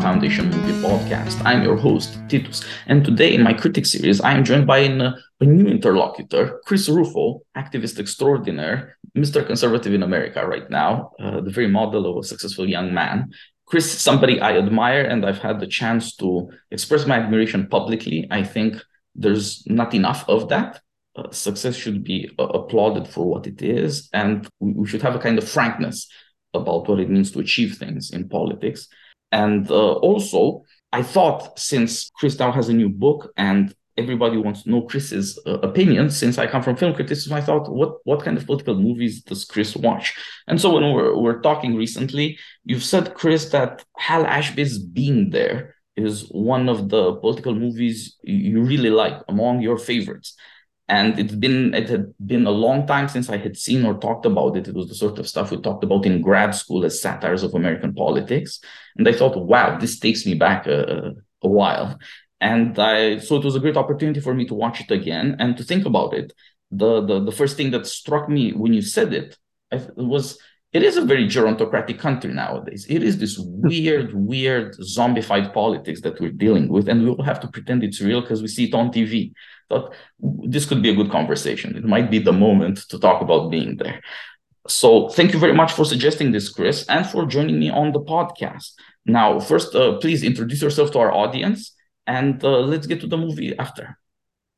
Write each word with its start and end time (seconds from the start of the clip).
Foundation 0.00 0.48
Movie 0.50 0.80
Podcast. 0.80 1.42
I'm 1.44 1.62
your 1.62 1.76
host, 1.76 2.18
Titus, 2.28 2.64
and 2.86 3.04
today 3.04 3.34
in 3.34 3.42
my 3.42 3.52
critic 3.52 3.84
series, 3.84 4.20
I 4.20 4.32
am 4.32 4.44
joined 4.44 4.66
by 4.66 4.78
an, 4.78 5.00
a 5.02 5.44
new 5.44 5.66
interlocutor, 5.66 6.60
Chris 6.64 6.88
Rufo, 6.88 7.42
activist 7.56 7.98
extraordinaire, 7.98 8.96
Mr. 9.16 9.46
Conservative 9.46 9.92
in 9.92 10.02
America 10.02 10.46
right 10.46 10.70
now, 10.70 11.12
uh, 11.20 11.40
the 11.40 11.50
very 11.50 11.68
model 11.68 12.10
of 12.10 12.24
a 12.24 12.26
successful 12.26 12.68
young 12.68 12.94
man. 12.94 13.32
Chris 13.66 13.92
is 13.92 14.00
somebody 14.00 14.40
I 14.40 14.56
admire, 14.56 15.02
and 15.02 15.26
I've 15.26 15.38
had 15.38 15.60
the 15.60 15.66
chance 15.66 16.16
to 16.16 16.50
express 16.70 17.06
my 17.06 17.18
admiration 17.18 17.66
publicly. 17.66 18.28
I 18.30 18.44
think 18.44 18.76
there's 19.14 19.66
not 19.66 19.94
enough 19.94 20.28
of 20.28 20.48
that. 20.48 20.80
Uh, 21.14 21.30
success 21.30 21.76
should 21.76 22.02
be 22.04 22.30
uh, 22.38 22.44
applauded 22.44 23.06
for 23.06 23.28
what 23.28 23.46
it 23.46 23.60
is, 23.60 24.08
and 24.12 24.48
we, 24.60 24.72
we 24.72 24.86
should 24.86 25.02
have 25.02 25.14
a 25.14 25.18
kind 25.18 25.38
of 25.38 25.48
frankness 25.48 26.08
about 26.54 26.88
what 26.88 27.00
it 27.00 27.10
means 27.10 27.30
to 27.32 27.40
achieve 27.40 27.76
things 27.76 28.10
in 28.10 28.28
politics. 28.28 28.88
And 29.32 29.70
uh, 29.70 29.92
also, 29.94 30.64
I 30.92 31.02
thought 31.02 31.58
since 31.58 32.10
Chris 32.16 32.38
now 32.38 32.52
has 32.52 32.68
a 32.68 32.74
new 32.74 32.88
book 32.88 33.32
and 33.36 33.74
everybody 33.96 34.36
wants 34.36 34.62
to 34.62 34.70
know 34.70 34.82
Chris's 34.82 35.38
uh, 35.46 35.58
opinion, 35.60 36.10
since 36.10 36.38
I 36.38 36.46
come 36.46 36.62
from 36.62 36.76
film 36.76 36.94
criticism, 36.94 37.32
I 37.34 37.40
thought, 37.40 37.70
what 37.70 37.96
what 38.04 38.22
kind 38.22 38.36
of 38.36 38.46
political 38.46 38.74
movies 38.74 39.22
does 39.22 39.44
Chris 39.44 39.76
watch? 39.76 40.14
And 40.46 40.60
so 40.60 40.72
when 40.72 40.92
we're, 40.92 41.16
we're 41.16 41.40
talking 41.40 41.76
recently, 41.76 42.38
you've 42.64 42.84
said, 42.84 43.14
Chris, 43.14 43.50
that 43.50 43.84
Hal 43.96 44.26
Ashby's 44.26 44.78
Being 44.78 45.30
There 45.30 45.74
is 45.96 46.28
one 46.30 46.68
of 46.68 46.88
the 46.88 47.16
political 47.16 47.54
movies 47.54 48.16
you 48.22 48.62
really 48.62 48.88
like 48.88 49.18
among 49.28 49.60
your 49.60 49.78
favorites 49.78 50.34
and 50.92 51.18
it's 51.18 51.34
been 51.34 51.72
it 51.72 51.88
had 51.88 52.12
been 52.32 52.46
a 52.46 52.58
long 52.64 52.86
time 52.86 53.08
since 53.08 53.30
I 53.30 53.38
had 53.38 53.56
seen 53.56 53.86
or 53.86 53.94
talked 53.94 54.26
about 54.26 54.58
it. 54.58 54.68
It 54.68 54.74
was 54.74 54.88
the 54.88 54.94
sort 54.94 55.18
of 55.18 55.26
stuff 55.26 55.50
we 55.50 55.56
talked 55.56 55.84
about 55.84 56.04
in 56.04 56.20
grad 56.20 56.54
school 56.54 56.84
as 56.84 57.00
satires 57.00 57.42
of 57.42 57.54
American 57.54 57.94
politics, 57.94 58.60
and 58.96 59.08
I 59.08 59.14
thought, 59.14 59.36
wow, 59.52 59.78
this 59.78 59.98
takes 59.98 60.26
me 60.26 60.34
back 60.34 60.66
a, 60.66 61.12
a 61.42 61.48
while, 61.48 61.98
and 62.42 62.78
I 62.78 63.18
so 63.18 63.36
it 63.36 63.44
was 63.44 63.56
a 63.56 63.64
great 63.64 63.78
opportunity 63.78 64.20
for 64.20 64.34
me 64.34 64.44
to 64.48 64.54
watch 64.54 64.82
it 64.82 64.90
again 64.90 65.36
and 65.38 65.56
to 65.56 65.64
think 65.64 65.86
about 65.86 66.12
it. 66.12 66.34
The 66.70 67.00
the 67.08 67.16
the 67.28 67.36
first 67.40 67.56
thing 67.56 67.70
that 67.70 67.86
struck 67.86 68.28
me 68.28 68.52
when 68.52 68.74
you 68.74 68.82
said 68.82 69.14
it 69.14 69.38
was 69.96 70.38
it 70.72 70.82
is 70.82 70.96
a 70.96 71.04
very 71.04 71.26
gerontocratic 71.26 71.98
country 71.98 72.32
nowadays. 72.32 72.86
It 72.88 73.02
is 73.02 73.18
this 73.18 73.38
weird, 73.38 74.14
weird 74.14 74.74
zombified 74.78 75.52
politics 75.52 76.00
that 76.00 76.18
we're 76.18 76.30
dealing 76.30 76.68
with, 76.68 76.88
and 76.88 77.02
we 77.04 77.10
all 77.10 77.22
have 77.22 77.40
to 77.40 77.48
pretend 77.48 77.84
it's 77.84 78.00
real 78.00 78.22
because 78.22 78.40
we 78.40 78.48
see 78.48 78.64
it 78.64 78.74
on 78.74 78.90
TV. 78.90 79.32
But 79.68 79.92
this 80.18 80.64
could 80.64 80.82
be 80.82 80.88
a 80.88 80.94
good 80.94 81.10
conversation. 81.10 81.76
It 81.76 81.84
might 81.84 82.10
be 82.10 82.18
the 82.18 82.32
moment 82.32 82.88
to 82.88 82.98
talk 82.98 83.20
about 83.20 83.50
being 83.50 83.76
there. 83.76 84.00
So 84.66 85.08
thank 85.10 85.34
you 85.34 85.38
very 85.38 85.52
much 85.52 85.72
for 85.72 85.84
suggesting 85.84 86.32
this, 86.32 86.48
Chris, 86.48 86.86
and 86.88 87.06
for 87.06 87.26
joining 87.26 87.58
me 87.60 87.68
on 87.68 87.92
the 87.92 88.00
podcast. 88.00 88.72
Now, 89.04 89.40
first, 89.40 89.74
uh, 89.74 89.98
please 89.98 90.22
introduce 90.22 90.62
yourself 90.62 90.90
to 90.92 91.00
our 91.00 91.12
audience, 91.12 91.74
and 92.06 92.42
uh, 92.42 92.60
let's 92.60 92.86
get 92.86 93.00
to 93.02 93.06
the 93.06 93.18
movie 93.18 93.58
after. 93.58 93.98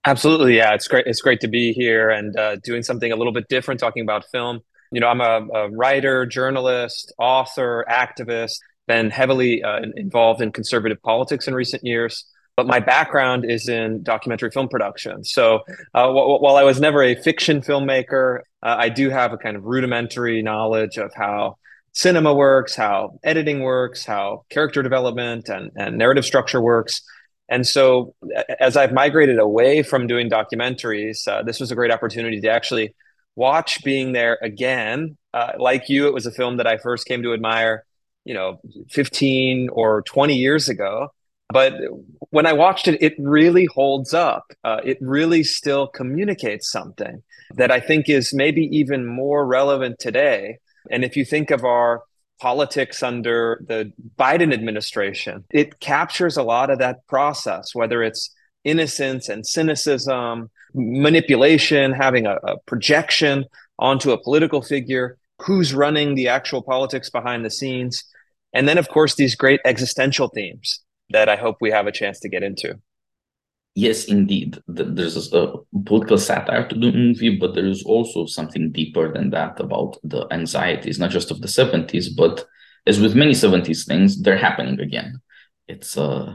Absolutely, 0.06 0.56
yeah, 0.58 0.74
it's 0.74 0.86
great. 0.86 1.06
It's 1.06 1.22
great 1.22 1.40
to 1.40 1.48
be 1.48 1.72
here 1.72 2.10
and 2.10 2.36
uh, 2.36 2.56
doing 2.62 2.82
something 2.84 3.10
a 3.10 3.16
little 3.16 3.32
bit 3.32 3.48
different, 3.48 3.80
talking 3.80 4.02
about 4.02 4.26
film 4.30 4.60
you 4.94 5.00
know, 5.00 5.08
I'm 5.08 5.20
a, 5.20 5.46
a 5.54 5.70
writer, 5.70 6.24
journalist, 6.24 7.12
author, 7.18 7.84
activist, 7.90 8.58
been 8.86 9.10
heavily 9.10 9.62
uh, 9.62 9.80
involved 9.96 10.40
in 10.40 10.52
conservative 10.52 11.02
politics 11.02 11.48
in 11.48 11.54
recent 11.54 11.84
years. 11.84 12.24
But 12.56 12.68
my 12.68 12.78
background 12.78 13.44
is 13.50 13.68
in 13.68 14.04
documentary 14.04 14.50
film 14.50 14.68
production. 14.68 15.24
So 15.24 15.60
uh, 15.92 16.02
w- 16.06 16.38
while 16.38 16.56
I 16.56 16.62
was 16.62 16.80
never 16.80 17.02
a 17.02 17.16
fiction 17.16 17.60
filmmaker, 17.60 18.40
uh, 18.62 18.76
I 18.78 18.88
do 18.90 19.10
have 19.10 19.32
a 19.32 19.36
kind 19.36 19.56
of 19.56 19.64
rudimentary 19.64 20.40
knowledge 20.40 20.96
of 20.96 21.12
how 21.14 21.56
cinema 21.94 22.32
works, 22.32 22.76
how 22.76 23.18
editing 23.24 23.60
works, 23.60 24.04
how 24.04 24.44
character 24.50 24.82
development 24.82 25.48
and, 25.48 25.72
and 25.74 25.98
narrative 25.98 26.24
structure 26.24 26.60
works. 26.60 27.02
And 27.48 27.66
so, 27.66 28.14
as 28.58 28.76
I've 28.76 28.92
migrated 28.92 29.38
away 29.38 29.82
from 29.82 30.06
doing 30.06 30.30
documentaries, 30.30 31.28
uh, 31.28 31.42
this 31.42 31.60
was 31.60 31.70
a 31.70 31.74
great 31.74 31.90
opportunity 31.90 32.40
to 32.40 32.48
actually 32.48 32.94
watch 33.36 33.82
being 33.84 34.12
there 34.12 34.38
again. 34.42 35.16
Uh, 35.32 35.52
like 35.58 35.88
you, 35.88 36.06
it 36.06 36.14
was 36.14 36.26
a 36.26 36.30
film 36.30 36.58
that 36.58 36.66
I 36.66 36.78
first 36.78 37.06
came 37.06 37.22
to 37.22 37.32
admire, 37.32 37.84
you 38.24 38.34
know, 38.34 38.60
15 38.90 39.68
or 39.72 40.02
20 40.02 40.34
years 40.34 40.68
ago. 40.68 41.08
But 41.52 41.74
when 42.30 42.46
I 42.46 42.52
watched 42.52 42.88
it, 42.88 43.02
it 43.02 43.14
really 43.18 43.66
holds 43.66 44.14
up. 44.14 44.44
Uh, 44.62 44.80
it 44.84 44.98
really 45.00 45.44
still 45.44 45.86
communicates 45.86 46.70
something 46.70 47.22
that 47.56 47.70
I 47.70 47.80
think 47.80 48.08
is 48.08 48.32
maybe 48.32 48.62
even 48.76 49.06
more 49.06 49.46
relevant 49.46 49.98
today. 49.98 50.58
And 50.90 51.04
if 51.04 51.16
you 51.16 51.24
think 51.24 51.50
of 51.50 51.64
our 51.64 52.02
politics 52.40 53.02
under 53.02 53.64
the 53.68 53.92
Biden 54.18 54.52
administration, 54.52 55.44
it 55.50 55.80
captures 55.80 56.36
a 56.36 56.42
lot 56.42 56.70
of 56.70 56.78
that 56.78 57.06
process, 57.06 57.74
whether 57.74 58.02
it's 58.02 58.30
innocence 58.64 59.28
and 59.28 59.46
cynicism, 59.46 60.50
manipulation, 60.74 61.92
having 61.92 62.26
a, 62.26 62.36
a 62.42 62.58
projection 62.66 63.44
onto 63.78 64.10
a 64.10 64.22
political 64.22 64.62
figure, 64.62 65.18
who's 65.40 65.74
running 65.74 66.14
the 66.14 66.28
actual 66.28 66.62
politics 66.62 67.10
behind 67.10 67.44
the 67.44 67.50
scenes. 67.50 68.04
And 68.52 68.68
then, 68.68 68.78
of 68.78 68.88
course, 68.88 69.14
these 69.14 69.34
great 69.34 69.60
existential 69.64 70.28
themes 70.28 70.80
that 71.10 71.28
I 71.28 71.36
hope 71.36 71.56
we 71.60 71.70
have 71.70 71.86
a 71.86 71.92
chance 71.92 72.20
to 72.20 72.28
get 72.28 72.42
into. 72.42 72.78
Yes, 73.74 74.04
indeed. 74.04 74.58
There's 74.68 75.32
a 75.32 75.54
political 75.84 76.16
satire 76.16 76.68
to 76.68 76.74
the 76.76 76.92
movie, 76.92 77.36
but 77.36 77.54
there 77.54 77.66
is 77.66 77.82
also 77.82 78.24
something 78.26 78.70
deeper 78.70 79.12
than 79.12 79.30
that 79.30 79.58
about 79.58 79.96
the 80.04 80.28
anxieties, 80.30 81.00
not 81.00 81.10
just 81.10 81.32
of 81.32 81.40
the 81.40 81.48
70s, 81.48 82.06
but 82.16 82.44
as 82.86 83.00
with 83.00 83.16
many 83.16 83.32
70s 83.32 83.86
things, 83.86 84.22
they're 84.22 84.36
happening 84.36 84.78
again. 84.78 85.20
It's 85.66 85.98
uh, 85.98 86.34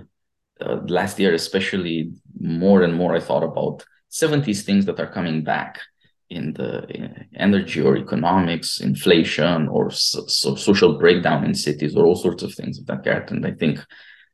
uh, 0.62 0.80
last 0.88 1.20
year, 1.20 1.34
especially 1.34 2.12
more 2.40 2.84
and 2.84 2.94
more, 2.94 3.16
I 3.16 3.20
thought 3.20 3.44
about 3.44 3.86
70s 4.12 4.64
things 4.64 4.86
that 4.86 5.00
are 5.00 5.12
coming 5.12 5.44
back 5.44 5.80
in 6.30 6.53
the 6.53 6.86
energy 7.36 7.81
or 7.81 7.97
economics, 7.97 8.80
inflation, 8.81 9.68
or 9.68 9.90
so, 9.90 10.25
so 10.28 10.56
social 10.56 10.97
breakdown 10.97 11.44
in 11.44 11.56
cities, 11.56 11.96
or 11.96 12.06
all 12.06 12.16
sorts 12.16 12.44
of 12.44 12.53
things 12.53 12.78
of 12.78 12.86
that 12.86 13.03
character. 13.03 13.34
And 13.34 13.46
I 13.46 13.52
think 13.52 13.80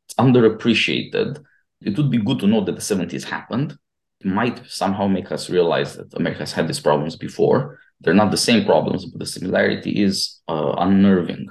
it's 0.04 0.14
underappreciated. 0.14 1.42
It 1.80 1.96
would 1.96 2.10
be 2.10 2.18
good 2.18 2.40
to 2.40 2.46
know 2.46 2.64
that 2.64 2.74
the 2.74 2.80
70s 2.80 3.24
happened. 3.24 3.78
It 4.20 4.26
might 4.26 4.60
somehow 4.68 5.06
make 5.06 5.32
us 5.32 5.48
realize 5.48 5.96
that 5.96 6.14
America 6.14 6.40
has 6.40 6.52
had 6.52 6.68
these 6.68 6.80
problems 6.80 7.16
before. 7.16 7.78
They're 8.00 8.14
not 8.14 8.30
the 8.30 8.36
same 8.36 8.64
problems, 8.66 9.06
but 9.06 9.20
the 9.20 9.26
similarity 9.26 10.02
is 10.02 10.40
uh, 10.48 10.74
unnerving. 10.78 11.48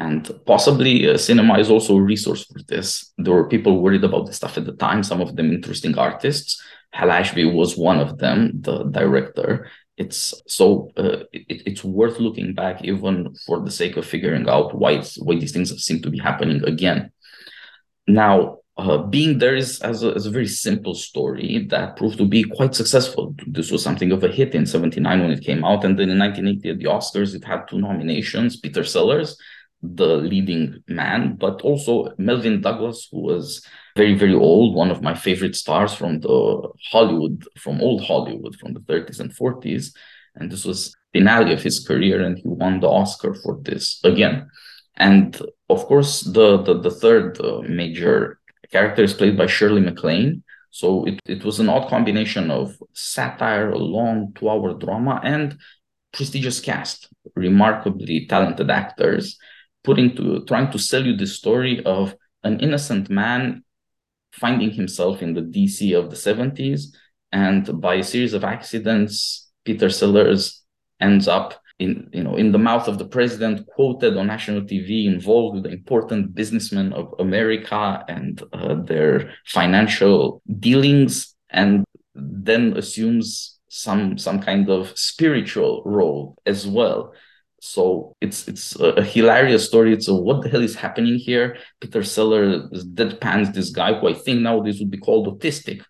And 0.00 0.28
possibly 0.46 1.08
uh, 1.08 1.16
cinema 1.18 1.58
is 1.58 1.70
also 1.70 1.96
a 1.96 2.02
resource 2.02 2.44
for 2.46 2.60
this. 2.66 3.12
There 3.18 3.34
were 3.34 3.48
people 3.48 3.80
worried 3.80 4.02
about 4.02 4.26
this 4.26 4.36
stuff 4.36 4.58
at 4.58 4.64
the 4.64 4.72
time, 4.72 5.04
some 5.04 5.20
of 5.20 5.36
them 5.36 5.52
interesting 5.52 5.96
artists 5.96 6.60
Hal 6.92 7.10
Ashby 7.10 7.44
was 7.44 7.76
one 7.76 8.00
of 8.00 8.18
them, 8.18 8.60
the 8.60 8.84
director. 8.84 9.70
It's 9.96 10.34
so 10.46 10.90
uh, 10.96 11.24
it, 11.32 11.62
it's 11.66 11.84
worth 11.84 12.18
looking 12.18 12.54
back, 12.54 12.82
even 12.82 13.34
for 13.46 13.60
the 13.60 13.70
sake 13.70 13.96
of 13.96 14.06
figuring 14.06 14.48
out 14.48 14.76
why 14.76 15.02
why 15.18 15.36
these 15.36 15.52
things 15.52 15.70
seem 15.84 16.02
to 16.02 16.10
be 16.10 16.18
happening 16.18 16.64
again. 16.64 17.12
Now, 18.06 18.58
uh, 18.76 18.98
being 18.98 19.38
there 19.38 19.54
is 19.54 19.80
as 19.82 20.02
a, 20.02 20.14
as 20.14 20.26
a 20.26 20.30
very 20.30 20.48
simple 20.48 20.94
story 20.94 21.66
that 21.70 21.96
proved 21.96 22.18
to 22.18 22.26
be 22.26 22.44
quite 22.44 22.74
successful. 22.74 23.34
This 23.46 23.70
was 23.70 23.82
something 23.82 24.10
of 24.10 24.24
a 24.24 24.28
hit 24.28 24.54
in 24.54 24.66
'79 24.66 25.20
when 25.20 25.30
it 25.30 25.44
came 25.44 25.64
out, 25.64 25.84
and 25.84 25.98
then 25.98 26.08
in 26.08 26.18
1980 26.18 26.70
at 26.70 26.78
the 26.78 26.86
Oscars, 26.86 27.34
it 27.34 27.44
had 27.44 27.68
two 27.68 27.78
nominations: 27.78 28.56
Peter 28.56 28.82
Sellers, 28.82 29.36
the 29.82 30.16
leading 30.16 30.82
man, 30.88 31.36
but 31.36 31.62
also 31.62 32.12
Melvyn 32.18 32.60
Douglas, 32.60 33.08
who 33.10 33.20
was 33.20 33.64
very, 33.96 34.14
very 34.14 34.34
old, 34.34 34.74
one 34.74 34.90
of 34.90 35.02
my 35.02 35.14
favorite 35.14 35.56
stars 35.56 35.94
from 35.94 36.20
the 36.20 36.68
Hollywood, 36.90 37.46
from 37.58 37.80
old 37.80 38.04
Hollywood, 38.04 38.56
from 38.56 38.74
the 38.74 38.80
30s 38.80 39.20
and 39.20 39.34
40s. 39.34 39.94
And 40.36 40.50
this 40.50 40.64
was 40.64 40.94
the 41.12 41.20
finale 41.20 41.52
of 41.52 41.62
his 41.62 41.84
career, 41.86 42.22
and 42.22 42.38
he 42.38 42.44
won 42.46 42.80
the 42.80 42.88
Oscar 42.88 43.34
for 43.34 43.58
this 43.62 44.00
again. 44.04 44.48
And 44.96 45.40
of 45.68 45.86
course, 45.86 46.20
the 46.22 46.62
the, 46.62 46.78
the 46.78 46.90
third 46.90 47.40
uh, 47.40 47.62
major 47.62 48.38
character 48.70 49.02
is 49.02 49.14
played 49.14 49.36
by 49.36 49.46
Shirley 49.46 49.80
MacLaine. 49.80 50.42
So 50.70 51.04
it, 51.04 51.18
it 51.26 51.44
was 51.44 51.58
an 51.58 51.68
odd 51.68 51.88
combination 51.88 52.50
of 52.50 52.76
satire, 52.92 53.70
a 53.70 53.78
long 53.78 54.32
two-hour 54.36 54.74
drama, 54.74 55.20
and 55.24 55.58
prestigious 56.12 56.60
cast, 56.60 57.08
remarkably 57.34 58.26
talented 58.26 58.70
actors, 58.70 59.36
putting 59.84 60.14
to 60.16 60.44
trying 60.44 60.70
to 60.72 60.78
sell 60.78 61.04
you 61.04 61.16
the 61.16 61.26
story 61.26 61.82
of 61.84 62.14
an 62.42 62.60
innocent 62.60 63.10
man 63.10 63.64
finding 64.32 64.70
himself 64.70 65.22
in 65.22 65.34
the 65.34 65.42
DC 65.42 65.96
of 65.98 66.10
the 66.10 66.16
70s. 66.16 66.94
And 67.32 67.80
by 67.80 67.96
a 67.96 68.02
series 68.02 68.34
of 68.34 68.44
accidents, 68.44 69.50
Peter 69.64 69.90
Sellers 69.90 70.62
ends 71.00 71.28
up 71.28 71.60
in, 71.78 72.10
you 72.12 72.22
know, 72.22 72.36
in 72.36 72.52
the 72.52 72.58
mouth 72.58 72.88
of 72.88 72.98
the 72.98 73.06
president, 73.06 73.66
quoted 73.66 74.16
on 74.16 74.26
national 74.26 74.62
TV, 74.62 75.06
involved 75.06 75.56
with 75.56 75.72
important 75.72 76.34
businessmen 76.34 76.92
of 76.92 77.14
America 77.18 78.04
and 78.06 78.42
uh, 78.52 78.74
their 78.74 79.32
financial 79.46 80.42
dealings, 80.58 81.34
and 81.48 81.84
then 82.14 82.76
assumes 82.76 83.58
some 83.68 84.18
some 84.18 84.40
kind 84.40 84.68
of 84.68 84.96
spiritual 84.98 85.82
role 85.86 86.36
as 86.44 86.66
well. 86.66 87.14
So 87.60 88.16
it's 88.22 88.48
it's 88.48 88.74
a, 88.80 89.02
hilarious 89.02 89.66
story. 89.66 89.92
It's 89.92 90.08
a 90.08 90.14
what 90.14 90.42
the 90.42 90.48
hell 90.48 90.62
is 90.62 90.74
happening 90.74 91.16
here? 91.16 91.58
Peter 91.80 92.02
Sellers 92.02 92.84
deadpans 92.94 93.52
this 93.52 93.70
guy 93.70 93.92
who 93.98 94.08
I 94.08 94.14
think 94.14 94.40
nowadays 94.40 94.80
would 94.80 94.90
be 94.90 94.98
called 94.98 95.28
autistic. 95.28 95.82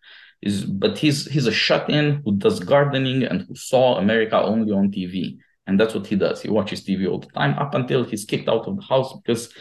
Is 0.43 0.65
but 0.65 0.99
he's 0.99 1.27
he's 1.27 1.47
a 1.47 1.53
shut-in 1.53 2.23
who 2.25 2.37
does 2.37 2.61
gardening 2.61 3.23
and 3.23 3.43
who 3.43 3.55
saw 3.55 3.99
America 3.99 4.37
only 4.37 4.73
on 4.73 4.91
TV. 4.91 5.39
And 5.67 5.79
that's 5.79 5.95
what 5.95 6.09
he 6.09 6.17
does. 6.17 6.43
He 6.43 6.51
watches 6.51 6.85
TV 6.85 7.09
all 7.09 7.21
the 7.21 7.29
time 7.29 7.57
up 7.57 7.75
until 7.75 8.03
he's 8.03 8.25
kicked 8.25 8.49
out 8.49 8.67
of 8.67 8.77
the 8.77 8.83
house 8.83 9.17
because 9.23 9.55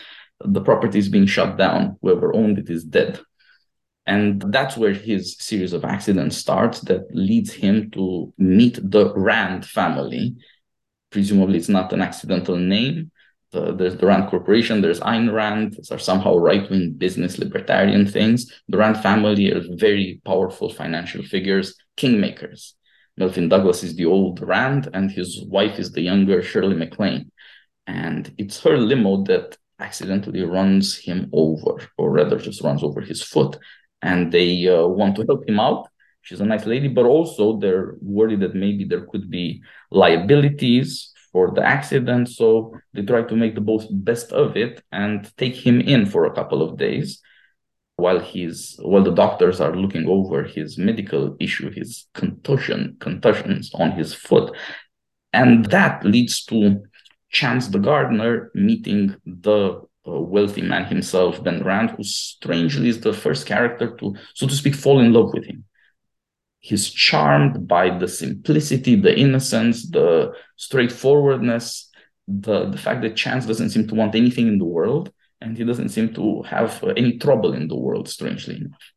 the 0.43 0.61
property 0.61 0.97
is 0.97 1.09
being 1.09 1.27
shut 1.27 1.57
down. 1.57 1.97
Whoever 2.01 2.35
owned 2.35 2.57
it 2.57 2.69
is 2.69 2.83
dead. 2.83 3.19
And 4.07 4.41
that's 4.51 4.75
where 4.75 4.93
his 4.93 5.35
series 5.37 5.73
of 5.73 5.85
accidents 5.85 6.37
starts 6.37 6.81
that 6.81 7.13
leads 7.13 7.53
him 7.53 7.91
to 7.91 8.33
meet 8.39 8.79
the 8.81 9.13
Rand 9.13 9.67
family. 9.67 10.35
Presumably, 11.11 11.57
it's 11.57 11.69
not 11.69 11.93
an 11.93 12.01
accidental 12.01 12.55
name. 12.55 13.11
The, 13.51 13.73
there's 13.73 13.97
the 13.97 14.05
Rand 14.05 14.29
Corporation, 14.29 14.81
there's 14.81 14.99
Ayn 14.99 15.33
Rand, 15.33 15.73
these 15.73 15.91
are 15.91 15.97
somehow 15.97 16.35
right 16.35 16.69
wing 16.69 16.93
business 16.97 17.39
libertarian 17.39 18.05
things. 18.05 18.61
The 18.67 18.77
Rand 18.77 18.97
family 18.97 19.51
are 19.51 19.63
very 19.71 20.21
powerful 20.23 20.69
financial 20.69 21.23
figures, 21.23 21.75
kingmakers. 21.97 22.73
Melvyn 23.19 23.49
Douglas 23.49 23.83
is 23.83 23.95
the 23.95 24.05
old 24.05 24.39
Rand, 24.41 24.89
and 24.93 25.09
his 25.09 25.43
wife 25.45 25.79
is 25.79 25.91
the 25.91 26.01
younger 26.01 26.43
Shirley 26.43 26.75
MacLaine. 26.75 27.31
And 27.87 28.31
it's 28.37 28.61
her 28.61 28.77
limo 28.77 29.23
that 29.23 29.57
accidentally 29.79 30.43
runs 30.43 30.95
him 30.95 31.29
over, 31.33 31.89
or 31.97 32.11
rather, 32.11 32.37
just 32.37 32.61
runs 32.61 32.83
over 32.83 33.01
his 33.01 33.23
foot 33.23 33.57
and 34.01 34.31
they 34.31 34.67
uh, 34.67 34.85
want 34.85 35.15
to 35.17 35.25
help 35.25 35.47
him 35.47 35.59
out. 35.59 35.89
She's 36.21 36.41
a 36.41 36.45
nice 36.45 36.65
lady, 36.65 36.87
but 36.87 37.05
also 37.05 37.57
they're 37.57 37.95
worried 38.01 38.41
that 38.41 38.55
maybe 38.55 38.83
there 38.83 39.05
could 39.05 39.29
be 39.29 39.61
liabilities 39.91 41.11
for 41.31 41.51
the 41.51 41.63
accident. 41.63 42.29
So 42.29 42.73
they 42.93 43.03
try 43.03 43.23
to 43.23 43.35
make 43.35 43.55
the 43.55 43.61
most 43.61 43.87
best 44.03 44.31
of 44.31 44.57
it 44.57 44.81
and 44.91 45.31
take 45.37 45.55
him 45.55 45.81
in 45.81 46.05
for 46.05 46.25
a 46.25 46.33
couple 46.33 46.61
of 46.61 46.77
days 46.77 47.21
while 47.95 48.19
he's 48.19 48.77
while 48.81 49.03
the 49.03 49.13
doctors 49.13 49.59
are 49.59 49.75
looking 49.75 50.07
over 50.07 50.43
his 50.43 50.77
medical 50.77 51.35
issue, 51.39 51.69
his 51.71 52.07
contusion 52.13 52.95
contusions 52.99 53.71
on 53.73 53.91
his 53.91 54.13
foot. 54.13 54.55
And 55.33 55.65
that 55.65 56.03
leads 56.05 56.43
to 56.45 56.81
Chance 57.31 57.67
the 57.67 57.77
gardener 57.77 58.49
meeting 58.55 59.15
the 59.23 59.81
uh, 60.07 60.19
wealthy 60.19 60.63
man 60.63 60.85
himself, 60.85 61.43
Ben 61.43 61.63
Rand, 61.63 61.91
who 61.91 62.03
strangely 62.03 62.89
is 62.89 63.01
the 63.01 63.13
first 63.13 63.45
character 63.45 63.95
to, 63.97 64.15
so 64.33 64.47
to 64.47 64.55
speak, 64.55 64.73
fall 64.73 64.99
in 64.99 65.13
love 65.13 65.31
with 65.33 65.45
him. 65.45 65.63
He's 66.59 66.89
charmed 66.89 67.67
by 67.67 67.97
the 67.97 68.07
simplicity, 68.07 68.95
the 68.95 69.17
innocence, 69.17 69.89
the 69.89 70.33
straightforwardness, 70.57 71.89
the, 72.27 72.65
the 72.65 72.77
fact 72.77 73.01
that 73.01 73.15
Chance 73.15 73.45
doesn't 73.45 73.69
seem 73.69 73.87
to 73.87 73.95
want 73.95 74.15
anything 74.15 74.47
in 74.47 74.57
the 74.57 74.65
world, 74.65 75.11
and 75.41 75.57
he 75.57 75.63
doesn't 75.63 75.89
seem 75.89 76.13
to 76.15 76.41
have 76.43 76.83
uh, 76.83 76.87
any 76.97 77.17
trouble 77.17 77.53
in 77.53 77.67
the 77.67 77.77
world, 77.77 78.09
strangely 78.09 78.57
enough. 78.57 78.91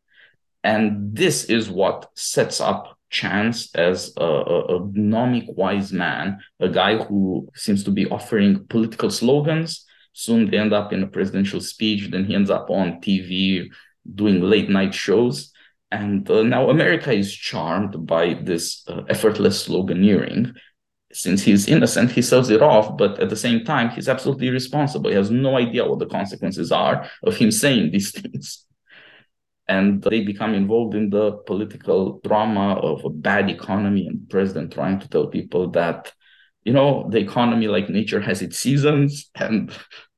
And 0.64 1.14
this 1.14 1.44
is 1.44 1.70
what 1.70 2.10
sets 2.14 2.60
up 2.60 2.98
Chance 3.10 3.74
as 3.74 4.12
a, 4.16 4.24
a, 4.24 4.78
a 4.78 4.90
gnomic 4.92 5.44
wise 5.48 5.92
man, 5.92 6.40
a 6.60 6.68
guy 6.68 6.96
who 6.96 7.48
seems 7.54 7.84
to 7.84 7.90
be 7.90 8.08
offering 8.08 8.66
political 8.68 9.10
slogans 9.10 9.84
Soon 10.12 10.50
they 10.50 10.58
end 10.58 10.72
up 10.72 10.92
in 10.92 11.02
a 11.02 11.06
presidential 11.06 11.60
speech. 11.60 12.10
Then 12.10 12.24
he 12.24 12.34
ends 12.34 12.50
up 12.50 12.70
on 12.70 13.00
TV 13.00 13.68
doing 14.14 14.40
late 14.40 14.68
night 14.68 14.94
shows. 14.94 15.51
And 15.92 16.28
uh, 16.30 16.42
now 16.42 16.70
America 16.70 17.12
is 17.12 17.34
charmed 17.34 18.06
by 18.06 18.32
this 18.32 18.82
uh, 18.88 19.02
effortless 19.10 19.68
sloganeering. 19.68 20.54
Since 21.12 21.42
he's 21.42 21.68
innocent, 21.68 22.10
he 22.10 22.22
sells 22.22 22.48
it 22.48 22.62
off, 22.62 22.96
but 22.96 23.20
at 23.20 23.28
the 23.28 23.36
same 23.36 23.62
time, 23.66 23.90
he's 23.90 24.08
absolutely 24.08 24.48
responsible. 24.48 25.10
He 25.10 25.16
has 25.16 25.30
no 25.30 25.58
idea 25.58 25.84
what 25.84 25.98
the 25.98 26.06
consequences 26.06 26.72
are 26.72 27.06
of 27.22 27.36
him 27.36 27.50
saying 27.50 27.90
these 27.90 28.10
things. 28.18 28.64
And 29.68 30.02
they 30.02 30.22
become 30.22 30.54
involved 30.54 30.94
in 30.94 31.10
the 31.10 31.32
political 31.46 32.20
drama 32.24 32.74
of 32.76 33.04
a 33.04 33.10
bad 33.10 33.50
economy 33.50 34.06
and 34.06 34.28
president 34.30 34.72
trying 34.72 34.98
to 35.00 35.08
tell 35.08 35.26
people 35.26 35.70
that 35.72 36.10
you 36.64 36.72
know, 36.72 37.08
the 37.10 37.18
economy, 37.18 37.66
like 37.66 37.88
nature, 37.88 38.20
has 38.20 38.40
its 38.40 38.58
seasons, 38.58 39.30
and 39.34 39.72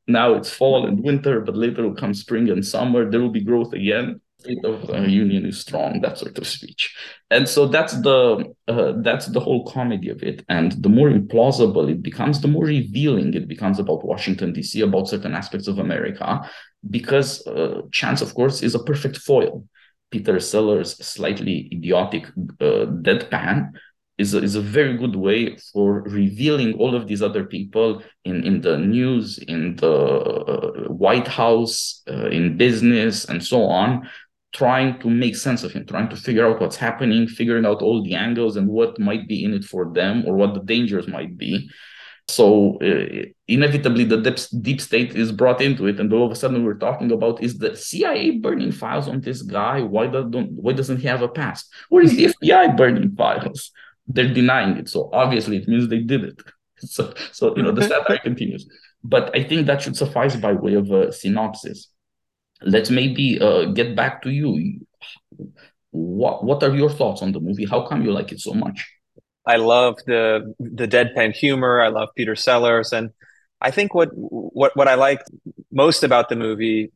now 0.06 0.35
it's 0.35 0.50
fall 0.50 0.87
and 0.87 1.03
winter, 1.03 1.41
but 1.41 1.56
later 1.56 1.82
will 1.82 1.94
come 1.94 2.15
spring 2.15 2.49
and 2.50 2.65
summer. 2.65 3.11
There 3.11 3.20
will 3.20 3.31
be 3.31 3.43
growth 3.43 3.73
again. 3.73 4.20
State 4.44 4.64
of 4.64 4.91
uh, 4.91 5.00
union 5.00 5.46
is 5.46 5.61
strong, 5.61 6.00
that 6.02 6.19
sort 6.19 6.37
of 6.37 6.46
speech, 6.46 6.94
and 7.31 7.49
so 7.49 7.67
that's 7.67 7.99
the 8.02 8.44
uh, 8.69 8.93
that's 8.99 9.26
the 9.26 9.41
whole 9.41 9.64
comedy 9.64 10.11
of 10.11 10.23
it. 10.23 10.44
And 10.50 10.73
the 10.82 10.91
more 10.91 11.08
implausible 11.08 11.91
it 11.91 12.02
becomes, 12.02 12.41
the 12.41 12.49
more 12.49 12.67
revealing 12.67 13.32
it 13.32 13.49
becomes 13.49 13.79
about 13.79 14.05
Washington 14.05 14.52
D.C., 14.52 14.82
about 14.82 15.08
certain 15.08 15.35
aspects 15.35 15.67
of 15.67 15.79
America, 15.79 16.49
because 16.91 17.46
uh, 17.46 17.82
Chance, 17.91 18.20
of 18.20 18.35
course, 18.35 18.62
is 18.62 18.75
a 18.75 18.85
perfect 18.85 19.17
foil. 19.17 19.64
Peter 20.11 20.38
Sellers' 20.38 20.96
slightly 21.05 21.69
idiotic 21.73 22.26
uh, 22.61 22.87
deadpan 23.06 23.73
is 24.17 24.35
a, 24.35 24.43
is 24.43 24.55
a 24.55 24.61
very 24.61 24.96
good 24.96 25.17
way 25.17 25.56
for 25.73 26.02
revealing 26.02 26.75
all 26.75 26.94
of 26.94 27.08
these 27.08 27.23
other 27.23 27.44
people 27.44 28.02
in, 28.25 28.44
in 28.44 28.61
the 28.61 28.79
news, 28.79 29.38
in 29.38 29.75
the 29.76 29.91
uh, 29.91 30.93
White 30.93 31.26
House, 31.26 32.02
uh, 32.08 32.29
in 32.29 32.56
business, 32.56 33.25
and 33.25 33.44
so 33.44 33.64
on, 33.64 34.08
trying 34.55 34.99
to 35.01 35.11
make 35.11 35.37
sense 35.37 35.62
of 35.65 35.73
him, 35.73 35.85
trying 35.85 36.09
to 36.09 36.17
figure 36.17 36.47
out 36.47 36.61
what's 36.61 36.77
happening, 36.77 37.27
figuring 37.27 37.67
out 37.67 37.83
all 37.83 38.03
the 38.03 38.15
angles 38.15 38.56
and 38.56 38.69
what 38.69 38.99
might 38.99 39.29
be 39.29 39.45
in 39.45 39.53
it 39.53 39.65
for 39.65 39.93
them 39.93 40.25
or 40.27 40.35
what 40.35 40.55
the 40.55 40.61
dangers 40.61 41.06
might 41.09 41.37
be. 41.37 41.69
So 42.29 42.79
uh, 42.81 43.27
inevitably, 43.49 44.05
the 44.05 44.17
deep, 44.17 44.39
deep 44.62 44.81
state 44.81 45.15
is 45.15 45.31
brought 45.31 45.61
into 45.61 45.87
it, 45.87 46.01
and 46.01 46.11
all 46.11 46.25
of 46.25 46.33
a 46.33 46.35
sudden, 46.35 46.65
we're 46.65 46.75
talking 46.79 47.12
about 47.12 47.43
is 47.43 47.59
the 47.59 47.77
CIA 47.77 48.39
burning 48.39 48.73
files 48.73 49.09
on 49.09 49.21
this 49.21 49.43
guy? 49.43 49.83
Why 49.83 50.06
don't 50.06 50.53
why 50.53 50.73
doesn't 50.73 51.01
he 51.01 51.09
have 51.09 51.21
a 51.21 51.29
past? 51.29 51.71
Or 51.91 52.01
is 52.01 52.17
the 52.17 52.33
FBI 52.33 52.79
burning 52.79 53.15
files? 53.15 53.71
they're 54.06 54.33
denying 54.33 54.77
it. 54.77 54.89
So 54.89 55.11
obviously 55.12 55.56
it 55.56 55.69
means 55.69 55.89
they 55.89 56.01
did 56.01 56.25
it. 56.25 56.43
So, 56.79 57.15
so 57.33 57.56
you 57.56 57.62
know, 57.62 57.73
the 57.73 57.89
satire 57.89 58.19
continues. 58.19 58.69
But 59.03 59.35
I 59.35 59.43
think 59.43 59.67
that 59.67 59.81
should 59.81 59.97
suffice 59.97 60.37
by 60.37 60.53
way 60.53 60.75
of 60.75 60.91
a 60.91 61.12
synopsis. 61.12 61.89
Let's 62.65 62.91
maybe 62.91 63.39
uh, 63.41 63.67
get 63.67 63.94
back 63.94 64.23
to 64.23 64.31
you. 64.31 64.81
What 65.91 66.44
what 66.44 66.63
are 66.63 66.75
your 66.75 66.91
thoughts 66.91 67.23
on 67.23 67.33
the 67.33 67.41
movie? 67.41 67.67
How 67.67 67.87
come 67.87 68.03
you 68.03 68.13
like 68.13 68.33
it 68.33 68.41
so 68.41 68.53
much? 68.53 68.91
I 69.47 69.56
love 69.56 69.97
the 70.06 70.55
the 70.59 70.89
deadpan 70.89 71.33
humor. 71.33 71.81
I 71.81 71.89
love 71.89 72.09
Peter 72.17 72.35
Sellers, 72.35 72.93
and 72.93 73.11
I 73.61 73.71
think 73.71 73.94
what 73.94 74.09
what 74.15 74.75
what 74.77 74.89
I 74.89 74.94
liked 74.94 75.31
most 75.71 76.03
about 76.03 76.29
the 76.29 76.37
movie 76.37 76.91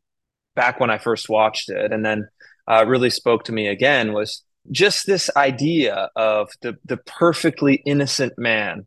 back 0.55 0.79
when 0.79 0.89
I 0.89 0.97
first 0.97 1.29
watched 1.29 1.69
it, 1.69 1.91
and 1.93 2.03
then 2.03 2.27
uh, 2.67 2.85
really 2.85 3.09
spoke 3.09 3.43
to 3.45 3.51
me 3.51 3.67
again 3.67 4.13
was 4.13 4.43
just 4.71 5.07
this 5.07 5.29
idea 5.35 6.09
of 6.15 6.49
the 6.61 6.77
the 6.85 6.97
perfectly 6.97 7.81
innocent 7.85 8.33
man 8.37 8.85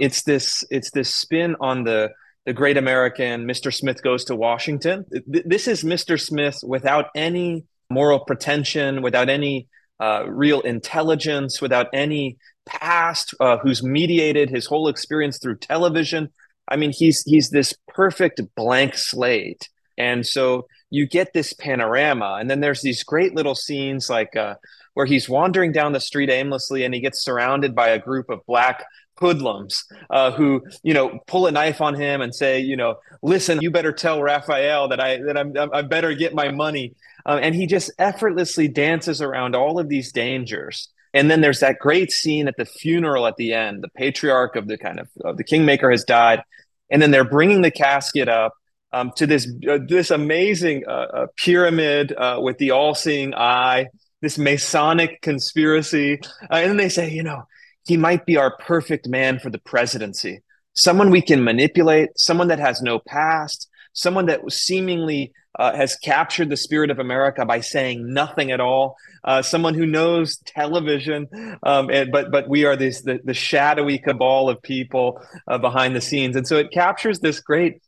it's 0.00 0.22
this 0.22 0.64
it's 0.70 0.90
this 0.90 1.14
spin 1.14 1.56
on 1.60 1.84
the 1.84 2.10
the 2.46 2.52
great 2.52 2.76
american 2.76 3.46
mr 3.46 3.72
smith 3.72 4.02
goes 4.02 4.24
to 4.24 4.36
washington. 4.36 5.04
This 5.26 5.68
is 5.68 5.82
mr 5.82 6.20
smith 6.20 6.58
without 6.62 7.06
any 7.14 7.64
moral 7.90 8.20
pretension 8.20 9.02
without 9.02 9.28
any 9.28 9.68
uh, 10.00 10.24
real 10.26 10.60
intelligence 10.60 11.62
without 11.62 11.86
any 11.92 12.36
past 12.66 13.34
uh, 13.40 13.58
who's 13.58 13.82
mediated 13.82 14.50
his 14.50 14.66
whole 14.66 14.88
experience 14.88 15.38
through 15.38 15.56
television. 15.56 16.30
I 16.68 16.76
mean 16.76 16.92
he's 16.92 17.22
he's 17.22 17.50
this 17.50 17.74
perfect 17.88 18.40
blank 18.56 18.96
slate. 18.96 19.68
And 19.96 20.26
so 20.26 20.66
you 20.90 21.06
get 21.06 21.32
this 21.32 21.52
panorama 21.52 22.38
and 22.40 22.50
then 22.50 22.60
there's 22.60 22.82
these 22.82 23.04
great 23.04 23.34
little 23.34 23.54
scenes 23.54 24.10
like 24.10 24.34
uh, 24.36 24.54
where 24.94 25.06
he's 25.06 25.28
wandering 25.28 25.72
down 25.72 25.92
the 25.92 26.00
street 26.00 26.30
aimlessly 26.30 26.84
and 26.84 26.94
he 26.94 27.00
gets 27.00 27.22
surrounded 27.22 27.74
by 27.74 27.88
a 27.88 27.98
group 27.98 28.30
of 28.30 28.44
black 28.46 28.84
hoodlums 29.16 29.84
uh, 30.10 30.30
who 30.32 30.62
you 30.82 30.92
know 30.92 31.18
pull 31.26 31.46
a 31.46 31.52
knife 31.52 31.80
on 31.80 31.94
him 31.94 32.20
and 32.20 32.34
say 32.34 32.60
you 32.60 32.76
know 32.76 32.96
listen 33.22 33.60
you 33.62 33.70
better 33.70 33.92
tell 33.92 34.22
raphael 34.22 34.88
that 34.88 35.00
i 35.00 35.18
that 35.18 35.36
i'm 35.36 35.52
i 35.72 35.82
better 35.82 36.14
get 36.14 36.34
my 36.34 36.50
money. 36.50 36.94
Uh, 37.26 37.38
and 37.40 37.54
he 37.54 37.66
just 37.66 37.90
effortlessly 37.98 38.68
dances 38.68 39.22
around 39.22 39.56
all 39.56 39.78
of 39.78 39.88
these 39.88 40.12
dangers. 40.12 40.88
And 41.14 41.30
then 41.30 41.40
there's 41.40 41.60
that 41.60 41.78
great 41.78 42.10
scene 42.10 42.48
at 42.48 42.56
the 42.56 42.66
funeral 42.66 43.26
at 43.26 43.36
the 43.36 43.54
end. 43.54 43.82
The 43.82 43.88
patriarch 43.88 44.56
of 44.56 44.66
the 44.66 44.76
kind 44.76 45.00
of, 45.00 45.08
of 45.24 45.36
the 45.36 45.44
kingmaker 45.44 45.90
has 45.90 46.04
died. 46.04 46.42
And 46.90 47.00
then 47.00 47.12
they're 47.12 47.24
bringing 47.24 47.62
the 47.62 47.70
casket 47.70 48.28
up 48.28 48.52
um, 48.92 49.12
to 49.16 49.26
this 49.26 49.48
uh, 49.68 49.78
this 49.88 50.10
amazing 50.10 50.84
uh, 50.86 50.90
uh, 50.90 51.26
pyramid 51.36 52.14
uh, 52.16 52.38
with 52.40 52.58
the 52.58 52.72
all-seeing 52.72 53.34
eye 53.34 53.86
this 54.20 54.38
Masonic 54.38 55.20
conspiracy. 55.20 56.18
Uh, 56.42 56.56
and 56.56 56.70
then 56.70 56.76
they 56.76 56.88
say, 56.88 57.10
you 57.10 57.22
know, 57.22 57.46
he 57.84 57.96
might 57.96 58.26
be 58.26 58.36
our 58.36 58.56
perfect 58.56 59.08
man 59.08 59.38
for 59.38 59.50
the 59.50 59.58
presidency. 59.58 60.42
Someone 60.74 61.10
we 61.10 61.22
can 61.22 61.44
manipulate, 61.44 62.10
someone 62.16 62.48
that 62.48 62.58
has 62.58 62.82
no 62.82 62.98
past, 62.98 63.68
someone 63.92 64.26
that 64.26 64.40
seemingly 64.50 65.32
uh, 65.58 65.74
has 65.74 65.96
captured 65.96 66.50
the 66.50 66.56
spirit 66.56 66.90
of 66.90 66.98
America 66.98 67.44
by 67.46 67.60
saying 67.60 68.12
nothing 68.12 68.50
at 68.50 68.60
all. 68.60 68.96
Uh, 69.22 69.40
someone 69.40 69.74
who 69.74 69.86
knows 69.86 70.38
television, 70.38 71.28
um, 71.62 71.88
and, 71.90 72.10
but 72.10 72.30
but 72.30 72.48
we 72.48 72.64
are 72.64 72.76
this 72.76 73.02
the, 73.02 73.20
the 73.24 73.34
shadowy 73.34 73.98
cabal 73.98 74.48
of 74.48 74.60
people 74.62 75.20
uh, 75.46 75.56
behind 75.56 75.94
the 75.94 76.00
scenes, 76.00 76.36
and 76.36 76.46
so 76.46 76.56
it 76.56 76.72
captures 76.72 77.20
this 77.20 77.40
great 77.40 77.80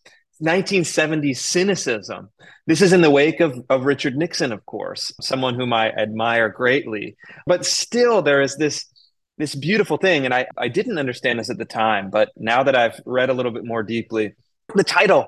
1970s 0.43 1.39
cynicism. 1.39 2.31
This 2.67 2.83
is 2.83 2.93
in 2.93 3.01
the 3.01 3.11
wake 3.11 3.41
of, 3.41 3.59
of 3.69 3.85
Richard 3.85 4.17
Nixon, 4.17 4.53
of 4.53 4.65
course, 4.67 5.13
someone 5.21 5.55
whom 5.55 5.73
I 5.73 5.91
admire 5.91 6.49
greatly. 6.49 7.17
But 7.47 7.65
still, 7.65 8.23
there 8.23 8.43
is 8.43 8.57
this 8.57 8.85
this 9.39 9.55
beautiful 9.55 9.97
thing, 9.97 10.25
and 10.25 10.33
I, 10.33 10.47
I 10.57 10.69
didn't 10.69 10.99
understand 10.99 11.39
this 11.39 11.51
at 11.51 11.59
the 11.59 11.65
time, 11.65 12.11
but 12.11 12.31
now 12.37 12.63
that 12.63 12.75
I've 12.75 13.01
read 13.05 13.31
a 13.31 13.35
little 13.35 13.53
bit 13.53 13.65
more 13.65 13.83
deeply, 13.83 14.35
the 14.75 14.85
title, 14.85 15.27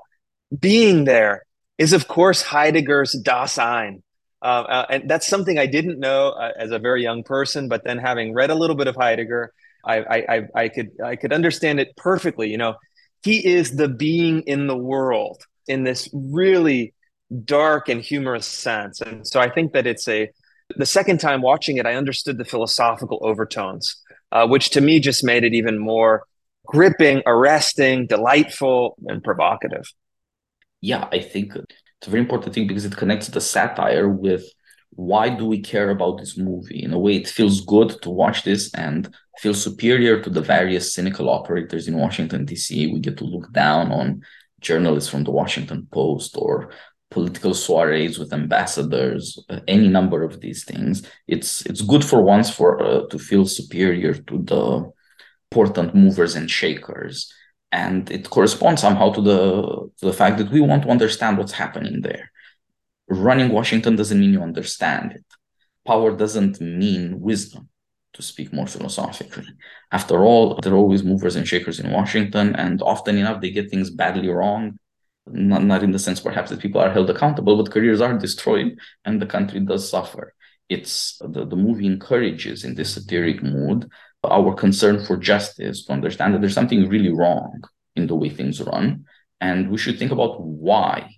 Being 0.57 1.05
There, 1.05 1.43
is 1.77 1.93
of 1.93 2.07
course 2.07 2.41
Heidegger's 2.41 3.15
Dasein. 3.23 4.01
Uh, 4.41 4.45
uh, 4.45 4.85
and 4.89 5.09
that's 5.09 5.27
something 5.27 5.59
I 5.59 5.65
didn't 5.65 5.99
know 5.99 6.29
uh, 6.29 6.51
as 6.57 6.71
a 6.71 6.79
very 6.79 7.03
young 7.03 7.23
person, 7.23 7.67
but 7.67 7.83
then 7.83 7.97
having 7.97 8.33
read 8.33 8.49
a 8.49 8.55
little 8.55 8.75
bit 8.75 8.87
of 8.87 8.95
Heidegger, 8.95 9.53
I, 9.85 9.97
I, 9.97 10.41
I 10.55 10.69
could 10.69 10.91
I 11.03 11.15
could 11.15 11.33
understand 11.33 11.79
it 11.79 11.95
perfectly. 11.95 12.49
You 12.49 12.57
know, 12.57 12.75
he 13.23 13.45
is 13.45 13.75
the 13.75 13.87
being 13.87 14.41
in 14.41 14.67
the 14.67 14.77
world 14.77 15.43
in 15.67 15.83
this 15.83 16.09
really 16.13 16.93
dark 17.45 17.89
and 17.89 18.01
humorous 18.01 18.47
sense. 18.47 19.01
And 19.01 19.25
so 19.25 19.39
I 19.39 19.49
think 19.49 19.73
that 19.73 19.87
it's 19.87 20.07
a 20.07 20.29
the 20.75 20.85
second 20.85 21.19
time 21.19 21.41
watching 21.41 21.77
it, 21.77 21.85
I 21.85 21.95
understood 21.95 22.37
the 22.37 22.45
philosophical 22.45 23.19
overtones, 23.21 23.95
uh, 24.31 24.47
which 24.47 24.69
to 24.71 24.81
me 24.81 24.99
just 24.99 25.23
made 25.23 25.43
it 25.43 25.53
even 25.53 25.79
more 25.79 26.23
gripping, 26.65 27.23
arresting, 27.25 28.05
delightful, 28.05 28.95
and 29.07 29.23
provocative. 29.23 29.91
Yeah, 30.81 31.07
I 31.11 31.19
think 31.19 31.55
it's 31.55 32.07
a 32.07 32.09
very 32.09 32.21
important 32.21 32.53
thing 32.53 32.67
because 32.67 32.85
it 32.85 32.95
connects 32.95 33.27
the 33.27 33.41
satire 33.41 34.07
with 34.07 34.45
why 34.91 35.29
do 35.29 35.45
we 35.45 35.59
care 35.61 35.89
about 35.89 36.19
this 36.19 36.37
movie? 36.37 36.83
In 36.83 36.93
a 36.93 36.99
way, 36.99 37.15
it 37.15 37.27
feels 37.27 37.61
good 37.61 38.01
to 38.01 38.09
watch 38.09 38.43
this 38.43 38.73
and 38.73 39.13
feel 39.39 39.53
superior 39.53 40.21
to 40.21 40.29
the 40.29 40.41
various 40.41 40.93
cynical 40.93 41.29
operators 41.29 41.87
in 41.87 41.97
Washington, 41.97 42.45
D.C. 42.45 42.87
We 42.87 42.99
get 42.99 43.17
to 43.17 43.23
look 43.23 43.51
down 43.53 43.91
on 43.91 44.21
journalists 44.59 45.09
from 45.09 45.23
the 45.23 45.31
Washington 45.31 45.87
Post 45.91 46.35
or 46.37 46.71
political 47.11 47.53
soirees 47.53 48.19
with 48.19 48.33
ambassadors, 48.33 49.39
uh, 49.49 49.59
any 49.67 49.87
number 49.87 50.23
of 50.23 50.41
these 50.41 50.63
things. 50.63 51.03
It's 51.27 51.65
it's 51.65 51.81
good 51.81 52.05
for 52.05 52.21
once 52.21 52.49
for 52.49 52.81
uh, 52.81 53.07
to 53.07 53.17
feel 53.17 53.45
superior 53.45 54.13
to 54.13 54.37
the 54.43 54.91
important 55.51 55.95
movers 55.95 56.35
and 56.35 56.49
shakers, 56.49 57.33
and 57.71 58.09
it 58.11 58.29
corresponds 58.29 58.81
somehow 58.81 59.11
to 59.13 59.21
the 59.21 59.41
to 59.99 60.05
the 60.05 60.13
fact 60.13 60.37
that 60.37 60.51
we 60.51 60.61
want 60.61 60.83
to 60.83 60.89
understand 60.89 61.37
what's 61.37 61.53
happening 61.63 62.01
there. 62.01 62.31
Running 63.07 63.49
Washington 63.49 63.95
doesn't 63.95 64.19
mean 64.19 64.33
you 64.33 64.43
understand 64.43 65.13
it. 65.13 65.25
Power 65.85 66.15
doesn't 66.15 66.61
mean 66.61 67.19
wisdom. 67.19 67.69
To 68.13 68.23
speak 68.23 68.51
more 68.51 68.65
philosophically, 68.65 69.45
after 69.91 70.25
all, 70.25 70.59
there 70.61 70.73
are 70.73 70.77
always 70.83 71.03
movers 71.03 71.35
and 71.35 71.47
shakers 71.47 71.79
in 71.79 71.91
Washington, 71.91 72.55
and 72.55 72.81
often 72.81 73.17
enough 73.17 73.39
they 73.39 73.51
get 73.51 73.69
things 73.69 73.91
badly 73.91 74.27
wrong 74.29 74.79
not, 75.31 75.63
not 75.63 75.83
in 75.83 75.91
the 75.91 75.99
sense 75.99 76.19
perhaps 76.19 76.49
that 76.49 76.59
people 76.59 76.81
are 76.81 76.91
held 76.91 77.09
accountable, 77.09 77.61
but 77.61 77.71
careers 77.71 78.01
are 78.01 78.17
destroyed 78.17 78.77
and 79.05 79.21
the 79.21 79.25
country 79.25 79.59
does 79.59 79.89
suffer. 79.89 80.33
It's 80.69 81.19
the, 81.19 81.45
the 81.45 81.55
movie 81.55 81.87
encourages 81.87 82.63
in 82.63 82.75
this 82.75 82.93
satiric 82.93 83.41
mood 83.41 83.89
our 84.23 84.53
concern 84.53 85.03
for 85.03 85.17
justice 85.17 85.85
to 85.85 85.93
understand 85.93 86.33
that 86.33 86.41
there's 86.41 86.53
something 86.53 86.89
really 86.89 87.11
wrong 87.11 87.61
in 87.95 88.07
the 88.07 88.15
way 88.15 88.29
things 88.29 88.61
run. 88.61 89.05
And 89.41 89.69
we 89.69 89.77
should 89.77 89.97
think 89.97 90.11
about 90.11 90.41
why. 90.41 91.15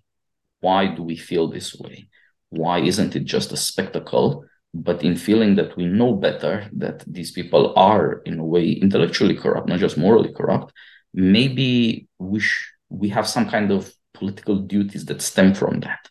Why 0.60 0.94
do 0.94 1.02
we 1.02 1.16
feel 1.16 1.48
this 1.48 1.76
way? 1.76 2.08
Why 2.50 2.80
isn't 2.80 3.16
it 3.16 3.26
just 3.26 3.52
a 3.52 3.58
spectacle? 3.58 4.46
But 4.74 5.04
in 5.04 5.16
feeling 5.16 5.56
that 5.56 5.76
we 5.76 5.86
know 5.86 6.14
better, 6.14 6.70
that 6.74 7.04
these 7.08 7.32
people 7.32 7.74
are 7.76 8.22
in 8.26 8.40
a 8.40 8.46
way 8.46 8.70
intellectually 8.70 9.36
corrupt, 9.36 9.68
not 9.68 9.80
just 9.80 9.98
morally 9.98 10.32
corrupt, 10.32 10.72
maybe 11.14 12.08
we 12.20 12.40
sh- 12.40 12.72
we 12.90 13.10
have 13.10 13.28
some 13.28 13.50
kind 13.50 13.72
of 13.72 13.92
political 14.14 14.58
duties 14.58 15.06
that 15.06 15.22
stem 15.22 15.54
from 15.54 15.80
that. 15.82 16.10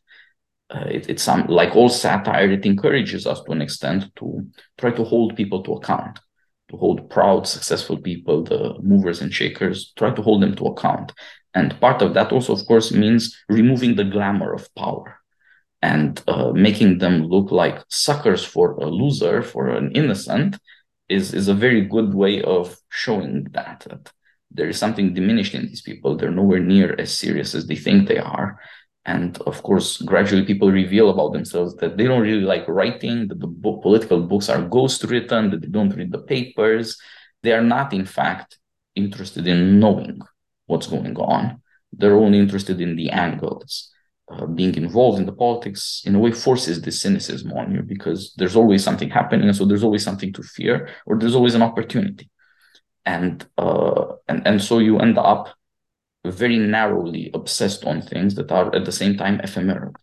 Uh, 0.71 0.87
it, 0.89 1.11
it's 1.11 1.23
some 1.23 1.47
like 1.47 1.75
all 1.75 1.89
satire, 1.89 2.51
it 2.51 2.65
encourages 2.65 3.27
us 3.27 3.43
to 3.43 3.53
an 3.53 3.61
extent 3.61 4.05
to 4.17 4.47
try 4.79 4.91
to 4.91 5.05
hold 5.05 5.37
people 5.37 5.63
to 5.65 5.73
account, 5.73 6.21
to 6.71 6.77
hold 6.77 7.11
proud, 7.11 7.47
successful 7.47 7.97
people, 7.97 8.45
the 8.45 8.75
movers 8.81 9.21
and 9.21 9.35
shakers, 9.35 9.93
try 9.97 10.11
to 10.11 10.23
hold 10.23 10.43
them 10.43 10.55
to 10.55 10.67
account. 10.67 11.13
And 11.55 11.79
part 11.81 12.03
of 12.03 12.15
that 12.15 12.31
also, 12.31 12.53
of 12.53 12.65
course, 12.67 12.93
means 12.93 13.37
removing 13.49 13.97
the 13.97 14.05
glamour 14.05 14.53
of 14.53 14.73
power 14.77 15.19
and 15.83 16.23
uh, 16.29 16.53
making 16.53 16.99
them 16.99 17.25
look 17.25 17.51
like 17.51 17.83
suckers 17.89 18.45
for 18.45 18.75
a 18.75 18.87
loser, 18.87 19.43
for 19.43 19.69
an 19.69 19.91
innocent, 19.93 20.59
is, 21.09 21.35
is 21.35 21.49
a 21.49 21.55
very 21.55 21.81
good 21.81 22.15
way 22.15 22.43
of 22.43 22.77
showing 22.91 23.49
that. 23.53 23.85
that 23.89 24.13
there 24.51 24.69
is 24.69 24.79
something 24.79 25.15
diminished 25.15 25.55
in 25.55 25.67
these 25.67 25.83
people. 25.83 26.17
They're 26.17 26.31
nowhere 26.31 26.61
near 26.61 26.95
as 26.99 27.17
serious 27.17 27.55
as 27.55 27.67
they 27.67 27.77
think 27.77 28.09
they 28.09 28.19
are. 28.19 28.61
And 29.07 29.39
of 29.43 29.63
course, 29.63 30.03
gradually 30.03 30.45
people 30.45 30.71
reveal 30.71 31.11
about 31.11 31.33
themselves 31.33 31.75
that 31.77 31.97
they 31.97 32.05
don't 32.05 32.21
really 32.21 32.43
like 32.43 32.69
writing, 32.69 33.29
that 33.29 33.41
the 33.41 33.49
political 33.49 34.23
books 34.23 34.49
are 34.49 34.63
ghost 34.63 35.05
written, 35.05 35.51
that 35.51 35.63
they 35.63 35.69
don't 35.69 35.97
read 35.97 36.13
the 36.13 36.19
papers. 36.19 37.01
They 37.43 37.53
are 37.53 37.63
not, 37.63 37.93
in 37.93 38.05
fact, 38.05 38.59
interested 38.95 39.47
in 39.47 39.81
knowing 39.81 40.21
what's 40.67 40.87
going 40.87 41.17
on. 41.17 41.63
They're 41.93 42.17
only 42.17 42.39
interested 42.39 42.81
in 42.81 42.97
the 42.97 43.11
angles. 43.11 43.91
Uh, 44.31 44.47
being 44.47 44.77
involved 44.77 45.19
in 45.19 45.27
the 45.27 45.33
politics, 45.33 46.03
in 46.05 46.15
a 46.15 46.19
way, 46.19 46.31
forces 46.31 46.81
this 46.81 47.01
cynicism 47.01 47.53
on 47.53 47.75
you 47.75 47.83
because 47.83 48.33
there's 48.37 48.55
always 48.55 48.85
something 48.85 49.11
happening. 49.11 49.53
So 49.53 49.65
there's 49.65 49.83
always 49.83 50.05
something 50.05 50.33
to 50.35 50.43
fear, 50.43 50.89
or 51.07 51.19
there's 51.19 51.35
always 51.35 51.57
an 51.57 51.63
opportunity 51.63 52.30
and 53.05 53.47
uh, 53.59 54.15
and 54.29 54.47
and 54.47 54.63
so 54.63 54.79
you 54.79 54.99
end 54.99 55.19
up 55.19 55.49
very 56.25 56.59
narrowly 56.59 57.31
obsessed 57.33 57.85
on 57.85 58.03
things 58.03 58.35
that 58.35 58.53
are 58.53 58.75
at 58.75 58.85
the 58.85 58.93
same 58.93 59.17
time 59.17 59.41
ephemeral. 59.41 59.95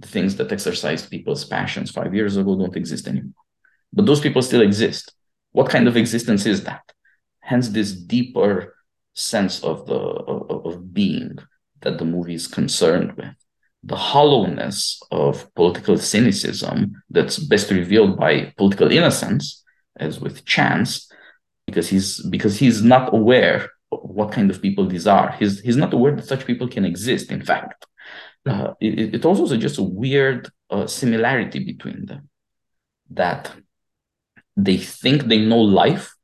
The 0.00 0.08
things 0.08 0.36
that 0.36 0.52
exercised 0.52 1.10
people's 1.10 1.44
passions 1.44 1.90
five 1.90 2.14
years 2.14 2.36
ago 2.36 2.56
don't 2.56 2.76
exist 2.76 3.06
anymore, 3.06 3.44
but 3.92 4.06
those 4.06 4.20
people 4.20 4.42
still 4.42 4.62
exist. 4.62 5.14
What 5.52 5.70
kind 5.70 5.86
of 5.86 5.96
existence 5.96 6.46
is 6.46 6.64
that? 6.64 6.82
Hence, 7.40 7.68
this 7.68 7.92
deeper 7.92 8.74
sense 9.14 9.62
of 9.62 9.86
the 9.86 9.94
of, 9.94 10.66
of 10.66 10.94
being 10.94 11.38
that 11.80 11.98
the 11.98 12.04
movie 12.04 12.34
is 12.34 12.46
concerned 12.46 13.12
with. 13.16 13.34
The 13.84 13.96
hollowness 13.96 15.00
of 15.10 15.52
political 15.54 15.98
cynicism 15.98 17.02
that's 17.10 17.38
best 17.38 17.70
revealed 17.70 18.16
by 18.16 18.52
political 18.56 18.90
innocence, 18.92 19.62
as 19.96 20.20
with 20.20 20.44
chance, 20.44 21.11
because 21.72 21.88
he's 21.88 22.22
because 22.26 22.58
he's 22.58 22.82
not 22.82 23.14
aware 23.14 23.70
what 23.88 24.32
kind 24.32 24.50
of 24.50 24.60
people 24.60 24.86
these 24.86 25.06
are. 25.06 25.32
He's 25.32 25.60
he's 25.60 25.76
not 25.76 25.94
aware 25.94 26.14
that 26.14 26.26
such 26.26 26.46
people 26.46 26.68
can 26.68 26.84
exist. 26.84 27.30
In 27.30 27.42
fact, 27.42 27.86
uh, 28.46 28.74
it, 28.80 29.14
it 29.14 29.24
also 29.24 29.46
suggests 29.46 29.78
a 29.78 29.82
weird 29.82 30.50
uh, 30.70 30.86
similarity 30.86 31.60
between 31.64 32.04
them. 32.06 32.28
That 33.10 33.52
they 34.56 34.76
think 34.76 35.24
they 35.24 35.38
know 35.38 35.60
life, 35.60 36.14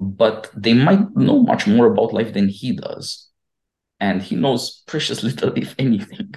but 0.00 0.50
they 0.56 0.74
might 0.74 1.16
know 1.16 1.42
much 1.42 1.66
more 1.66 1.86
about 1.86 2.12
life 2.12 2.32
than 2.32 2.48
he 2.48 2.72
does, 2.72 3.28
and 4.00 4.20
he 4.20 4.34
knows 4.34 4.82
precious 4.88 5.22
little, 5.28 5.52
if 5.56 5.74
anything. 5.78 6.34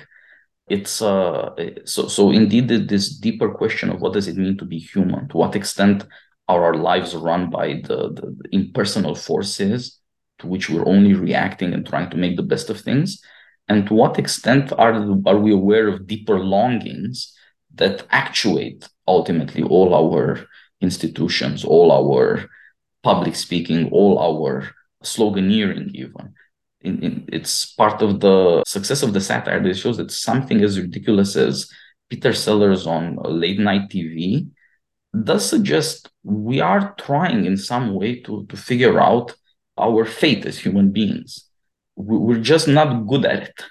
It's 0.68 1.02
uh 1.02 1.56
so 1.86 2.08
so 2.08 2.30
indeed 2.30 2.68
this 2.68 3.18
deeper 3.18 3.50
question 3.50 3.90
of 3.90 4.02
what 4.02 4.14
does 4.14 4.28
it 4.28 4.38
mean 4.38 4.56
to 4.60 4.66
be 4.66 4.78
human? 4.78 5.28
To 5.30 5.38
what 5.38 5.56
extent 5.56 6.06
are 6.50 6.66
our 6.66 6.74
lives 6.74 7.16
run 7.16 7.50
by 7.52 7.76
the, 7.88 8.10
the, 8.18 8.36
the 8.40 8.50
impersonal 8.52 9.14
forces 9.14 10.00
to 10.40 10.48
which 10.48 10.70
we're 10.70 10.88
only 10.88 11.14
reacting 11.14 11.74
and 11.74 11.86
trying 11.86 12.10
to 12.10 12.18
make 12.18 12.36
the 12.36 12.50
best 12.52 12.70
of 12.72 12.82
things? 12.82 13.22
And 13.68 13.88
to 13.88 13.94
what 13.94 14.18
extent 14.18 14.74
are, 14.74 14.94
are 15.28 15.38
we 15.38 15.52
aware 15.54 15.88
of 15.88 16.08
deeper 16.08 16.40
longings 16.40 17.38
that 17.76 18.04
actuate 18.10 18.90
ultimately 19.08 19.62
all 19.62 19.94
our 19.94 20.48
institutions, 20.82 21.64
all 21.64 21.92
our 21.92 22.50
public 23.04 23.36
speaking, 23.36 23.90
all 23.92 24.18
our 24.18 24.72
sloganeering, 25.04 25.92
even? 25.94 26.34
In, 26.82 27.04
in, 27.04 27.30
it's 27.32 27.74
part 27.74 28.02
of 28.02 28.22
the 28.22 28.64
success 28.66 29.04
of 29.04 29.14
the 29.14 29.22
satire 29.22 29.62
that 29.62 29.78
shows 29.78 29.98
that 29.98 30.10
something 30.10 30.62
as 30.62 30.80
ridiculous 30.80 31.36
as 31.36 31.70
Peter 32.10 32.34
Sellers 32.34 32.88
on 32.88 33.18
late 33.24 33.60
night 33.60 33.90
TV 33.90 34.50
does 35.24 35.48
suggest 35.50 36.10
we 36.24 36.60
are 36.60 36.94
trying 36.98 37.46
in 37.46 37.58
some 37.58 37.94
way 37.94 38.20
to, 38.22 38.46
to 38.48 38.58
figure 38.58 39.00
out 39.00 39.34
our 39.78 40.06
fate 40.06 40.46
as 40.46 40.58
human 40.58 40.92
beings. 40.92 41.50
We're 41.96 42.40
just 42.40 42.68
not 42.68 43.08
good 43.08 43.26
at 43.26 43.44
it. 43.50 43.64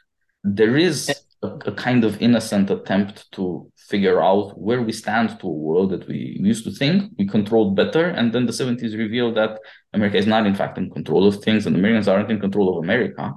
There 0.42 0.76
is 0.76 1.09
a, 1.42 1.47
a, 1.47 1.73
kind 1.73 2.04
of 2.04 2.21
innocent 2.21 2.71
attempt 2.71 3.30
to 3.33 3.71
figure 3.76 4.21
out 4.23 4.59
where 4.59 4.83
we 4.83 4.92
stand 4.92 5.38
to 5.40 5.47
a 5.47 5.50
world 5.50 5.90
that 5.90 6.07
we 6.09 6.37
used 6.40 6.64
to 6.64 6.71
think 6.71 7.12
we 7.18 7.26
controlled 7.26 7.76
better. 7.76 8.07
And 8.07 8.33
then 8.33 8.47
the 8.47 8.52
70s 8.52 8.97
revealed 8.97 9.37
that 9.37 9.59
America 9.92 10.18
is 10.18 10.26
not, 10.26 10.47
in 10.47 10.54
fact, 10.54 10.76
in 10.78 10.90
control 10.90 11.26
of 11.26 11.42
things, 11.42 11.66
and 11.66 11.76
Americans 11.76 12.09
aren't 12.09 12.30
in 12.30 12.40
control 12.40 12.76
of 12.76 12.85
America. 12.85 13.33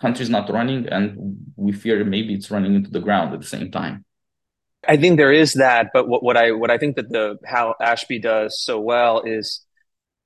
country's 0.00 0.30
not 0.30 0.50
running 0.50 0.86
and 0.88 1.16
we 1.56 1.72
fear 1.72 2.04
maybe 2.04 2.34
it's 2.34 2.50
running 2.50 2.74
into 2.74 2.90
the 2.90 3.00
ground 3.00 3.32
at 3.32 3.40
the 3.40 3.46
same 3.46 3.70
time 3.70 4.04
i 4.88 4.96
think 4.96 5.16
there 5.16 5.32
is 5.32 5.54
that 5.54 5.88
but 5.92 6.08
what, 6.08 6.22
what 6.22 6.36
i 6.36 6.52
what 6.52 6.70
i 6.70 6.78
think 6.78 6.96
that 6.96 7.08
the 7.08 7.38
Hal 7.44 7.74
Ashby 7.80 8.18
does 8.18 8.60
so 8.62 8.80
well 8.80 9.22
is 9.22 9.66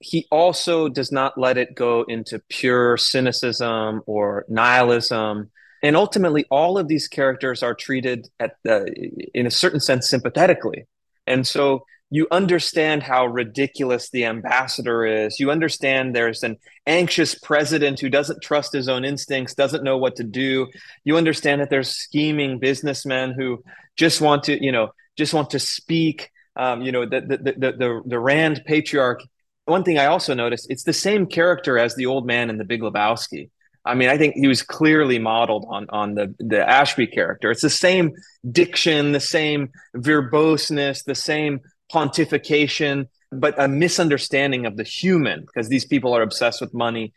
he 0.00 0.26
also 0.30 0.88
does 0.88 1.12
not 1.12 1.38
let 1.38 1.58
it 1.58 1.74
go 1.74 2.04
into 2.08 2.42
pure 2.48 2.96
cynicism 2.96 4.02
or 4.06 4.46
nihilism. 4.48 5.50
And 5.82 5.94
ultimately 5.94 6.46
all 6.50 6.78
of 6.78 6.88
these 6.88 7.06
characters 7.06 7.62
are 7.62 7.74
treated 7.74 8.28
at 8.40 8.52
the, 8.64 8.86
in 9.34 9.46
a 9.46 9.50
certain 9.50 9.80
sense 9.80 10.08
sympathetically. 10.08 10.86
And 11.26 11.46
so 11.46 11.84
you 12.10 12.26
understand 12.32 13.04
how 13.04 13.26
ridiculous 13.26 14.10
the 14.10 14.24
ambassador 14.24 15.06
is. 15.06 15.38
You 15.38 15.50
understand 15.52 16.14
there's 16.14 16.42
an 16.42 16.56
anxious 16.86 17.36
president 17.36 18.00
who 18.00 18.08
doesn't 18.08 18.42
trust 18.42 18.72
his 18.72 18.88
own 18.88 19.04
instincts, 19.04 19.54
doesn't 19.54 19.84
know 19.84 19.96
what 19.96 20.16
to 20.16 20.24
do. 20.24 20.66
You 21.04 21.16
understand 21.16 21.60
that 21.60 21.70
there's 21.70 21.90
scheming 21.94 22.58
businessmen 22.58 23.34
who 23.38 23.62
just 23.96 24.20
want 24.20 24.44
to, 24.44 24.62
you 24.62 24.72
know, 24.72 24.90
just 25.16 25.32
want 25.32 25.50
to 25.50 25.60
speak. 25.60 26.30
Um, 26.56 26.82
you 26.82 26.90
know, 26.90 27.06
the, 27.06 27.20
the 27.20 27.36
the 27.36 27.72
the 27.72 28.02
the 28.04 28.18
Rand 28.18 28.62
patriarch. 28.66 29.20
One 29.66 29.84
thing 29.84 29.98
I 29.98 30.06
also 30.06 30.34
noticed, 30.34 30.66
it's 30.68 30.82
the 30.82 30.92
same 30.92 31.26
character 31.26 31.78
as 31.78 31.94
the 31.94 32.06
old 32.06 32.26
man 32.26 32.50
in 32.50 32.58
The 32.58 32.64
Big 32.64 32.80
Lebowski. 32.80 33.50
I 33.84 33.94
mean, 33.94 34.08
I 34.08 34.18
think 34.18 34.34
he 34.34 34.48
was 34.48 34.62
clearly 34.62 35.20
modeled 35.20 35.64
on 35.68 35.86
on 35.90 36.14
the 36.16 36.34
the 36.40 36.68
Ashby 36.68 37.06
character. 37.06 37.52
It's 37.52 37.62
the 37.62 37.70
same 37.70 38.12
diction, 38.50 39.12
the 39.12 39.20
same 39.20 39.70
verboseness, 39.94 41.04
the 41.04 41.14
same 41.14 41.60
pontification, 41.92 43.08
but 43.32 43.60
a 43.60 43.68
misunderstanding 43.68 44.66
of 44.66 44.76
the 44.76 44.84
human 44.84 45.42
because 45.42 45.68
these 45.68 45.84
people 45.84 46.14
are 46.14 46.22
obsessed 46.22 46.60
with 46.60 46.74
money. 46.74 47.12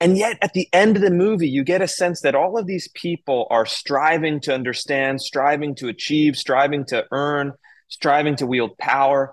And 0.00 0.16
yet, 0.16 0.38
at 0.40 0.54
the 0.54 0.68
end 0.72 0.96
of 0.96 1.02
the 1.02 1.10
movie, 1.10 1.48
you 1.48 1.62
get 1.62 1.82
a 1.82 1.88
sense 1.88 2.22
that 2.22 2.34
all 2.34 2.56
of 2.56 2.66
these 2.66 2.88
people 2.88 3.46
are 3.50 3.66
striving 3.66 4.40
to 4.40 4.54
understand, 4.54 5.20
striving 5.20 5.74
to 5.76 5.88
achieve, 5.88 6.36
striving 6.38 6.86
to 6.86 7.04
earn, 7.12 7.52
striving 7.88 8.36
to 8.36 8.46
wield 8.46 8.78
power. 8.78 9.32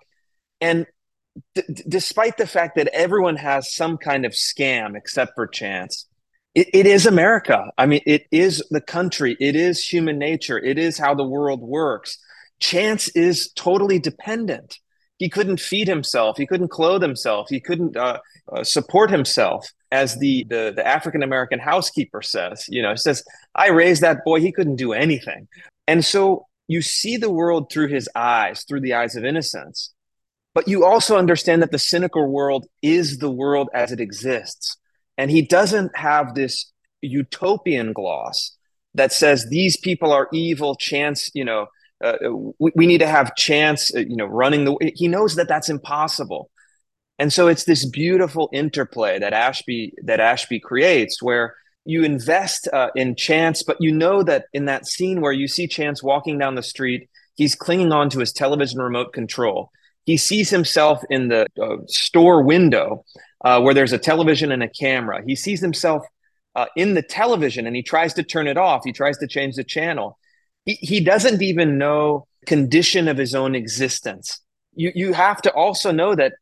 And 0.60 0.86
d- 1.56 1.64
despite 1.88 2.38
the 2.38 2.48
fact 2.48 2.76
that 2.76 2.90
everyone 2.90 3.38
has 3.38 3.74
some 3.74 3.98
kind 3.98 4.26
of 4.26 4.34
scam 4.34 4.98
except 4.98 5.36
for 5.36 5.48
chance, 5.48 6.06
it, 6.54 6.68
it 6.74 6.86
is 6.86 7.06
America. 7.06 7.72
I 7.78 7.86
mean, 7.86 8.02
it 8.06 8.26
is 8.32 8.64
the 8.70 8.82
country, 8.82 9.38
it 9.40 9.56
is 9.56 9.88
human 9.88 10.18
nature, 10.18 10.58
it 10.58 10.78
is 10.78 10.98
how 10.98 11.14
the 11.14 11.24
world 11.24 11.62
works. 11.62 12.18
Chance 12.60 13.10
is 13.10 13.52
totally 13.54 14.00
dependent. 14.00 14.80
He 15.18 15.30
couldn't 15.30 15.60
feed 15.60 15.88
himself. 15.88 16.38
He 16.38 16.46
couldn't 16.46 16.70
clothe 16.70 17.02
himself. 17.02 17.48
He 17.50 17.60
couldn't 17.60 17.98
uh, 17.98 18.20
uh, 18.52 18.64
support 18.64 19.10
himself, 19.10 19.68
as 19.92 20.18
the 20.20 20.46
the, 20.50 20.74
the 20.76 20.86
African 20.88 21.24
American 21.24 21.60
housekeeper 21.60 22.22
says. 22.22 22.66
You 22.68 22.82
know, 22.82 22.96
says, 22.96 23.24
"I 23.56 23.70
raised 23.70 24.02
that 24.02 24.24
boy. 24.24 24.42
He 24.42 24.52
couldn't 24.52 24.76
do 24.76 24.94
anything." 24.94 25.48
And 25.88 26.06
so 26.06 26.46
you 26.68 26.82
see 26.82 27.18
the 27.18 27.32
world 27.32 27.72
through 27.72 27.88
his 27.88 28.10
eyes, 28.16 28.64
through 28.64 28.82
the 28.82 28.94
eyes 28.94 29.16
of 29.16 29.26
innocence. 29.26 29.94
But 30.54 30.68
you 30.68 30.86
also 30.86 31.18
understand 31.18 31.62
that 31.62 31.72
the 31.72 31.80
cynical 31.80 32.32
world 32.32 32.66
is 32.82 33.20
the 33.20 33.32
world 33.32 33.70
as 33.74 33.92
it 33.92 34.00
exists. 34.00 34.76
And 35.18 35.32
he 35.32 35.42
doesn't 35.42 35.96
have 35.96 36.36
this 36.36 36.72
utopian 37.02 37.94
gloss 37.94 38.58
that 38.94 39.14
says 39.14 39.48
these 39.50 39.78
people 39.78 40.12
are 40.12 40.28
evil, 40.34 40.76
chance, 40.76 41.30
you 41.34 41.46
know, 41.46 41.68
uh, 42.04 42.14
we, 42.60 42.72
we, 42.76 42.88
need 42.88 43.00
to 43.00 43.08
have 43.08 43.36
chance 43.36 43.94
uh, 43.96 44.00
you 44.00 44.16
know 44.16 44.26
running 44.26 44.66
the 44.66 44.92
he 44.96 45.08
knows 45.08 45.36
that 45.36 45.48
that's 45.48 45.70
impossible. 45.70 46.50
And 47.20 47.34
so 47.34 47.48
it's 47.48 47.64
this 47.64 47.86
beautiful 47.90 48.50
interplay 48.54 49.18
that 49.20 49.34
ashby 49.34 49.94
that 50.04 50.20
ashby 50.20 50.60
creates 50.60 51.22
where 51.22 51.56
you 51.86 52.04
invest 52.04 52.68
uh, 52.72 52.90
in 52.96 53.16
chance 53.16 53.64
but 53.64 53.78
you 53.80 53.92
know 53.92 54.22
that 54.22 54.46
in 54.54 54.66
that 54.66 54.86
scene 54.86 55.22
where 55.22 55.32
you 55.32 55.48
see 55.48 55.68
chance 55.68 56.04
walking 56.04 56.38
down 56.38 56.54
the 56.54 56.62
street 56.62 57.10
he's 57.36 57.56
clinging 57.56 57.92
on 57.92 58.10
to 58.10 58.20
his 58.20 58.32
television 58.34 58.80
remote 58.80 59.14
control. 59.14 59.72
He 60.06 60.18
sees 60.18 60.50
himself 60.50 61.02
in 61.10 61.30
the 61.30 61.48
uh, 61.62 61.78
store 61.88 62.44
window 62.44 63.04
uh, 63.44 63.62
where 63.62 63.74
there's 63.74 63.94
a 63.94 63.98
television 63.98 64.52
and 64.52 64.64
a 64.64 64.70
camera. 64.70 65.22
He 65.26 65.36
sees 65.36 65.62
himself 65.62 66.04
in 66.76 66.96
the 66.96 67.04
television 67.04 67.68
and 67.68 67.76
he 67.76 67.84
tries 67.84 68.16
to 68.16 68.24
turn 68.24 68.48
it 68.48 68.58
off. 68.58 68.82
He 68.84 68.92
tries 68.92 69.20
to 69.20 69.28
change 69.28 69.56
the 69.56 69.64
channel 69.64 70.18
he, 70.68 71.00
doesn't 71.00 71.42
even 71.42 71.78
know 71.78 72.28
condition 72.46 73.08
of 73.08 73.18
his 73.18 73.34
own 73.34 73.56
existence. 73.56 74.42
You, 74.76 74.92
you 74.94 75.14
have 75.14 75.42
to 75.44 75.52
also 75.54 75.92
know 75.92 76.14
that 76.16 76.34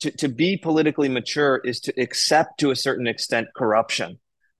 to, 0.00 0.10
to 0.10 0.28
be 0.28 0.56
politically 0.56 1.08
mature 1.08 1.60
is 1.64 1.80
to 1.80 2.00
accept 2.00 2.58
to 2.58 2.70
a 2.70 2.76
certain 2.76 3.06
extent 3.06 3.48
corruption. 3.56 4.18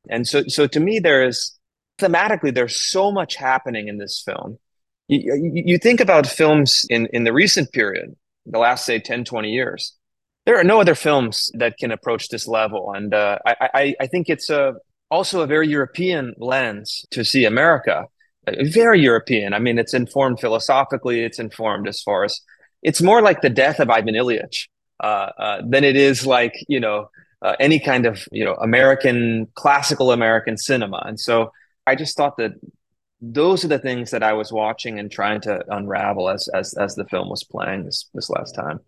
And 0.09 0.27
so, 0.27 0.45
so 0.47 0.67
to 0.69 0.81
me, 0.81 1.01
there 1.01 1.27
is 1.27 1.59
thematically, 1.99 2.55
there's 2.55 2.81
so 2.81 3.11
much 3.11 3.35
happening 3.35 3.89
in 3.89 3.99
this 3.99 4.23
film. 4.25 4.59
You, 5.09 5.35
you, 5.35 5.63
you 5.67 5.79
think 5.79 6.01
about 6.01 6.27
films 6.27 6.85
in, 6.89 7.09
in 7.13 7.25
the 7.25 7.33
recent 7.33 7.73
period, 7.73 8.17
the 8.47 8.59
last, 8.59 8.87
say, 8.87 8.99
10, 8.99 9.25
20 9.25 9.51
years. 9.51 9.97
There 10.47 10.59
are 10.59 10.65
no 10.65 10.81
other 10.81 10.95
films 10.95 11.51
that 11.55 11.77
can 11.79 11.93
approach 11.93 12.29
this 12.29 12.49
level. 12.49 12.93
And 12.93 13.13
uh, 13.13 13.39
I, 13.47 13.55
I, 13.75 13.95
I 14.01 14.07
think 14.07 14.29
it's 14.29 14.49
a, 14.49 14.75
also 15.11 15.41
a 15.41 15.47
very 15.47 15.69
European 15.69 16.35
lens 16.39 17.05
to 17.11 17.25
see 17.25 17.45
America 17.45 18.07
very 18.63 19.01
European. 19.01 19.55
I 19.55 19.59
mean, 19.59 19.79
it's 19.79 19.95
informed 19.95 20.41
philosophically. 20.41 21.25
It's 21.25 21.39
informed 21.39 21.89
as 21.89 22.03
far 22.03 22.25
as 22.25 22.41
it's 22.83 23.01
more 23.01 23.23
like 23.23 23.41
the 23.41 23.51
death 23.51 23.79
of 23.79 23.91
Ivan 23.91 24.15
Ilyich 24.15 24.69
uh, 25.03 25.31
uh, 25.39 25.63
than 25.65 25.85
it 25.85 25.97
is 25.97 26.27
like 26.27 26.55
you 26.69 26.81
know 26.81 27.09
uh, 27.43 27.55
any 27.61 27.79
kind 27.79 28.07
of 28.07 28.27
you 28.33 28.45
know 28.45 28.55
American 28.55 29.49
classical 29.55 30.13
American 30.13 30.57
cinema. 30.57 31.03
And 31.07 31.19
so 31.19 31.53
I 31.87 31.95
just 31.95 32.17
thought 32.17 32.37
that 32.39 32.53
those 33.21 33.65
are 33.65 33.69
the 33.69 33.79
things 33.79 34.11
that 34.11 34.23
I 34.23 34.33
was 34.33 34.53
watching 34.53 34.99
and 34.99 35.11
trying 35.11 35.41
to 35.43 35.65
unravel 35.69 36.29
as 36.29 36.49
as 36.49 36.75
as 36.75 36.95
the 36.95 37.05
film 37.05 37.29
was 37.29 37.45
playing 37.45 37.85
this 37.85 38.09
this 38.15 38.29
last 38.31 38.55
time. 38.55 38.81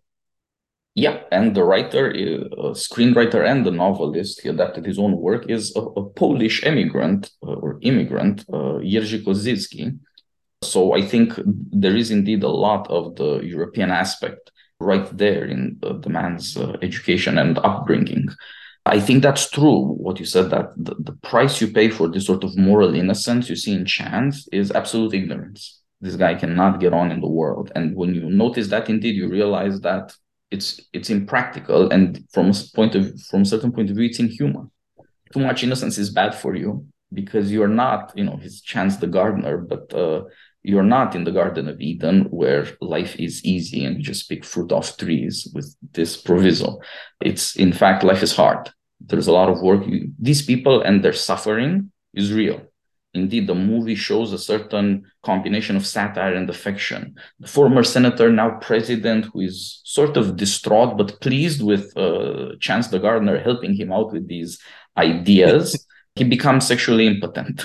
Yeah, 0.97 1.23
and 1.33 1.57
the 1.57 1.65
writer, 1.65 2.11
uh, 2.13 2.71
screenwriter, 2.71 3.45
and 3.45 3.67
the 3.67 3.73
novelist, 3.73 4.43
he 4.43 4.49
adapted 4.49 4.87
his 4.87 4.99
own 4.99 5.17
work, 5.17 5.51
is 5.51 5.75
a, 5.75 5.81
a 5.81 6.09
Polish 6.11 6.63
immigrant 6.63 7.31
uh, 7.43 7.55
or 7.55 7.79
immigrant, 7.83 8.45
uh, 8.53 8.79
Jerzy 8.79 9.25
Kosinski. 9.25 9.99
So 10.63 10.95
I 10.95 11.03
think 11.03 11.33
there 11.73 11.97
is 11.97 12.13
indeed 12.13 12.45
a 12.45 12.49
lot 12.49 12.89
of 12.91 13.17
the 13.17 13.41
European 13.41 13.91
aspect 13.91 14.53
right 14.79 15.07
there 15.17 15.45
in 15.47 15.79
the, 15.81 15.99
the 15.99 16.11
man's 16.11 16.57
uh, 16.57 16.77
education 16.81 17.39
and 17.39 17.59
upbringing. 17.59 18.29
I 18.87 19.01
think 19.01 19.23
that's 19.23 19.51
true. 19.51 19.81
What 19.81 20.21
you 20.21 20.27
said 20.27 20.51
that 20.51 20.73
the, 20.77 20.95
the 20.99 21.13
price 21.23 21.61
you 21.61 21.73
pay 21.73 21.89
for 21.91 22.07
this 22.07 22.27
sort 22.27 22.45
of 22.45 22.57
moral 22.57 22.95
innocence 22.95 23.49
you 23.49 23.57
see 23.57 23.75
in 23.75 23.85
Chance 23.85 24.47
is 24.53 24.71
absolute 24.71 25.15
ignorance. 25.15 25.81
This 26.01 26.17
guy 26.17 26.35
cannot 26.35 26.81
get 26.81 26.93
on 26.93 27.11
in 27.11 27.21
the 27.21 27.29
world. 27.29 27.73
And 27.75 27.97
when 27.97 28.15
you 28.15 28.29
notice 28.29 28.69
that, 28.69 28.89
indeed, 28.89 29.17
you 29.17 29.29
realize 29.29 29.81
that 29.81 30.15
it's 30.55 30.69
it's 30.97 31.11
impractical 31.11 31.81
and 31.95 32.07
from 32.35 32.47
a 32.51 32.55
point 32.79 32.95
of 32.95 33.03
from 33.29 33.43
a 33.43 33.51
certain 33.53 33.73
point 33.73 33.91
of 33.91 33.97
view 33.97 34.09
it's 34.09 34.21
inhuman. 34.21 34.71
Too 35.33 35.41
much 35.41 35.65
innocence 35.65 35.97
is 35.99 36.11
bad 36.21 36.33
for 36.43 36.53
you 36.55 36.87
because 37.13 37.47
you're 37.53 37.77
not 37.85 38.13
you 38.19 38.25
know 38.25 38.37
his 38.47 38.55
chance 38.71 38.97
the 38.97 39.15
gardener 39.19 39.57
but 39.73 39.85
uh, 39.95 40.21
you're 40.63 40.91
not 40.99 41.15
in 41.15 41.25
the 41.25 41.37
garden 41.41 41.69
of 41.69 41.81
eden 41.81 42.17
where 42.41 42.65
life 42.81 43.15
is 43.27 43.45
easy 43.45 43.85
and 43.85 43.97
you 43.97 44.03
just 44.03 44.29
pick 44.31 44.45
fruit 44.45 44.71
off 44.73 44.97
trees 44.97 45.37
with 45.55 45.69
this 45.93 46.17
proviso. 46.17 46.69
It's 47.21 47.47
in 47.57 47.73
fact 47.73 48.09
life 48.11 48.23
is 48.23 48.35
hard. 48.35 48.71
There's 49.09 49.29
a 49.29 49.37
lot 49.41 49.51
of 49.51 49.61
work. 49.61 49.83
You, 49.87 50.11
these 50.19 50.43
people 50.51 50.81
and 50.81 51.05
their 51.05 51.19
suffering 51.29 51.93
is 52.15 52.33
real 52.33 52.61
Indeed, 53.15 53.47
the 53.47 53.55
movie 53.55 53.95
shows 53.95 54.33
a 54.33 54.39
certain 54.39 55.05
combination 55.23 55.77
of 55.77 55.87
satire 55.87 56.35
and 56.35 56.51
affection. 56.51 57.15
The 57.39 57.47
former 57.47 57.85
senator, 57.85 58.31
now 58.31 58.59
president, 58.61 59.27
who 59.27 59.41
is 59.41 59.81
sort 59.85 60.17
of 60.17 60.37
distraught 60.37 60.99
but 60.99 61.21
pleased 61.21 61.63
with 61.63 61.97
uh, 61.97 62.57
Chance 62.61 62.89
the 62.89 62.99
Gardener 62.99 63.39
helping 63.39 63.75
him 63.75 63.93
out 63.93 64.13
with 64.13 64.27
these 64.27 64.59
ideas, 64.97 65.87
he 66.17 66.25
becomes 66.25 66.67
sexually 66.67 67.07
impotent. 67.07 67.65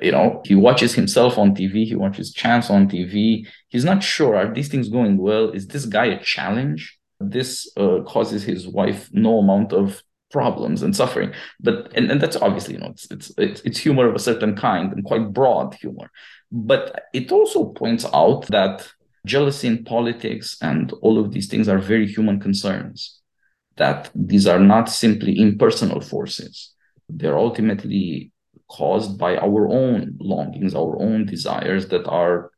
You 0.00 0.12
know, 0.12 0.40
he 0.44 0.54
watches 0.54 0.94
himself 0.94 1.36
on 1.36 1.56
TV, 1.56 1.84
he 1.84 1.96
watches 1.96 2.32
Chance 2.32 2.70
on 2.70 2.88
TV. 2.88 3.46
He's 3.68 3.84
not 3.84 4.04
sure 4.04 4.36
are 4.36 4.54
these 4.54 4.68
things 4.68 4.88
going 4.88 5.16
well? 5.16 5.50
Is 5.50 5.66
this 5.66 5.84
guy 5.84 6.06
a 6.06 6.22
challenge? 6.22 6.96
This 7.18 7.70
uh, 7.76 8.02
causes 8.06 8.44
his 8.44 8.68
wife 8.68 9.10
no 9.12 9.40
amount 9.40 9.72
of 9.72 10.02
problems 10.30 10.82
and 10.82 10.94
suffering. 10.94 11.32
But 11.60 11.92
and, 11.94 12.10
and 12.10 12.20
that's 12.20 12.36
obviously 12.36 12.74
you 12.74 12.80
know 12.80 12.90
it's, 12.90 13.10
it's 13.10 13.32
it's 13.38 13.60
it's 13.62 13.78
humor 13.78 14.08
of 14.08 14.14
a 14.14 14.20
certain 14.20 14.56
kind 14.56 14.92
and 14.92 15.04
quite 15.04 15.32
broad 15.32 15.74
humor. 15.74 16.10
But 16.50 17.04
it 17.12 17.30
also 17.32 17.66
points 17.66 18.06
out 18.12 18.46
that 18.48 18.88
jealousy 19.26 19.68
in 19.68 19.84
politics 19.84 20.56
and 20.62 20.92
all 21.02 21.18
of 21.18 21.32
these 21.32 21.46
things 21.46 21.68
are 21.68 21.78
very 21.78 22.06
human 22.06 22.40
concerns 22.40 23.20
that 23.76 24.10
these 24.14 24.46
are 24.46 24.58
not 24.58 24.88
simply 24.88 25.38
impersonal 25.38 26.00
forces. 26.00 26.74
They're 27.08 27.38
ultimately 27.38 28.32
caused 28.70 29.18
by 29.18 29.36
our 29.36 29.68
own 29.68 30.16
longings 30.20 30.74
our 30.74 31.00
own 31.02 31.26
desires 31.26 31.88
that 31.88 32.06
are 32.06 32.50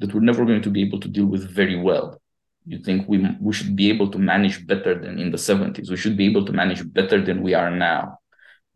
that 0.00 0.12
we're 0.12 0.20
never 0.20 0.44
going 0.44 0.62
to 0.62 0.70
be 0.70 0.82
able 0.82 0.98
to 0.98 1.08
deal 1.08 1.26
with 1.26 1.48
very 1.50 1.78
well 1.78 2.20
you 2.66 2.78
think 2.78 3.08
we 3.08 3.26
we 3.40 3.52
should 3.52 3.76
be 3.76 3.88
able 3.90 4.10
to 4.10 4.18
manage 4.18 4.66
better 4.66 4.94
than 4.98 5.18
in 5.18 5.30
the 5.30 5.36
70s 5.36 5.90
we 5.90 5.96
should 5.96 6.16
be 6.16 6.26
able 6.26 6.44
to 6.44 6.52
manage 6.52 6.82
better 6.92 7.20
than 7.20 7.42
we 7.42 7.54
are 7.54 7.70
now 7.70 8.18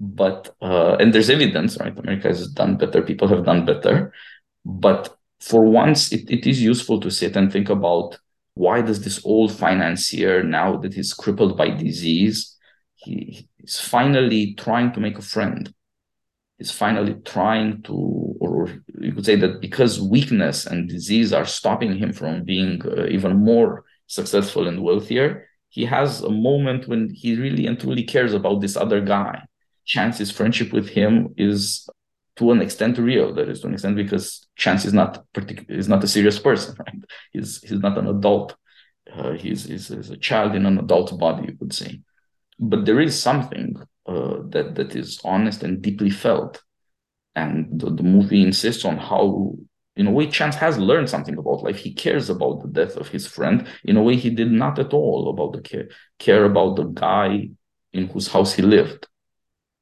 but 0.01 0.55
uh, 0.61 0.97
and 1.01 1.13
there's 1.13 1.31
evidence, 1.31 1.77
right? 1.79 1.97
America 1.99 2.29
has 2.29 2.49
done 2.49 2.77
better. 2.77 3.03
People 3.03 3.29
have 3.29 3.45
done 3.45 3.65
better, 3.65 4.13
but 4.65 5.17
for 5.41 5.65
once, 5.65 6.13
it, 6.13 6.31
it 6.31 6.47
is 6.47 6.63
useful 6.63 7.01
to 7.01 7.11
sit 7.11 7.37
and 7.37 7.53
think 7.53 7.69
about 7.69 8.19
why 8.55 8.81
does 8.81 9.03
this 9.03 9.25
old 9.25 9.53
financier, 9.53 10.43
now 10.43 10.77
that 10.77 10.95
he's 10.95 11.15
crippled 11.15 11.57
by 11.57 11.71
disease, 11.71 12.57
he, 12.97 13.49
he's 13.57 13.79
finally 13.79 14.55
trying 14.55 14.93
to 14.93 15.01
make 15.01 15.17
a 15.17 15.23
friend. 15.23 15.73
He's 16.59 16.73
finally 16.73 17.15
trying 17.25 17.83
to, 17.83 17.93
or 18.41 18.69
you 19.01 19.13
could 19.13 19.27
say 19.27 19.37
that 19.37 19.61
because 19.61 20.01
weakness 20.01 20.67
and 20.67 20.89
disease 20.89 21.33
are 21.33 21.45
stopping 21.45 21.97
him 21.97 22.13
from 22.13 22.45
being 22.45 22.83
uh, 22.87 23.07
even 23.07 23.37
more 23.37 23.85
successful 24.07 24.69
and 24.69 24.83
wealthier, 24.83 25.49
he 25.69 25.85
has 25.85 26.23
a 26.23 26.31
moment 26.31 26.89
when 26.89 27.11
he 27.15 27.37
really 27.37 27.67
and 27.67 27.79
truly 27.79 28.03
cares 28.03 28.33
about 28.33 28.61
this 28.61 28.77
other 28.77 29.01
guy. 29.01 29.43
Chance's 29.85 30.31
friendship 30.31 30.73
with 30.73 30.89
him 30.89 31.35
is 31.37 31.89
to 32.37 32.53
an 32.53 32.63
extent 32.63 32.99
real. 32.99 33.35
That 33.35 33.49
is 33.49 33.61
to 33.61 33.67
an 33.67 33.75
extent 33.75 33.97
because 33.97 34.47
Chance 34.57 34.85
is 34.87 34.93
not 34.93 35.25
partic- 35.35 35.71
is 35.71 35.89
not 35.89 36.05
a 36.05 36.09
serious 36.09 36.39
person, 36.39 36.77
right? 36.87 37.05
He's 37.33 37.61
he's 37.63 37.81
not 37.81 37.99
an 37.99 38.07
adult. 38.07 38.57
Uh, 39.13 39.33
he's, 39.33 39.65
he's, 39.65 39.89
he's 39.89 40.11
a 40.11 40.17
child 40.19 40.55
in 40.55 40.67
an 40.67 40.79
adult 40.79 41.19
body, 41.19 41.47
you 41.47 41.57
could 41.57 41.73
say. 41.73 42.01
But 42.59 42.85
there 42.85 43.01
is 43.01 43.19
something 43.19 43.75
uh, 44.07 44.39
that 44.51 44.75
that 44.75 44.95
is 44.95 45.21
honest 45.25 45.63
and 45.63 45.81
deeply 45.81 46.11
felt, 46.11 46.63
and 47.39 47.81
the, 47.81 47.89
the 47.91 48.03
movie 48.03 48.43
insists 48.43 48.85
on 48.85 48.97
how 48.97 49.55
in 49.97 50.07
a 50.07 50.11
way 50.11 50.27
chance 50.39 50.57
has 50.57 50.79
learned 50.79 51.11
something 51.11 51.37
about 51.39 51.65
life. 51.67 51.79
He 51.79 51.93
cares 51.93 52.31
about 52.31 52.63
the 52.63 52.69
death 52.69 52.97
of 52.97 53.09
his 53.09 53.27
friend. 53.27 53.67
In 53.85 53.97
a 53.97 54.03
way 54.03 54.17
he 54.17 54.31
did 54.31 54.51
not 54.63 54.79
at 54.79 54.93
all 54.93 55.21
about 55.33 55.53
the 55.55 55.63
care 55.69 55.89
care 56.19 56.45
about 56.45 56.77
the 56.77 56.85
guy 56.85 57.51
in 57.93 58.09
whose 58.09 58.29
house 58.29 58.53
he 58.55 58.63
lived. 58.63 59.07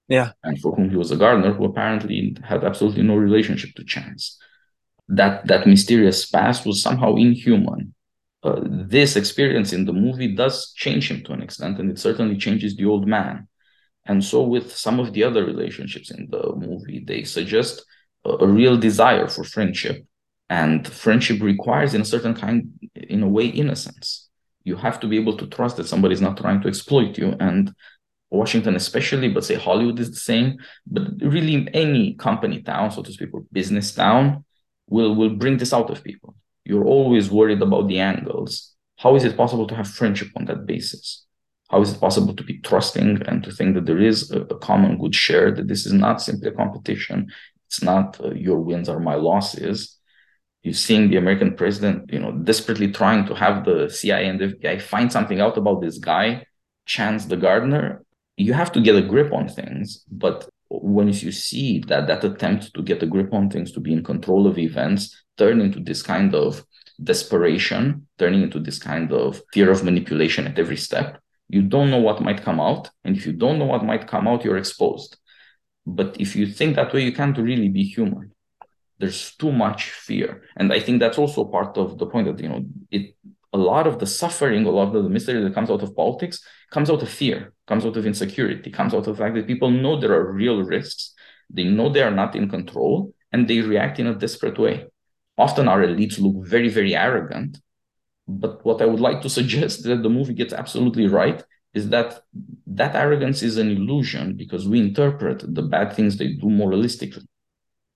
Yeah. 0.09 0.31
And 0.43 0.59
for 0.61 0.71
whom 0.75 0.89
he 0.91 0.97
was 0.97 1.11
a 1.11 1.17
gardener 1.25 1.53
who 1.53 1.65
apparently 1.65 2.37
had 2.51 2.65
absolutely 2.65 3.03
no 3.03 3.17
relationship 3.17 3.71
to 3.75 3.85
chance. 3.85 4.39
That 5.09 5.47
that 5.51 5.67
mysterious 5.67 6.21
past 6.37 6.67
was 6.67 6.83
somehow 6.83 7.17
inhuman. 7.27 7.95
Uh, 8.43 8.61
this 8.93 9.17
experience 9.17 9.73
in 9.73 9.85
the 9.87 9.99
movie 10.05 10.33
does 10.43 10.73
change 10.85 11.11
him 11.11 11.21
to 11.25 11.33
an 11.33 11.43
extent 11.43 11.79
and 11.79 11.91
it 11.91 11.99
certainly 11.99 12.37
changes 12.37 12.77
the 12.77 12.85
old 12.93 13.05
man 13.17 13.49
and 14.07 14.25
so 14.25 14.43
with 14.43 14.75
some 14.75 15.01
of 15.01 15.13
the 15.13 15.25
other 15.25 15.45
relationships 15.45 16.11
in 16.11 16.29
the 16.31 16.55
movie 16.57 17.05
they 17.07 17.25
suggest 17.25 17.85
a 18.27 18.47
real 18.47 18.77
desire 18.77 19.29
for 19.29 19.45
friendship. 19.45 20.05
And 20.49 20.87
friendship 20.87 21.43
requires 21.43 21.95
in 21.95 22.03
a 22.03 22.05
certain 22.05 22.35
kind 22.35 22.73
in 22.95 23.23
a 23.23 23.29
way 23.29 23.47
innocence. 23.47 24.29
You 24.65 24.77
have 24.77 25.01
to 25.01 25.09
be 25.09 25.17
able 25.17 25.37
to 25.39 25.47
trust 25.47 25.77
that 25.77 25.89
somebody 25.89 26.15
is 26.15 26.21
not 26.21 26.37
trying 26.37 26.61
to 26.63 26.69
exploit 26.69 27.19
you. 27.19 27.35
And 27.41 27.73
washington 28.29 28.75
especially 28.75 29.29
but 29.29 29.45
say 29.45 29.55
hollywood 29.55 29.99
is 29.99 30.11
the 30.11 30.17
same. 30.17 30.57
But 30.87 31.09
really 31.21 31.69
any 31.73 32.15
company 32.15 32.63
town 32.63 32.91
so 32.91 33.03
to 33.03 33.13
speak 33.13 33.31
or 33.33 33.45
business 33.53 33.93
town 33.95 34.45
will 34.89 35.15
will 35.15 35.31
bring 35.31 35.57
this 35.57 35.73
out 35.73 35.91
of 35.91 36.05
people. 36.05 36.35
You're 36.65 36.85
always 36.85 37.31
worried 37.31 37.63
about 37.63 37.89
the 37.89 38.01
angles. 38.01 38.75
How 38.99 39.15
is 39.17 39.25
it 39.25 39.37
possible 39.37 39.67
to 39.69 39.75
have 39.75 39.89
friendship 39.89 40.29
on 40.37 40.47
that 40.47 40.67
basis 40.67 41.27
how 41.71 41.81
is 41.81 41.93
it 41.93 42.01
possible 42.01 42.35
to 42.35 42.45
be 42.45 42.59
trusting 42.59 43.23
and 43.27 43.43
to 43.43 43.51
think 43.51 43.75
that 43.75 43.87
there 43.87 44.01
is 44.01 44.31
a, 44.31 44.43
a 44.43 44.59
common 44.59 44.99
good 44.99 45.15
shared 45.15 45.57
that 45.57 45.69
this 45.69 45.85
is 45.87 45.93
not 45.93 46.23
simply 46.23 46.49
a 46.49 46.53
competition 46.53 47.31
it's 47.67 47.83
not 47.83 48.21
uh, 48.21 48.33
your 48.33 48.61
wins 48.61 48.89
are 48.89 49.01
my 49.01 49.15
losses. 49.15 49.97
You're 50.63 50.75
seeing 50.75 51.11
the 51.11 51.17
American 51.17 51.55
president, 51.55 52.13
you 52.13 52.19
know, 52.19 52.33
desperately 52.33 52.91
trying 52.91 53.27
to 53.27 53.35
have 53.35 53.65
the 53.65 53.89
CIA 53.89 54.29
and 54.29 54.41
FBI 54.41 54.81
find 54.81 55.13
something 55.13 55.41
out 55.41 55.57
about 55.57 55.81
this 55.81 55.99
guy, 55.99 56.47
Chance 56.87 57.27
the 57.27 57.37
gardener. 57.37 58.05
You 58.37 58.53
have 58.53 58.71
to 58.73 58.81
get 58.81 58.97
a 58.97 59.03
grip 59.03 59.33
on 59.33 59.49
things, 59.49 60.05
but 60.11 60.49
when 60.69 61.09
you 61.09 61.33
see 61.33 61.81
that 61.89 62.07
that 62.07 62.23
attempt 62.23 62.75
to 62.75 62.83
get 62.83 63.03
a 63.03 63.07
grip 63.07 63.33
on 63.33 63.51
things, 63.51 63.73
to 63.73 63.81
be 63.81 63.93
in 63.93 64.05
control 64.05 64.47
of 64.47 64.59
events, 64.59 65.25
turn 65.37 65.61
into 65.61 65.81
this 65.81 66.03
kind 66.03 66.35
of 66.35 66.65
desperation, 67.03 68.07
turning 68.19 68.43
into 68.43 68.61
this 68.61 68.79
kind 68.79 69.13
of 69.13 69.43
fear 69.53 69.71
of 69.71 69.85
manipulation 69.85 70.47
at 70.47 70.59
every 70.59 70.77
step, 70.77 71.21
you 71.49 71.63
don't 71.63 71.91
know 71.91 72.01
what 72.01 72.23
might 72.23 72.43
come 72.43 72.61
out. 72.61 72.91
And 73.05 73.17
if 73.17 73.27
you 73.27 73.33
don't 73.33 73.59
know 73.59 73.67
what 73.67 73.85
might 73.85 74.09
come 74.09 74.27
out, 74.27 74.45
you're 74.45 74.57
exposed. 74.57 75.17
But 75.87 76.21
if 76.21 76.35
you 76.35 76.47
think 76.47 76.77
that 76.77 76.93
way, 76.93 77.03
you 77.05 77.13
can't 77.13 77.39
really 77.39 77.69
be 77.69 77.85
human. 77.85 78.33
There's 78.99 79.35
too 79.37 79.53
much 79.53 79.91
fear. 79.91 80.43
And 80.57 80.73
I 80.73 80.81
think 80.81 81.01
that's 81.01 81.19
also 81.19 81.45
part 81.45 81.77
of 81.77 81.99
the 81.99 82.07
point 82.07 82.27
that, 82.27 82.43
you 82.43 82.49
know, 82.49 82.65
it 82.91 83.15
a 83.53 83.57
lot 83.57 83.87
of 83.87 83.99
the 83.99 84.07
suffering, 84.07 84.67
a 84.67 84.71
lot 84.71 84.95
of 84.95 85.03
the 85.03 85.09
misery 85.09 85.43
that 85.43 85.55
comes 85.55 85.71
out 85.71 85.83
of 85.83 85.97
politics 85.97 86.41
comes 86.71 86.91
out 86.91 87.03
of 87.03 87.09
fear, 87.09 87.53
comes 87.67 87.87
out 87.87 87.97
of 87.97 88.05
insecurity, 88.05 88.71
comes 88.71 88.93
out 88.93 89.07
of 89.07 89.17
the 89.17 89.23
fact 89.23 89.35
that 89.35 89.47
people 89.47 89.71
know 89.71 89.99
there 89.99 90.13
are 90.13 90.33
real 90.33 90.63
risks. 90.63 91.15
They 91.49 91.65
know 91.65 91.89
they 91.89 92.03
are 92.03 92.11
not 92.23 92.35
in 92.35 92.49
control 92.49 93.15
and 93.33 93.49
they 93.49 93.61
react 93.61 93.99
in 93.99 94.09
a 94.09 94.15
desperate 94.15 94.59
way. 94.59 94.87
Often 95.39 95.69
our 95.69 95.83
elites 95.83 96.19
look 96.19 96.45
very, 96.47 96.69
very 96.69 96.95
arrogant. 96.95 97.59
But 98.29 98.65
what 98.65 98.83
I 98.83 98.87
would 98.87 99.01
like 99.01 99.23
to 99.23 99.31
suggest 99.31 99.83
that 99.85 100.03
the 100.03 100.11
movie 100.11 100.35
gets 100.35 100.53
absolutely 100.53 101.07
right 101.07 101.43
is 101.75 101.91
that 101.91 102.23
that 102.67 102.95
arrogance 102.95 103.43
is 103.43 103.59
an 103.59 103.71
illusion 103.71 104.35
because 104.35 104.67
we 104.67 104.81
interpret 104.81 105.45
the 105.55 105.63
bad 105.63 105.93
things 105.93 106.17
they 106.17 106.29
do 106.29 106.47
moralistically. 106.47 107.27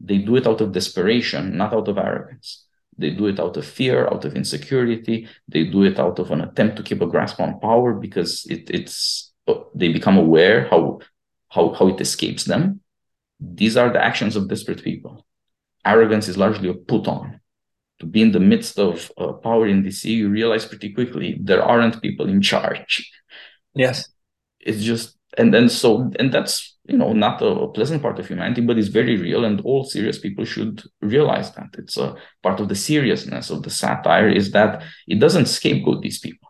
They 0.01 0.19
do 0.19 0.37
it 0.37 0.47
out 0.47 0.61
of 0.61 0.73
desperation, 0.73 1.57
not 1.57 1.73
out 1.73 1.89
of 1.89 1.99
arrogance. 1.99 2.67
They 2.97 3.11
do 3.11 3.27
it 3.27 3.41
out 3.41 3.57
of 3.57 3.65
fear, 3.65 4.07
out 4.07 4.25
of 4.27 4.35
insecurity. 4.37 5.29
They 5.49 5.65
do 5.65 5.85
it 5.85 5.99
out 5.99 6.19
of 6.19 6.31
an 6.31 6.43
attempt 6.43 6.77
to 6.77 6.83
keep 6.83 7.01
a 7.01 7.07
grasp 7.07 7.41
on 7.41 7.59
power 7.61 7.95
because 7.95 8.47
it, 8.51 8.69
it's 8.69 9.33
uh, 9.49 9.55
they 9.75 9.89
become 9.89 10.19
aware 10.19 10.69
how, 10.69 11.01
how 11.49 11.73
how 11.73 11.89
it 11.89 12.01
escapes 12.01 12.45
them. 12.45 12.81
These 13.41 13.77
are 13.79 13.91
the 13.91 14.05
actions 14.05 14.37
of 14.37 14.49
desperate 14.49 14.85
people. 14.85 15.27
Arrogance 15.87 16.29
is 16.29 16.37
largely 16.37 16.69
a 16.69 16.75
put 16.75 17.09
on. 17.09 17.40
To 18.01 18.07
be 18.07 18.23
in 18.23 18.33
the 18.33 18.41
midst 18.41 18.79
of 18.79 19.13
uh, 19.19 19.33
power 19.33 19.67
in 19.67 19.83
DC, 19.83 20.05
you 20.07 20.31
realize 20.31 20.65
pretty 20.65 20.93
quickly 20.93 21.39
there 21.41 21.63
aren't 21.63 22.03
people 22.03 22.29
in 22.29 22.41
charge 22.41 23.11
Yes. 23.75 24.09
It's 24.61 24.83
just 24.83 25.17
and 25.39 25.55
then 25.55 25.69
so 25.69 26.11
and 26.19 26.33
that's 26.33 26.77
you 26.87 26.99
know 26.99 27.13
not 27.13 27.41
a 27.41 27.69
pleasant 27.69 28.03
part 28.03 28.19
of 28.19 28.27
humanity, 28.27 28.63
but 28.63 28.79
it's 28.79 28.89
very 28.89 29.17
real, 29.17 29.45
and 29.45 29.61
all 29.61 29.85
serious 29.85 30.19
people 30.19 30.45
should 30.45 30.83
realize 31.01 31.53
that 31.55 31.69
it's 31.79 31.97
a 31.97 32.17
part 32.43 32.59
of 32.61 32.69
the 32.69 32.75
seriousness 32.75 33.51
of 33.51 33.63
the 33.63 33.71
satire 33.71 34.29
is 34.29 34.51
that 34.51 34.83
it 35.07 35.21
doesn't 35.21 35.47
scapegoat 35.47 36.03
these 36.03 36.19
people. 36.19 36.49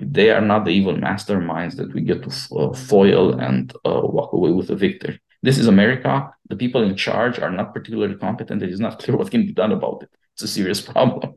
They 0.00 0.30
are 0.30 0.40
not 0.40 0.64
the 0.64 0.70
evil 0.70 0.94
masterminds 0.94 1.76
that 1.76 1.92
we 1.92 2.02
get 2.02 2.22
to 2.22 2.56
uh, 2.56 2.72
foil 2.72 3.38
and 3.38 3.72
uh, 3.84 4.00
walk 4.04 4.32
away 4.32 4.52
with 4.52 4.70
a 4.70 4.76
victory. 4.76 5.20
This 5.42 5.58
is 5.58 5.66
America. 5.66 6.32
The 6.48 6.56
people 6.56 6.82
in 6.82 6.96
charge 6.96 7.40
are 7.40 7.50
not 7.50 7.74
particularly 7.74 8.14
competent. 8.14 8.62
It 8.62 8.70
is 8.70 8.80
not 8.80 8.98
clear 9.02 9.16
what 9.16 9.30
can 9.30 9.44
be 9.44 9.52
done 9.52 9.72
about 9.72 10.04
it. 10.04 10.10
It's 10.42 10.50
a 10.50 10.54
serious 10.54 10.80
problem. 10.92 11.34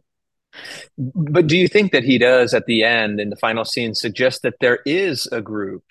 But 0.98 1.48
do 1.48 1.58
you 1.58 1.68
think 1.68 1.92
that 1.92 2.04
he 2.04 2.18
does 2.18 2.54
at 2.54 2.66
the 2.66 2.84
end 2.84 3.20
in 3.20 3.30
the 3.30 3.36
final 3.36 3.66
scene 3.66 3.94
suggest 3.94 4.42
that 4.44 4.56
there 4.62 4.80
is 4.86 5.28
a 5.32 5.42
group 5.42 5.84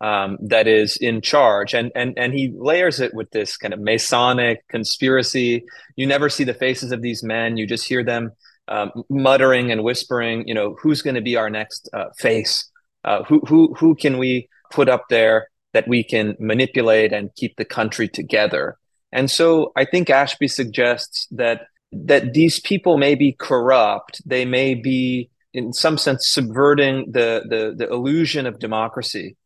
um, 0.00 0.38
that 0.40 0.66
is 0.66 0.96
in 0.96 1.20
charge, 1.20 1.74
and 1.74 1.90
and 1.94 2.18
and 2.18 2.34
he 2.34 2.52
layers 2.54 3.00
it 3.00 3.14
with 3.14 3.30
this 3.30 3.56
kind 3.56 3.72
of 3.72 3.80
Masonic 3.80 4.66
conspiracy. 4.68 5.64
You 5.96 6.06
never 6.06 6.28
see 6.28 6.44
the 6.44 6.54
faces 6.54 6.92
of 6.92 7.02
these 7.02 7.22
men; 7.22 7.56
you 7.56 7.66
just 7.66 7.86
hear 7.86 8.02
them 8.04 8.32
um, 8.68 9.04
muttering 9.08 9.70
and 9.70 9.82
whispering. 9.82 10.46
You 10.46 10.54
know, 10.54 10.76
who's 10.80 11.02
going 11.02 11.16
to 11.16 11.22
be 11.22 11.36
our 11.36 11.48
next 11.48 11.88
uh, 11.94 12.10
face? 12.18 12.70
Uh, 13.04 13.22
who 13.24 13.40
who 13.46 13.74
who 13.74 13.94
can 13.94 14.18
we 14.18 14.48
put 14.70 14.88
up 14.88 15.04
there 15.08 15.48
that 15.72 15.88
we 15.88 16.04
can 16.04 16.36
manipulate 16.38 17.12
and 17.12 17.34
keep 17.34 17.56
the 17.56 17.64
country 17.64 18.08
together? 18.08 18.76
And 19.12 19.30
so, 19.30 19.72
I 19.76 19.86
think 19.86 20.10
Ashby 20.10 20.48
suggests 20.48 21.26
that 21.30 21.68
that 21.92 22.34
these 22.34 22.60
people 22.60 22.98
may 22.98 23.14
be 23.14 23.32
corrupt. 23.32 24.20
They 24.26 24.44
may 24.44 24.74
be 24.74 25.30
in 25.52 25.72
some 25.72 25.96
sense 25.98 26.28
subverting 26.28 27.12
the, 27.12 27.44
the 27.48 27.74
the 27.76 27.92
illusion 27.92 28.46
of 28.46 28.58
democracy. 28.58 29.36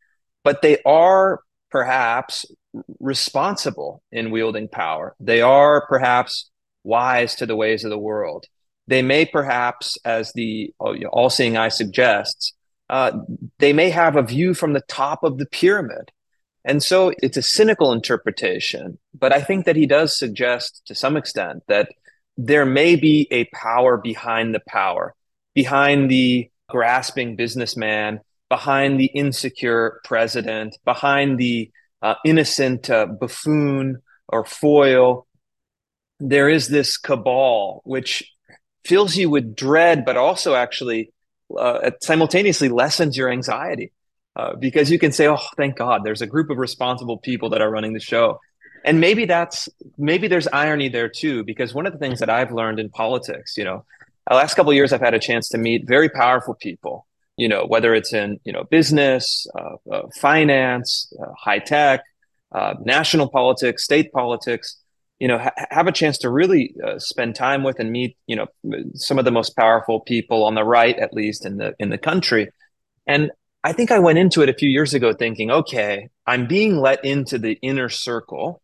But 0.43 0.61
they 0.61 0.77
are 0.85 1.41
perhaps 1.69 2.45
responsible 2.99 4.01
in 4.11 4.31
wielding 4.31 4.67
power. 4.67 5.15
They 5.19 5.41
are 5.41 5.85
perhaps 5.87 6.49
wise 6.83 7.35
to 7.35 7.45
the 7.45 7.55
ways 7.55 7.83
of 7.83 7.91
the 7.91 7.97
world. 7.97 8.45
They 8.87 9.01
may 9.01 9.25
perhaps 9.25 9.97
as 10.03 10.33
the 10.33 10.73
oh, 10.79 10.95
all-seeing 11.11 11.57
eye 11.57 11.69
suggests 11.69 12.53
uh, 12.89 13.19
they 13.59 13.71
may 13.71 13.89
have 13.89 14.17
a 14.17 14.23
view 14.23 14.53
from 14.53 14.73
the 14.73 14.81
top 14.81 15.23
of 15.23 15.37
the 15.37 15.45
pyramid. 15.45 16.11
And 16.65 16.83
so 16.83 17.13
it's 17.21 17.37
a 17.37 17.41
cynical 17.41 17.91
interpretation 17.91 18.99
but 19.21 19.33
i 19.33 19.39
think 19.39 19.65
that 19.65 19.77
he 19.77 19.85
does 19.85 20.17
suggest 20.17 20.81
to 20.85 20.95
some 20.95 21.15
extent 21.15 21.63
that 21.67 21.89
there 22.37 22.65
may 22.65 22.95
be 22.95 23.27
a 23.31 23.45
power 23.45 23.97
behind 23.97 24.55
the 24.55 24.61
power, 24.67 25.15
behind 25.53 26.09
the 26.09 26.49
grasping 26.69 27.35
businessman, 27.35 28.21
behind 28.49 28.99
the 28.99 29.05
insecure 29.05 29.99
president, 30.03 30.77
behind 30.85 31.37
the 31.39 31.71
uh, 32.01 32.15
innocent 32.25 32.89
uh, 32.89 33.05
buffoon 33.05 34.01
or 34.27 34.45
foil. 34.45 35.27
There 36.19 36.49
is 36.49 36.67
this 36.67 36.97
cabal 36.97 37.81
which 37.85 38.23
fills 38.85 39.15
you 39.15 39.29
with 39.29 39.55
dread, 39.55 40.05
but 40.05 40.17
also 40.17 40.55
actually 40.55 41.11
uh, 41.57 41.91
simultaneously 42.01 42.69
lessens 42.69 43.17
your 43.17 43.29
anxiety. 43.29 43.91
uh, 44.35 44.55
because 44.55 44.89
you 44.89 44.97
can 44.99 45.11
say, 45.11 45.27
"Oh, 45.27 45.37
thank 45.57 45.75
God, 45.77 46.03
there's 46.03 46.21
a 46.21 46.27
group 46.27 46.49
of 46.49 46.57
responsible 46.57 47.17
people 47.17 47.49
that 47.51 47.61
are 47.61 47.69
running 47.69 47.93
the 47.93 47.99
show." 47.99 48.39
And 48.83 48.99
maybe 48.99 49.25
that's 49.25 49.69
maybe 49.97 50.27
there's 50.27 50.47
irony 50.47 50.89
there 50.89 51.09
too, 51.09 51.43
because 51.43 51.73
one 51.73 51.85
of 51.85 51.93
the 51.93 51.99
things 51.99 52.19
that 52.19 52.29
I've 52.29 52.51
learned 52.51 52.79
in 52.79 52.89
politics, 52.89 53.57
you 53.57 53.63
know, 53.63 53.85
the 54.29 54.35
last 54.35 54.55
couple 54.55 54.73
years, 54.73 54.93
I've 54.93 55.01
had 55.01 55.13
a 55.13 55.19
chance 55.19 55.49
to 55.49 55.57
meet 55.57 55.87
very 55.87 56.09
powerful 56.09 56.55
people. 56.55 57.07
You 57.37 57.47
know, 57.47 57.65
whether 57.65 57.93
it's 57.95 58.13
in 58.13 58.39
you 58.43 58.53
know 58.53 58.63
business, 58.65 59.47
uh, 59.57 59.75
uh, 59.91 60.07
finance, 60.15 61.11
uh, 61.21 61.33
high 61.37 61.59
tech, 61.59 62.01
uh, 62.51 62.75
national 62.83 63.29
politics, 63.29 63.83
state 63.83 64.11
politics. 64.11 64.77
You 65.19 65.27
know, 65.27 65.37
ha- 65.37 65.53
have 65.69 65.87
a 65.87 65.91
chance 65.91 66.17
to 66.19 66.29
really 66.29 66.75
uh, 66.83 66.97
spend 66.97 67.35
time 67.35 67.63
with 67.63 67.79
and 67.79 67.91
meet 67.91 68.17
you 68.27 68.35
know 68.35 68.47
some 68.95 69.19
of 69.19 69.25
the 69.25 69.31
most 69.31 69.55
powerful 69.55 69.99
people 69.99 70.43
on 70.43 70.55
the 70.55 70.63
right, 70.63 70.97
at 70.97 71.13
least 71.13 71.45
in 71.45 71.57
the 71.57 71.73
in 71.79 71.89
the 71.89 71.97
country. 71.97 72.49
And 73.07 73.31
I 73.63 73.73
think 73.73 73.91
I 73.91 73.99
went 73.99 74.17
into 74.17 74.41
it 74.41 74.49
a 74.49 74.53
few 74.53 74.69
years 74.69 74.93
ago 74.93 75.13
thinking, 75.13 75.51
okay, 75.51 76.09
I'm 76.25 76.47
being 76.47 76.77
let 76.77 77.03
into 77.05 77.37
the 77.37 77.59
inner 77.61 77.89
circle. 77.89 78.61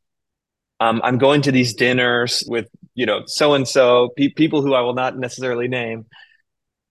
Um, 0.79 1.01
I'm 1.03 1.17
going 1.17 1.41
to 1.43 1.51
these 1.51 1.73
dinners 1.73 2.43
with, 2.47 2.67
you 2.93 3.05
know, 3.05 3.23
so 3.25 3.53
and 3.53 3.67
so 3.67 4.09
people 4.15 4.61
who 4.61 4.73
I 4.73 4.81
will 4.81 4.93
not 4.93 5.17
necessarily 5.17 5.67
name. 5.67 6.05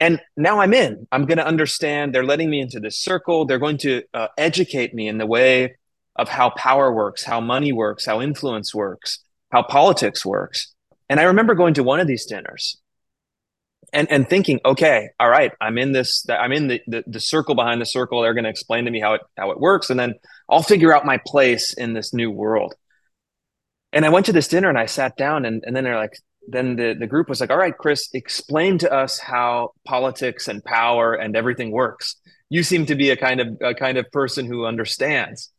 And 0.01 0.21
now 0.37 0.61
I'm 0.61 0.75
in. 0.75 1.07
I'm 1.11 1.25
going 1.25 1.39
to 1.39 1.47
understand. 1.47 2.15
They're 2.15 2.25
letting 2.25 2.51
me 2.51 2.61
into 2.61 2.81
this 2.81 2.99
circle. 2.99 3.47
They're 3.47 3.59
going 3.59 3.79
to 3.79 4.03
uh, 4.13 4.29
educate 4.37 4.93
me 4.93 5.09
in 5.09 5.19
the 5.19 5.27
way 5.27 5.77
of 6.17 6.29
how 6.29 6.51
power 6.51 6.93
works, 6.93 7.23
how 7.23 7.41
money 7.41 7.73
works, 7.73 8.05
how 8.05 8.21
influence 8.21 8.75
works, 8.75 9.21
how 9.51 9.63
politics 9.63 10.25
works. 10.25 10.75
And 11.09 11.21
I 11.21 11.25
remember 11.25 11.55
going 11.55 11.75
to 11.75 11.83
one 11.83 12.01
of 12.01 12.07
these 12.07 12.27
dinners 12.27 12.79
and 13.93 14.11
and 14.11 14.29
thinking, 14.29 14.61
okay, 14.65 15.11
all 15.21 15.31
right, 15.31 15.53
I'm 15.61 15.79
in 15.79 15.93
this, 15.93 16.27
I'm 16.29 16.53
in 16.53 16.69
the 16.69 16.81
the, 16.87 17.05
the 17.07 17.21
circle 17.21 17.55
behind 17.55 17.81
the 17.81 17.87
circle. 17.87 18.23
They're 18.23 18.35
going 18.35 18.45
to 18.45 18.51
explain 18.51 18.85
to 18.85 18.91
me 18.91 19.01
how 19.01 19.15
it 19.15 19.21
how 19.37 19.51
it 19.53 19.61
works, 19.61 19.91
and 19.91 19.99
then 19.99 20.15
I'll 20.51 20.63
figure 20.63 20.93
out 20.93 21.07
my 21.07 21.21
place 21.27 21.73
in 21.75 21.95
this 21.95 22.13
new 22.13 22.31
world. 22.31 22.75
And 23.97 24.05
I 24.05 24.11
went 24.11 24.27
to 24.27 24.33
this 24.33 24.47
dinner 24.47 24.69
and 24.69 24.79
I 24.79 24.85
sat 24.85 25.17
down, 25.17 25.47
and 25.47 25.65
and 25.67 25.75
then 25.75 25.83
they're 25.83 25.97
like, 25.97 26.19
then 26.49 26.77
the 26.77 26.95
the 27.01 27.07
group 27.07 27.31
was 27.31 27.41
like, 27.41 27.49
all 27.49 27.57
right, 27.57 27.77
Chris, 27.77 28.11
explain 28.13 28.77
to 28.79 28.93
us 28.93 29.19
how 29.19 29.73
politics 29.87 30.49
and 30.49 30.63
power 30.63 31.15
and 31.15 31.35
everything 31.35 31.71
works. 31.71 32.17
You 32.51 32.63
seem 32.63 32.85
to 32.87 32.95
be 32.95 33.09
a 33.09 33.17
kind 33.17 33.41
of 33.41 33.49
a 33.63 33.73
kind 33.75 33.97
of 33.97 34.13
person 34.13 34.45
who 34.45 34.67
understands. 34.67 35.51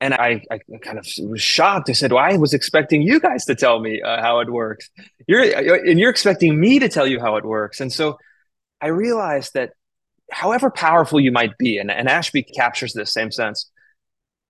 And 0.00 0.14
I, 0.14 0.42
I 0.50 0.58
kind 0.82 0.98
of 0.98 1.06
was 1.18 1.42
shocked. 1.42 1.90
I 1.90 1.92
said, 1.92 2.12
"Well, 2.12 2.24
I 2.24 2.38
was 2.38 2.54
expecting 2.54 3.02
you 3.02 3.20
guys 3.20 3.44
to 3.44 3.54
tell 3.54 3.78
me 3.78 4.00
uh, 4.00 4.22
how 4.22 4.40
it 4.40 4.50
works. 4.50 4.88
You're 5.28 5.42
and 5.42 6.00
you're 6.00 6.10
expecting 6.10 6.58
me 6.58 6.78
to 6.78 6.88
tell 6.88 7.06
you 7.06 7.20
how 7.20 7.36
it 7.36 7.44
works." 7.44 7.78
And 7.78 7.92
so 7.92 8.16
I 8.80 8.86
realized 8.88 9.52
that, 9.52 9.72
however 10.30 10.70
powerful 10.70 11.20
you 11.20 11.30
might 11.30 11.58
be, 11.58 11.76
and, 11.76 11.90
and 11.90 12.08
Ashby 12.08 12.42
captures 12.42 12.94
this 12.94 13.12
same 13.12 13.30
sense. 13.30 13.70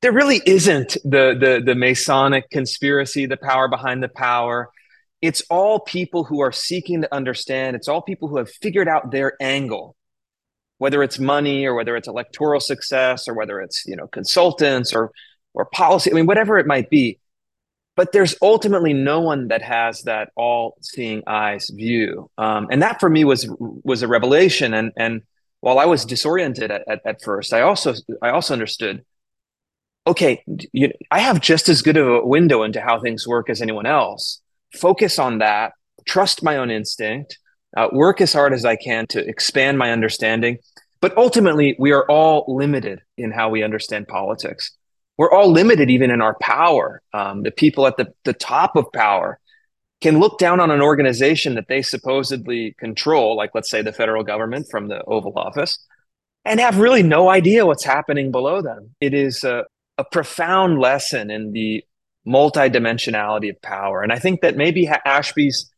There 0.04 0.12
really 0.12 0.42
isn't 0.44 0.98
the 1.02 1.34
the 1.40 1.62
the 1.64 1.74
Masonic 1.74 2.50
conspiracy, 2.50 3.24
the 3.24 3.38
power 3.38 3.68
behind 3.68 4.02
the 4.02 4.10
power. 4.10 4.68
It's 5.22 5.40
all 5.48 5.80
people 5.80 6.24
who 6.24 6.40
are 6.40 6.52
seeking 6.52 7.00
to 7.00 7.14
understand. 7.14 7.74
It's 7.74 7.88
all 7.88 8.02
people 8.02 8.28
who 8.28 8.36
have 8.36 8.50
figured 8.50 8.86
out 8.86 9.10
their 9.10 9.32
angle 9.40 9.96
whether 10.76 11.02
it's 11.02 11.18
money 11.18 11.64
or 11.64 11.72
whether 11.72 11.96
it's 11.96 12.08
electoral 12.08 12.60
success 12.60 13.28
or 13.28 13.32
whether 13.32 13.62
it's 13.62 13.86
you 13.86 13.96
know 13.96 14.06
consultants 14.06 14.92
or 14.92 15.10
or 15.54 15.64
policy. 15.64 16.10
I 16.10 16.14
mean, 16.14 16.26
whatever 16.26 16.58
it 16.58 16.66
might 16.66 16.90
be. 16.90 17.18
But 17.96 18.12
there's 18.12 18.36
ultimately 18.42 18.92
no 18.92 19.20
one 19.20 19.48
that 19.48 19.62
has 19.62 20.02
that 20.02 20.32
all-seeing 20.36 21.22
eyes 21.26 21.70
view, 21.70 22.28
um, 22.36 22.66
and 22.70 22.82
that 22.82 23.00
for 23.00 23.08
me 23.08 23.24
was 23.24 23.48
was 23.58 24.02
a 24.02 24.08
revelation. 24.08 24.74
And 24.74 24.92
and 24.98 25.22
while 25.60 25.78
I 25.78 25.86
was 25.86 26.04
disoriented 26.04 26.70
at, 26.70 26.82
at, 26.86 27.00
at 27.06 27.22
first, 27.22 27.54
I 27.54 27.62
also 27.62 27.94
I 28.20 28.28
also 28.28 28.52
understood. 28.52 29.02
Okay, 30.06 30.42
you, 30.72 30.92
I 31.10 31.20
have 31.20 31.40
just 31.40 31.68
as 31.68 31.82
good 31.82 31.96
of 31.96 32.06
a 32.06 32.26
window 32.26 32.62
into 32.62 32.80
how 32.80 33.00
things 33.00 33.26
work 33.26 33.48
as 33.48 33.62
anyone 33.62 33.86
else. 33.86 34.40
Focus 34.74 35.18
on 35.18 35.38
that. 35.38 35.72
Trust 36.04 36.42
my 36.42 36.58
own 36.58 36.70
instinct. 36.70 37.38
Uh, 37.76 37.88
work 37.92 38.20
as 38.20 38.32
hard 38.32 38.52
as 38.52 38.64
I 38.64 38.76
can 38.76 39.06
to 39.08 39.26
expand 39.26 39.78
my 39.78 39.90
understanding. 39.90 40.58
But 41.00 41.16
ultimately, 41.16 41.74
we 41.78 41.92
are 41.92 42.04
all 42.10 42.44
limited 42.48 43.00
in 43.16 43.30
how 43.32 43.48
we 43.48 43.62
understand 43.62 44.08
politics 44.08 44.72
we're 45.16 45.30
all 45.30 45.50
limited 45.50 45.90
even 45.90 46.10
in 46.10 46.20
our 46.20 46.36
power. 46.40 47.02
Um, 47.12 47.42
the 47.42 47.50
people 47.50 47.86
at 47.86 47.96
the, 47.96 48.12
the 48.24 48.32
top 48.32 48.76
of 48.76 48.92
power 48.92 49.38
can 50.00 50.18
look 50.18 50.38
down 50.38 50.60
on 50.60 50.70
an 50.70 50.82
organization 50.82 51.54
that 51.54 51.68
they 51.68 51.82
supposedly 51.82 52.74
control, 52.78 53.36
like 53.36 53.50
let's 53.54 53.70
say 53.70 53.82
the 53.82 53.92
federal 53.92 54.24
government 54.24 54.66
from 54.70 54.88
the 54.88 55.02
Oval 55.04 55.32
Office, 55.36 55.78
and 56.44 56.60
have 56.60 56.78
really 56.78 57.02
no 57.02 57.28
idea 57.30 57.64
what's 57.64 57.84
happening 57.84 58.30
below 58.30 58.60
them. 58.60 58.94
It 59.00 59.14
is 59.14 59.44
a, 59.44 59.64
a 59.98 60.04
profound 60.04 60.80
lesson 60.80 61.30
in 61.30 61.52
the 61.52 61.84
multidimensionality 62.26 63.50
of 63.50 63.60
power. 63.62 64.02
And 64.02 64.12
I 64.12 64.18
think 64.18 64.40
that 64.40 64.56
maybe 64.56 64.88
Ashby's 65.04 65.70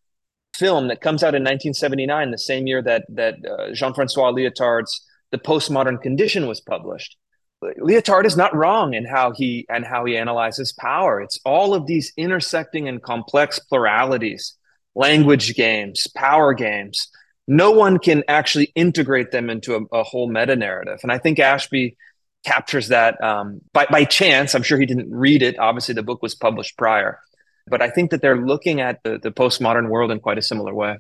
film 0.54 0.88
that 0.88 1.00
comes 1.00 1.22
out 1.22 1.34
in 1.34 1.42
1979, 1.42 2.30
the 2.30 2.38
same 2.38 2.66
year 2.66 2.82
that 2.82 3.04
that 3.10 3.34
uh, 3.44 3.72
Jean-Francois 3.72 4.32
Lyotard's 4.32 5.04
The 5.32 5.38
Postmodern 5.38 6.00
Condition 6.00 6.46
was 6.46 6.60
published, 6.60 7.16
Lyotard 7.62 8.26
is 8.26 8.36
not 8.36 8.54
wrong 8.54 8.94
in 8.94 9.04
how 9.04 9.32
he 9.32 9.66
and 9.68 9.84
how 9.84 10.04
he 10.04 10.16
analyzes 10.16 10.72
power. 10.72 11.20
It's 11.20 11.40
all 11.44 11.74
of 11.74 11.86
these 11.86 12.12
intersecting 12.16 12.88
and 12.88 13.02
complex 13.02 13.58
pluralities, 13.58 14.54
language 14.94 15.54
games, 15.54 16.06
power 16.14 16.54
games. 16.54 17.08
No 17.48 17.70
one 17.70 17.98
can 17.98 18.24
actually 18.28 18.72
integrate 18.74 19.30
them 19.30 19.48
into 19.50 19.74
a, 19.74 19.96
a 19.96 20.02
whole 20.02 20.28
meta 20.28 20.56
narrative. 20.56 20.98
And 21.02 21.12
I 21.12 21.18
think 21.18 21.38
Ashby 21.38 21.96
captures 22.44 22.88
that 22.88 23.22
um, 23.22 23.60
by, 23.72 23.86
by 23.90 24.04
chance. 24.04 24.54
I'm 24.54 24.62
sure 24.62 24.78
he 24.78 24.86
didn't 24.86 25.10
read 25.10 25.42
it. 25.42 25.58
Obviously, 25.58 25.94
the 25.94 26.02
book 26.02 26.22
was 26.22 26.34
published 26.34 26.76
prior. 26.76 27.20
But 27.68 27.82
I 27.82 27.90
think 27.90 28.10
that 28.10 28.22
they're 28.22 28.40
looking 28.40 28.80
at 28.80 29.02
the, 29.02 29.18
the 29.18 29.32
postmodern 29.32 29.88
world 29.88 30.10
in 30.10 30.20
quite 30.20 30.38
a 30.38 30.42
similar 30.42 30.72
way. 30.72 30.98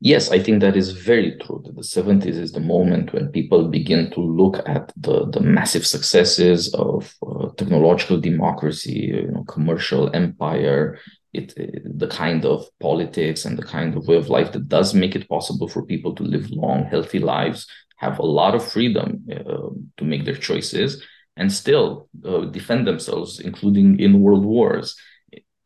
Yes, 0.00 0.30
I 0.30 0.40
think 0.40 0.60
that 0.60 0.76
is 0.76 0.90
very 0.90 1.38
true. 1.38 1.62
That 1.64 1.74
the 1.74 1.80
70s 1.80 2.36
is 2.36 2.52
the 2.52 2.60
moment 2.60 3.14
when 3.14 3.28
people 3.28 3.68
begin 3.68 4.10
to 4.10 4.20
look 4.20 4.58
at 4.68 4.92
the, 4.96 5.26
the 5.30 5.40
massive 5.40 5.86
successes 5.86 6.72
of 6.74 7.14
uh, 7.26 7.48
technological 7.56 8.20
democracy, 8.20 9.12
you 9.14 9.28
know, 9.28 9.44
commercial 9.44 10.14
empire, 10.14 10.98
it, 11.32 11.56
it, 11.56 11.98
the 11.98 12.08
kind 12.08 12.44
of 12.44 12.66
politics 12.78 13.46
and 13.46 13.58
the 13.58 13.62
kind 13.62 13.96
of 13.96 14.06
way 14.06 14.16
of 14.16 14.28
life 14.28 14.52
that 14.52 14.68
does 14.68 14.92
make 14.92 15.16
it 15.16 15.28
possible 15.30 15.66
for 15.66 15.82
people 15.82 16.14
to 16.14 16.24
live 16.24 16.50
long, 16.50 16.84
healthy 16.84 17.18
lives, 17.18 17.66
have 17.96 18.18
a 18.18 18.26
lot 18.26 18.54
of 18.54 18.64
freedom 18.64 19.26
uh, 19.30 19.70
to 19.96 20.04
make 20.04 20.24
their 20.24 20.36
choices, 20.36 21.02
and 21.36 21.52
still 21.52 22.08
uh, 22.24 22.44
defend 22.46 22.86
themselves, 22.86 23.40
including 23.40 23.98
in 24.00 24.20
world 24.20 24.44
wars. 24.44 24.96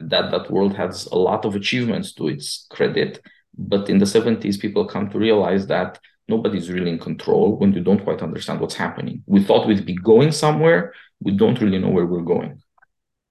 That 0.01 0.31
that 0.31 0.51
world 0.51 0.75
has 0.77 1.07
a 1.07 1.17
lot 1.17 1.45
of 1.45 1.55
achievements 1.55 2.15
to 2.15 2.29
its 2.29 2.67
credit 2.71 3.21
but 3.57 3.91
in 3.91 3.99
the 3.99 4.05
70s, 4.05 4.61
people 4.61 4.87
come 4.87 5.11
to 5.11 5.19
realize 5.19 5.67
that 5.67 5.99
nobody's 6.29 6.71
really 6.71 6.91
in 6.91 6.99
control 6.99 7.57
when 7.57 7.73
you 7.73 7.81
don't 7.83 8.03
quite 8.03 8.23
understand 8.23 8.61
what's 8.61 8.75
happening. 8.75 9.23
We 9.27 9.43
thought 9.43 9.67
we'd 9.67 9.85
be 9.85 9.95
going 9.95 10.33
somewhere, 10.33 10.95
we 11.21 11.33
don't 11.33 11.61
really 11.61 11.79
know 11.79 11.91
where 11.91 12.07
we're 12.07 12.23
going. 12.23 12.63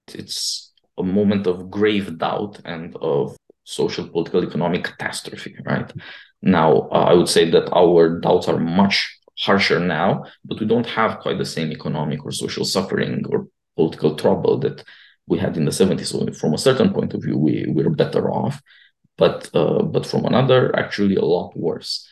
It's 0.08 0.72
a 0.98 1.02
moment 1.02 1.46
of 1.46 1.70
grave 1.70 2.18
doubt 2.18 2.60
and 2.64 2.94
of 2.96 3.36
social, 3.64 4.08
political, 4.08 4.44
economic 4.44 4.84
catastrophe, 4.84 5.56
right? 5.64 5.90
Now, 6.42 6.88
uh, 6.90 7.06
I 7.10 7.14
would 7.14 7.28
say 7.28 7.50
that 7.50 7.70
our 7.72 8.20
doubts 8.20 8.48
are 8.48 8.58
much 8.58 9.18
harsher 9.38 9.80
now, 9.80 10.24
but 10.44 10.60
we 10.60 10.66
don't 10.66 10.86
have 10.86 11.20
quite 11.20 11.38
the 11.38 11.44
same 11.44 11.70
economic 11.70 12.24
or 12.24 12.32
social 12.32 12.64
suffering 12.64 13.24
or 13.28 13.48
political 13.76 14.16
trouble 14.16 14.58
that 14.58 14.84
we 15.26 15.38
had 15.38 15.56
in 15.56 15.64
the 15.64 15.70
70s. 15.70 16.06
So, 16.06 16.32
from 16.32 16.54
a 16.54 16.58
certain 16.58 16.92
point 16.92 17.14
of 17.14 17.22
view, 17.22 17.36
we, 17.36 17.66
we're 17.68 17.90
better 17.90 18.30
off 18.30 18.60
but 19.20 19.50
uh, 19.54 19.82
but 19.82 20.06
from 20.06 20.24
another, 20.24 20.74
actually 20.74 21.16
a 21.16 21.24
lot 21.36 21.54
worse, 21.54 22.08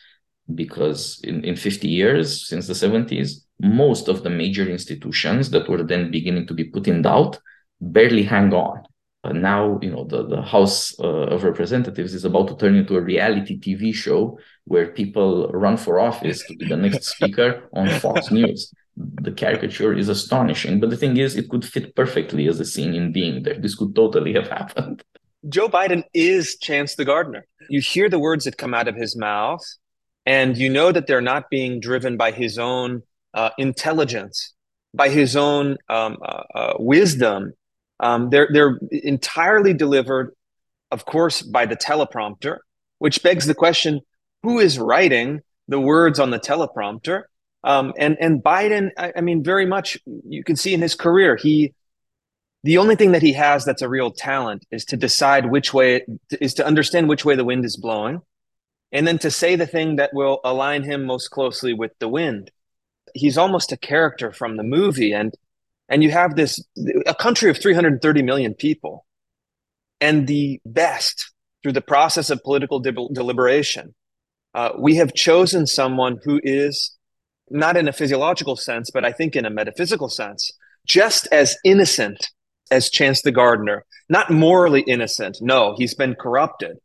because 0.53 1.19
in, 1.23 1.43
in 1.43 1.55
50 1.55 1.87
years 1.87 2.47
since 2.47 2.67
the 2.67 2.73
70s, 2.73 3.45
most 3.59 4.07
of 4.07 4.21
the 4.21 4.29
major 4.29 4.69
institutions 4.69 5.49
that 5.49 5.67
were 5.67 5.81
then 5.81 6.11
beginning 6.11 6.45
to 6.45 6.53
be 6.53 6.65
put 6.65 6.87
in 6.87 7.01
doubt 7.01 7.39
barely 7.81 8.23
hang 8.23 8.53
on. 8.53 8.83
Uh, 9.23 9.33
now, 9.33 9.77
you 9.81 9.91
know, 9.91 10.05
the, 10.05 10.25
the 10.25 10.41
House 10.41 10.97
uh, 10.99 11.27
of 11.27 11.43
Representatives 11.43 12.13
is 12.13 12.23
about 12.23 12.47
to 12.47 12.55
turn 12.55 12.75
into 12.75 12.95
a 12.95 13.01
reality 13.01 13.59
TV 13.59 13.93
show 13.93 14.39
where 14.63 14.87
people 14.87 15.49
run 15.51 15.75
for 15.75 15.99
office 15.99 16.45
to 16.47 16.55
be 16.55 16.67
the 16.67 16.77
next 16.77 17.05
speaker 17.05 17.69
on 17.73 17.89
Fox 17.99 18.31
News. 18.31 18.73
The 18.95 19.31
caricature 19.31 19.93
is 19.93 20.07
astonishing, 20.07 20.79
but 20.79 20.89
the 20.89 20.97
thing 20.97 21.17
is, 21.17 21.35
it 21.35 21.49
could 21.49 21.65
fit 21.65 21.95
perfectly 21.95 22.47
as 22.47 22.59
a 22.59 22.65
scene 22.65 22.93
in 22.93 23.11
being 23.11 23.43
there. 23.43 23.59
This 23.59 23.75
could 23.75 23.93
totally 23.93 24.33
have 24.33 24.47
happened. 24.47 25.03
Joe 25.47 25.69
Biden 25.69 26.03
is 26.13 26.57
Chance 26.57 26.95
the 26.95 27.05
Gardener. 27.05 27.45
You 27.69 27.79
hear 27.81 28.09
the 28.09 28.19
words 28.19 28.45
that 28.45 28.57
come 28.57 28.73
out 28.73 28.87
of 28.87 28.95
his 28.95 29.15
mouth, 29.15 29.61
and 30.25 30.57
you 30.57 30.69
know 30.69 30.91
that 30.91 31.07
they're 31.07 31.21
not 31.21 31.49
being 31.49 31.79
driven 31.79 32.17
by 32.17 32.31
his 32.31 32.57
own 32.57 33.03
uh, 33.33 33.51
intelligence, 33.57 34.53
by 34.93 35.09
his 35.09 35.35
own 35.35 35.77
um, 35.87 36.17
uh, 36.21 36.43
uh, 36.53 36.73
wisdom. 36.77 37.53
Um, 37.99 38.29
they're 38.29 38.49
they're 38.51 38.79
entirely 38.91 39.73
delivered, 39.73 40.33
of 40.91 41.05
course, 41.05 41.41
by 41.41 41.65
the 41.65 41.75
teleprompter, 41.75 42.59
which 42.99 43.23
begs 43.23 43.45
the 43.45 43.55
question: 43.55 44.01
Who 44.43 44.59
is 44.59 44.79
writing 44.79 45.41
the 45.67 45.79
words 45.79 46.19
on 46.19 46.31
the 46.31 46.39
teleprompter? 46.39 47.23
Um, 47.63 47.93
and 47.97 48.17
and 48.19 48.41
Biden, 48.41 48.91
I, 48.97 49.13
I 49.17 49.21
mean, 49.21 49.43
very 49.43 49.65
much 49.65 49.97
you 50.05 50.43
can 50.43 50.55
see 50.55 50.73
in 50.73 50.81
his 50.81 50.95
career, 50.95 51.35
he 51.35 51.73
the 52.63 52.77
only 52.77 52.95
thing 52.95 53.13
that 53.13 53.21
he 53.21 53.33
has 53.33 53.63
that's 53.63 53.81
a 53.81 53.89
real 53.89 54.11
talent 54.11 54.65
is 54.71 54.85
to 54.85 54.97
decide 54.97 55.45
which 55.45 55.73
way 55.73 56.05
is 56.41 56.53
to 56.55 56.65
understand 56.65 57.07
which 57.07 57.23
way 57.25 57.35
the 57.35 57.45
wind 57.45 57.63
is 57.63 57.77
blowing 57.77 58.21
and 58.91 59.07
then 59.07 59.17
to 59.19 59.31
say 59.31 59.55
the 59.55 59.67
thing 59.67 59.95
that 59.95 60.13
will 60.13 60.41
align 60.43 60.83
him 60.83 61.05
most 61.05 61.29
closely 61.29 61.73
with 61.73 61.91
the 61.99 62.09
wind 62.09 62.51
he's 63.13 63.37
almost 63.37 63.71
a 63.71 63.77
character 63.77 64.31
from 64.31 64.57
the 64.57 64.63
movie 64.63 65.13
and 65.13 65.33
and 65.89 66.03
you 66.03 66.11
have 66.11 66.35
this 66.35 66.63
a 67.05 67.15
country 67.15 67.49
of 67.49 67.59
330 67.59 68.21
million 68.21 68.53
people 68.53 69.05
and 69.99 70.27
the 70.27 70.61
best 70.65 71.33
through 71.61 71.73
the 71.73 71.81
process 71.81 72.29
of 72.29 72.41
political 72.43 72.79
de- 72.79 72.93
deliberation. 73.11 73.93
Uh, 74.55 74.69
we 74.77 74.95
have 74.95 75.13
chosen 75.13 75.67
someone 75.67 76.17
who 76.23 76.39
is 76.43 76.95
not 77.49 77.75
in 77.75 77.87
a 77.87 77.93
physiological 77.93 78.55
sense 78.55 78.91
but 78.91 79.03
i 79.03 79.11
think 79.11 79.35
in 79.35 79.45
a 79.45 79.49
metaphysical 79.49 80.09
sense 80.09 80.51
just 80.85 81.27
as 81.31 81.57
innocent 81.63 82.29
as 82.71 82.89
chance 82.89 83.21
the 83.21 83.31
gardener. 83.31 83.83
Not 84.09 84.31
morally 84.31 84.81
innocent 84.81 85.37
no 85.41 85.75
he's 85.77 85.95
been 85.95 86.15
corrupted 86.15 86.77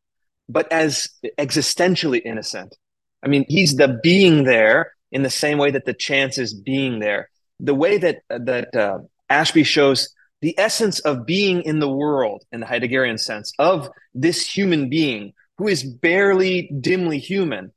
but 0.49 0.71
as 0.73 1.09
existentially 1.38 2.21
innocent. 2.25 2.77
I 3.23 3.29
mean 3.29 3.45
he's 3.49 3.77
the 3.77 3.99
being 4.03 4.45
there 4.45 4.93
in 5.12 5.23
the 5.23 5.31
same 5.31 5.59
way 5.59 5.71
that 5.71 5.85
the 5.85 5.95
chance 5.95 6.38
is 6.38 6.55
being 6.55 6.99
there. 6.99 7.31
The 7.61 7.75
way 7.75 7.99
that 7.99 8.23
that 8.29 8.75
uh, 8.75 8.99
Ashby 9.31 9.64
shows 9.64 10.11
the 10.40 10.59
essence 10.59 11.01
of 11.01 11.25
being 11.27 11.62
in 11.62 11.79
the 11.79 11.88
world 11.88 12.45
in 12.53 12.61
the 12.61 12.67
Heideggerian 12.67 13.19
sense 13.19 13.53
of 13.59 13.88
this 14.12 14.47
human 14.47 14.88
being 14.90 15.33
who 15.57 15.69
is 15.69 15.85
barely 15.85 16.71
dimly 16.81 17.19
human. 17.19 17.73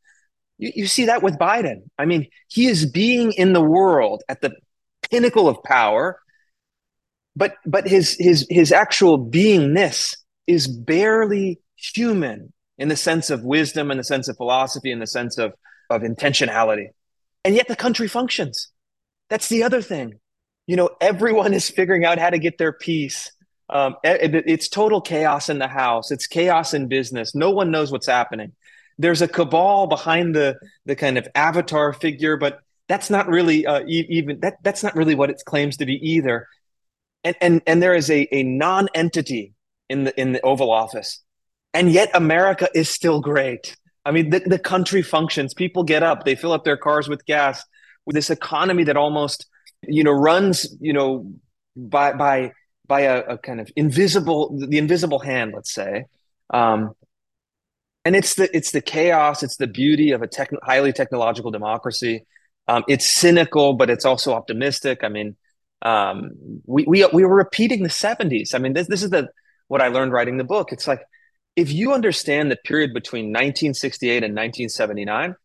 You, 0.58 0.72
you 0.76 0.88
see 0.88 1.06
that 1.06 1.24
with 1.24 1.38
Biden. 1.38 1.84
I 1.98 2.06
mean, 2.06 2.28
he 2.50 2.68
is 2.68 2.86
being 2.86 3.32
in 3.34 3.54
the 3.54 3.62
world 3.62 4.24
at 4.28 4.42
the 4.42 4.52
pinnacle 5.10 5.48
of 5.48 5.64
power, 5.64 6.20
but 7.36 7.56
but 7.66 7.88
his 7.88 8.18
his 8.20 8.46
his 8.50 8.72
actual 8.72 9.30
beingness 9.30 10.18
is 10.48 10.68
barely 10.68 11.60
human 11.76 12.52
in 12.78 12.90
the 12.90 12.96
sense 12.96 13.30
of 13.30 13.44
wisdom, 13.44 13.92
in 13.92 13.98
the 13.98 14.04
sense 14.04 14.28
of 14.28 14.38
philosophy, 14.38 14.92
in 14.92 15.00
the 15.00 15.08
sense 15.08 15.38
of 15.38 15.54
of 15.90 16.02
intentionality 16.02 16.88
and 17.48 17.56
yet 17.56 17.70
the 17.70 17.76
country 17.78 18.10
functions. 18.10 18.68
That's 19.30 19.50
the 19.50 19.64
other 19.64 19.82
thing. 19.82 20.20
You 20.66 20.76
know, 20.76 20.90
everyone 21.00 21.54
is 21.54 21.70
figuring 21.70 22.06
out 22.06 22.20
how 22.20 22.30
to 22.30 22.40
get 22.40 22.58
their 22.58 22.74
piece. 22.74 23.32
Um, 23.70 23.96
it, 24.04 24.34
it's 24.48 24.70
total 24.70 25.02
chaos 25.02 25.50
in 25.50 25.60
the 25.60 25.68
house. 25.68 26.12
It's 26.12 26.28
chaos 26.28 26.74
in 26.74 26.88
business. 26.88 27.36
No 27.36 27.52
one 27.52 27.72
knows 27.72 27.92
what's 27.92 28.08
happening. 28.08 28.54
There's 28.98 29.22
a 29.22 29.28
cabal 29.28 29.88
behind 29.88 30.36
the 30.36 30.58
the 30.86 30.96
kind 30.96 31.18
of 31.18 31.28
avatar 31.36 31.94
figure, 31.94 32.38
but 32.38 32.60
that's 32.88 33.10
not 33.10 33.28
really 33.28 33.66
uh, 33.66 33.84
even 33.88 34.40
that. 34.40 34.56
That's 34.64 34.84
not 34.84 34.96
really 34.96 35.16
what 35.16 35.30
it 35.30 35.42
claims 35.46 35.78
to 35.78 35.86
be 35.86 35.96
either. 36.12 36.48
And 37.24 37.36
and 37.42 37.62
and 37.68 37.84
there 37.84 37.94
is 37.94 38.10
a 38.10 38.28
a 38.34 38.44
non 38.44 38.88
entity 38.96 39.54
in 39.90 40.06
the 40.06 40.20
in 40.20 40.32
the 40.32 40.42
Oval 40.42 40.72
Office, 40.72 41.22
and 41.74 41.92
yet 41.92 42.10
America 42.14 42.70
is 42.74 42.90
still 42.90 43.22
great. 43.22 43.76
I 44.06 44.12
mean, 44.12 44.30
the, 44.30 44.40
the 44.40 44.60
country 44.60 45.02
functions. 45.02 45.54
People 45.54 45.84
get 45.84 46.02
up, 46.02 46.24
they 46.24 46.36
fill 46.36 46.54
up 46.54 46.64
their 46.64 46.78
cars 46.78 47.10
with 47.10 47.26
gas. 47.26 47.64
This 48.08 48.30
economy 48.30 48.84
that 48.86 48.98
almost, 48.98 49.48
you 49.84 50.04
know, 50.04 50.12
runs, 50.12 50.76
you 50.80 50.94
know, 50.94 51.32
by 51.76 52.14
by 52.14 52.52
by 52.88 53.02
a, 53.02 53.20
a 53.22 53.38
kind 53.38 53.60
of 53.60 53.70
invisible, 53.76 54.58
the 54.58 54.78
invisible 54.78 55.20
hand, 55.20 55.52
let's 55.54 55.74
say. 55.74 56.06
Um, 56.54 56.94
and 58.06 58.16
it's 58.16 58.36
the 58.36 58.56
it's 58.56 58.72
the 58.72 58.82
chaos, 58.82 59.44
it's 59.44 59.58
the 59.58 59.68
beauty 59.68 60.12
of 60.12 60.22
a 60.22 60.28
tech, 60.28 60.50
highly 60.64 60.94
technological 60.94 61.52
democracy. 61.52 62.26
Um, 62.70 62.84
it's 62.88 63.06
cynical, 63.06 63.74
but 63.74 63.90
it's 63.90 64.06
also 64.06 64.34
optimistic. 64.34 65.04
I 65.04 65.10
mean, 65.10 65.36
um, 65.82 66.32
we 66.66 66.86
we 66.88 67.06
we 67.08 67.26
were 67.26 67.36
repeating 67.36 67.84
the 67.84 67.90
'70s. 67.90 68.56
I 68.56 68.60
mean, 68.60 68.74
this 68.74 68.88
this 68.88 69.04
is 69.04 69.10
the 69.10 69.30
what 69.68 69.82
I 69.82 69.90
learned 69.90 70.14
writing 70.14 70.38
the 70.38 70.46
book. 70.46 70.72
It's 70.72 70.88
like 70.88 71.02
if 71.58 71.72
you 71.72 71.92
understand 71.92 72.50
the 72.50 72.56
period 72.56 72.94
between 72.94 73.26
1968 73.26 74.24
and 74.24 74.36
1979, 74.36 75.36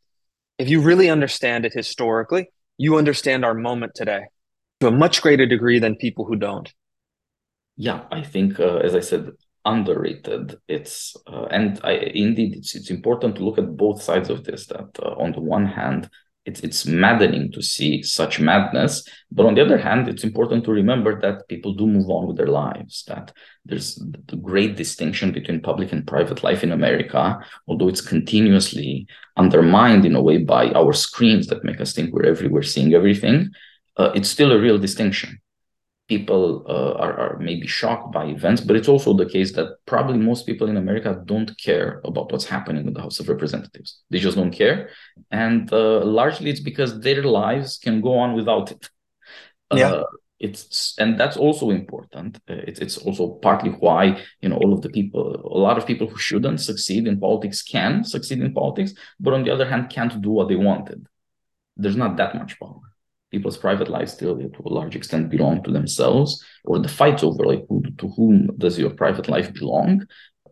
if 0.63 0.69
you 0.69 0.81
really 0.81 1.11
understand 1.11 1.67
it 1.67 1.73
historically, 1.73 2.49
you 2.79 2.97
understand 2.97 3.45
our 3.45 3.53
moment 3.53 3.97
today 3.97 4.23
to 4.81 4.87
a 4.87 4.93
much 4.93 5.21
greater 5.21 5.45
degree 5.45 5.81
than 5.81 5.97
people 5.97 6.25
who 6.25 6.37
don't. 6.37 6.73
Yeah, 7.77 8.05
I 8.13 8.23
think, 8.23 8.61
uh, 8.61 8.77
as 8.77 8.95
I 8.95 9.01
said, 9.01 9.31
underrated. 9.65 10.57
It's 10.69 11.17
uh, 11.27 11.47
and 11.47 11.81
I, 11.83 11.93
indeed, 11.93 12.55
it's 12.57 12.77
it's 12.77 12.91
important 12.91 13.37
to 13.37 13.45
look 13.45 13.59
at 13.59 13.77
both 13.77 14.03
sides 14.03 14.31
of 14.31 14.45
this. 14.45 14.67
That 14.67 14.91
uh, 15.03 15.15
on 15.25 15.33
the 15.33 15.41
one 15.41 15.67
hand, 15.67 16.09
it's 16.45 16.61
it's 16.61 16.87
maddening 16.87 17.53
to 17.53 17.63
see 17.63 18.03
such 18.03 18.41
madness. 18.41 19.07
But 19.31 19.47
on 19.47 19.55
the 19.55 19.63
other 19.63 19.79
hand 19.79 20.09
it's 20.09 20.25
important 20.25 20.65
to 20.65 20.73
remember 20.73 21.21
that 21.21 21.49
people 21.49 21.75
do 21.75 21.87
move 21.87 22.09
on 22.11 22.27
with 22.27 22.37
their 22.37 22.47
lives 22.47 23.05
that 23.09 23.33
there's 23.65 23.95
the 24.27 24.37
great 24.37 24.77
distinction 24.77 25.33
between 25.33 25.61
public 25.61 25.93
and 25.93 26.07
private 26.07 26.43
life 26.43 26.63
in 26.63 26.73
america 26.73 27.39
although 27.69 27.89
it's 27.89 28.01
continuously 28.01 29.07
undermined 29.37 30.05
in 30.05 30.17
a 30.17 30.23
way 30.23 30.39
by 30.39 30.71
our 30.73 30.93
screens 30.93 31.47
that 31.47 31.65
make 31.65 31.81
us 31.81 31.93
think 31.93 32.13
we're 32.13 32.27
everywhere 32.27 32.63
seeing 32.63 32.95
everything 32.95 33.49
uh, 33.97 34.11
it's 34.15 34.29
still 34.29 34.53
a 34.53 34.61
real 34.61 34.79
distinction 34.79 35.39
people 36.15 36.45
uh, 36.77 36.95
are, 37.05 37.15
are 37.23 37.35
maybe 37.49 37.67
shocked 37.67 38.09
by 38.17 38.25
events, 38.37 38.61
but 38.67 38.77
it's 38.79 38.93
also 38.95 39.11
the 39.13 39.33
case 39.37 39.51
that 39.57 39.69
probably 39.93 40.19
most 40.31 40.43
people 40.51 40.67
in 40.73 40.77
America 40.85 41.11
don't 41.33 41.51
care 41.69 41.91
about 42.11 42.31
what's 42.31 42.49
happening 42.55 42.85
in 42.87 42.95
the 42.95 43.05
House 43.07 43.19
of 43.21 43.29
Representatives. 43.35 43.91
They 44.11 44.21
just 44.27 44.37
don't 44.41 44.57
care. 44.63 44.79
And 45.31 45.73
uh, 45.73 46.05
largely 46.21 46.49
it's 46.53 46.65
because 46.71 46.91
their 47.07 47.23
lives 47.43 47.71
can 47.85 47.97
go 48.09 48.13
on 48.25 48.31
without 48.41 48.67
it. 48.75 48.83
Yeah. 49.75 49.93
Uh, 49.93 50.05
it's 50.49 50.63
and 51.03 51.11
that's 51.21 51.39
also 51.47 51.67
important. 51.71 52.31
Uh, 52.51 52.69
it's 52.69 52.81
it's 52.85 52.99
also 53.07 53.25
partly 53.49 53.71
why 53.85 54.03
you 54.43 54.49
know 54.49 54.59
all 54.63 54.73
of 54.77 54.83
the 54.85 54.93
people, 54.99 55.25
a 55.59 55.61
lot 55.67 55.79
of 55.79 55.87
people 55.91 56.07
who 56.11 56.19
shouldn't 56.29 56.61
succeed 56.71 57.03
in 57.11 57.25
politics 57.27 57.59
can 57.75 57.93
succeed 58.15 58.41
in 58.45 58.53
politics, 58.53 58.93
but 59.25 59.35
on 59.37 59.45
the 59.45 59.53
other 59.55 59.69
hand 59.73 59.95
can't 59.97 60.15
do 60.27 60.33
what 60.37 60.49
they 60.49 60.61
wanted. 60.69 61.01
There's 61.81 62.01
not 62.05 62.17
that 62.17 62.35
much 62.35 62.53
power 62.61 62.92
people's 63.33 63.57
private 63.57 63.89
lives 63.89 64.13
still 64.13 64.37
to 64.39 64.63
a 64.65 64.77
large 64.79 64.95
extent 64.95 65.31
belong 65.31 65.63
to 65.63 65.73
themselves 65.73 66.45
or 66.65 66.79
the 66.79 66.89
fights 67.01 67.25
over 67.25 67.45
like 67.45 67.65
who, 67.69 67.83
to 67.99 68.09
whom 68.11 68.47
does 68.59 68.79
your 68.79 68.91
private 68.91 69.29
life 69.29 69.53
belong 69.55 70.07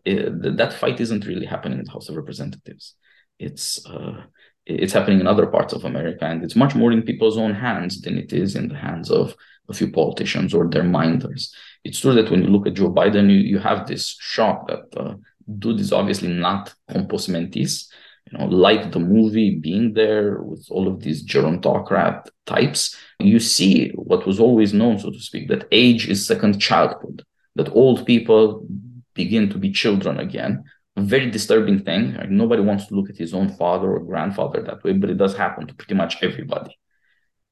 it, 0.05 0.25
eh, 0.25 0.51
that 0.55 0.73
fight 0.73 0.99
isn't 0.99 1.25
really 1.25 1.45
happening 1.45 1.79
in 1.79 1.85
the 1.85 1.91
house 1.91 2.09
of 2.09 2.15
representatives. 2.15 2.95
It's 3.39 3.85
uh, 3.85 4.23
it's 4.65 4.93
happening 4.93 5.19
in 5.19 5.27
other 5.27 5.47
parts 5.47 5.73
of 5.73 5.85
america 5.85 6.23
and 6.25 6.43
it's 6.43 6.55
much 6.55 6.75
more 6.75 6.91
in 6.91 7.01
people's 7.01 7.37
own 7.37 7.53
hands 7.53 7.99
than 8.01 8.15
it 8.15 8.31
is 8.31 8.55
in 8.55 8.67
the 8.67 8.75
hands 8.75 9.09
of 9.09 9.35
a 9.69 9.73
few 9.73 9.89
politicians 9.91 10.53
or 10.53 10.69
their 10.69 10.83
minders. 10.83 11.53
It's 11.83 11.99
true 11.99 12.13
that 12.13 12.29
when 12.29 12.43
you 12.43 12.49
look 12.49 12.67
at 12.67 12.75
joe 12.75 12.91
biden 12.91 13.31
you, 13.31 13.39
you 13.39 13.59
have 13.59 13.87
this 13.87 14.15
shock 14.19 14.67
that 14.67 14.85
uh, 14.95 15.15
dude 15.57 15.79
is 15.79 15.91
obviously 15.91 16.27
not 16.27 16.73
compos 16.91 17.27
mentis 17.27 17.91
you 18.29 18.37
know, 18.37 18.45
like 18.45 18.91
the 18.91 18.99
movie 18.99 19.55
being 19.55 19.93
there 19.93 20.41
with 20.41 20.67
all 20.69 20.87
of 20.87 21.01
these 21.01 21.25
gerontocrat 21.25 22.27
types, 22.45 22.95
you 23.19 23.39
see 23.39 23.89
what 23.89 24.25
was 24.25 24.39
always 24.39 24.73
known, 24.73 24.99
so 24.99 25.11
to 25.11 25.19
speak, 25.19 25.47
that 25.47 25.67
age 25.71 26.07
is 26.07 26.25
second 26.25 26.59
childhood, 26.59 27.23
that 27.55 27.69
old 27.69 28.05
people 28.05 28.65
begin 29.13 29.49
to 29.49 29.57
be 29.57 29.71
children 29.71 30.19
again. 30.19 30.63
A 30.97 31.01
very 31.01 31.29
disturbing 31.31 31.83
thing. 31.83 32.15
Like 32.15 32.29
nobody 32.29 32.61
wants 32.61 32.87
to 32.87 32.95
look 32.95 33.09
at 33.09 33.17
his 33.17 33.33
own 33.33 33.49
father 33.55 33.91
or 33.91 33.99
grandfather 33.99 34.61
that 34.61 34.83
way, 34.83 34.93
but 34.93 35.09
it 35.09 35.17
does 35.17 35.35
happen 35.35 35.67
to 35.67 35.73
pretty 35.73 35.95
much 35.95 36.21
everybody. 36.21 36.77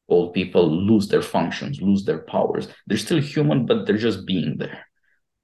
Old 0.07 0.33
people 0.33 0.69
lose 0.69 1.07
their 1.07 1.21
functions, 1.21 1.81
lose 1.81 2.03
their 2.03 2.19
powers. 2.19 2.67
They're 2.87 2.97
still 2.97 3.21
human, 3.21 3.65
but 3.65 3.85
they're 3.85 3.97
just 3.97 4.25
being 4.25 4.57
there 4.57 4.88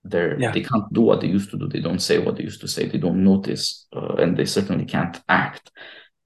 they're 0.05 0.39
yeah. 0.39 0.51
they 0.51 0.61
can't 0.61 0.91
do 0.93 1.01
what 1.01 1.21
they 1.21 1.27
used 1.27 1.51
to 1.51 1.57
do. 1.57 1.67
They 1.67 1.79
don't 1.79 1.99
say 1.99 2.19
what 2.19 2.35
they 2.37 2.43
used 2.43 2.61
to 2.61 2.67
say. 2.67 2.85
They 2.85 2.97
don't 2.97 3.23
notice 3.23 3.87
uh, 3.95 4.15
and 4.15 4.37
they 4.37 4.45
certainly 4.45 4.85
can't 4.85 5.21
act. 5.27 5.71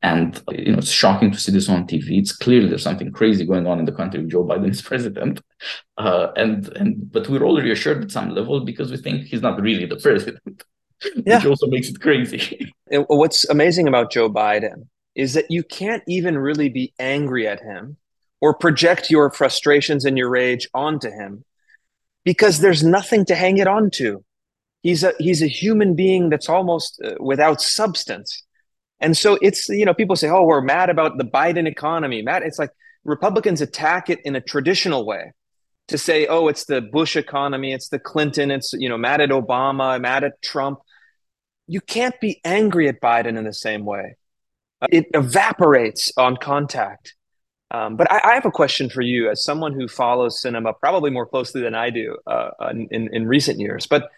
And 0.01 0.41
you 0.51 0.71
know 0.71 0.77
it's 0.77 0.91
shocking 0.91 1.31
to 1.31 1.37
see 1.37 1.51
this 1.51 1.67
on 1.67 1.85
tv 1.85 2.19
it's 2.19 2.31
clearly 2.31 2.69
there's 2.69 2.83
something 2.83 3.11
crazy 3.11 3.45
going 3.45 3.67
on 3.67 3.79
in 3.79 3.85
the 3.85 3.91
country 3.91 4.21
with 4.21 4.31
joe 4.31 4.45
biden 4.45 4.69
is 4.69 4.81
president. 4.91 5.41
Uh, 5.97 6.27
and 6.37 6.69
and 6.77 7.11
but 7.11 7.27
we're 7.27 7.43
all 7.43 7.59
reassured 7.59 8.03
at 8.03 8.11
some 8.11 8.29
level 8.29 8.61
because 8.61 8.91
we 8.91 8.97
think 8.97 9.25
he's 9.25 9.41
not 9.41 9.59
really 9.61 9.85
the 9.85 9.97
president 10.07 10.63
yeah. 11.25 11.37
which 11.37 11.45
also 11.45 11.67
makes 11.67 11.89
it 11.89 11.99
crazy. 11.99 12.73
What's 12.91 13.47
amazing 13.49 13.87
about 13.87 14.11
joe 14.11 14.29
biden 14.29 14.87
is 15.15 15.33
that 15.33 15.49
you 15.49 15.63
can't 15.63 16.03
even 16.07 16.37
really 16.37 16.69
be 16.69 16.93
angry 16.99 17.47
at 17.47 17.59
him 17.59 17.97
or 18.41 18.53
project 18.53 19.09
your 19.09 19.29
frustrations 19.31 20.05
and 20.05 20.17
your 20.17 20.29
rage 20.29 20.69
onto 20.73 21.09
him 21.09 21.43
because 22.23 22.59
there's 22.59 22.83
nothing 22.83 23.25
to 23.25 23.35
hang 23.35 23.57
it 23.57 23.67
on 23.67 23.89
to. 23.91 24.23
He's 24.81 25.03
a 25.03 25.13
he's 25.19 25.41
a 25.41 25.47
human 25.47 25.95
being 25.95 26.29
that's 26.29 26.49
almost 26.49 27.01
uh, 27.03 27.15
without 27.19 27.61
substance. 27.61 28.43
And 28.99 29.17
so 29.17 29.37
it's 29.41 29.67
you 29.69 29.85
know 29.85 29.93
people 29.93 30.15
say 30.15 30.29
oh 30.29 30.43
we're 30.43 30.61
mad 30.61 30.89
about 30.89 31.17
the 31.17 31.25
Biden 31.25 31.67
economy. 31.67 32.21
Mad 32.21 32.43
it's 32.43 32.59
like 32.59 32.71
Republicans 33.03 33.61
attack 33.61 34.09
it 34.09 34.19
in 34.23 34.35
a 34.35 34.41
traditional 34.41 35.05
way 35.05 35.33
to 35.87 35.97
say 35.97 36.27
oh 36.27 36.47
it's 36.47 36.65
the 36.65 36.81
Bush 36.81 37.17
economy, 37.17 37.73
it's 37.73 37.89
the 37.89 37.99
Clinton, 37.99 38.51
it's 38.51 38.73
you 38.73 38.87
know 38.87 38.97
mad 38.97 39.21
at 39.21 39.29
Obama, 39.29 39.99
mad 39.99 40.23
at 40.23 40.41
Trump. 40.41 40.79
You 41.67 41.81
can't 41.81 42.19
be 42.19 42.41
angry 42.45 42.87
at 42.87 43.01
Biden 43.01 43.37
in 43.37 43.43
the 43.43 43.53
same 43.53 43.85
way. 43.85 44.15
It 44.89 45.07
evaporates 45.13 46.11
on 46.17 46.37
contact. 46.37 47.15
Um, 47.71 47.95
but 47.95 48.11
I, 48.11 48.21
I, 48.23 48.33
have 48.33 48.45
a 48.45 48.51
question 48.51 48.89
for 48.89 49.01
you 49.01 49.29
as 49.29 49.43
someone 49.43 49.73
who 49.73 49.87
follows 49.87 50.41
cinema 50.41 50.73
probably 50.73 51.11
more 51.11 51.27
closely 51.27 51.61
than 51.61 51.75
I 51.75 51.91
do 51.91 52.17
uh, 52.25 52.49
in, 52.71 53.13
in 53.13 53.27
recent 53.27 53.59
years. 53.59 53.85
But 53.85 54.09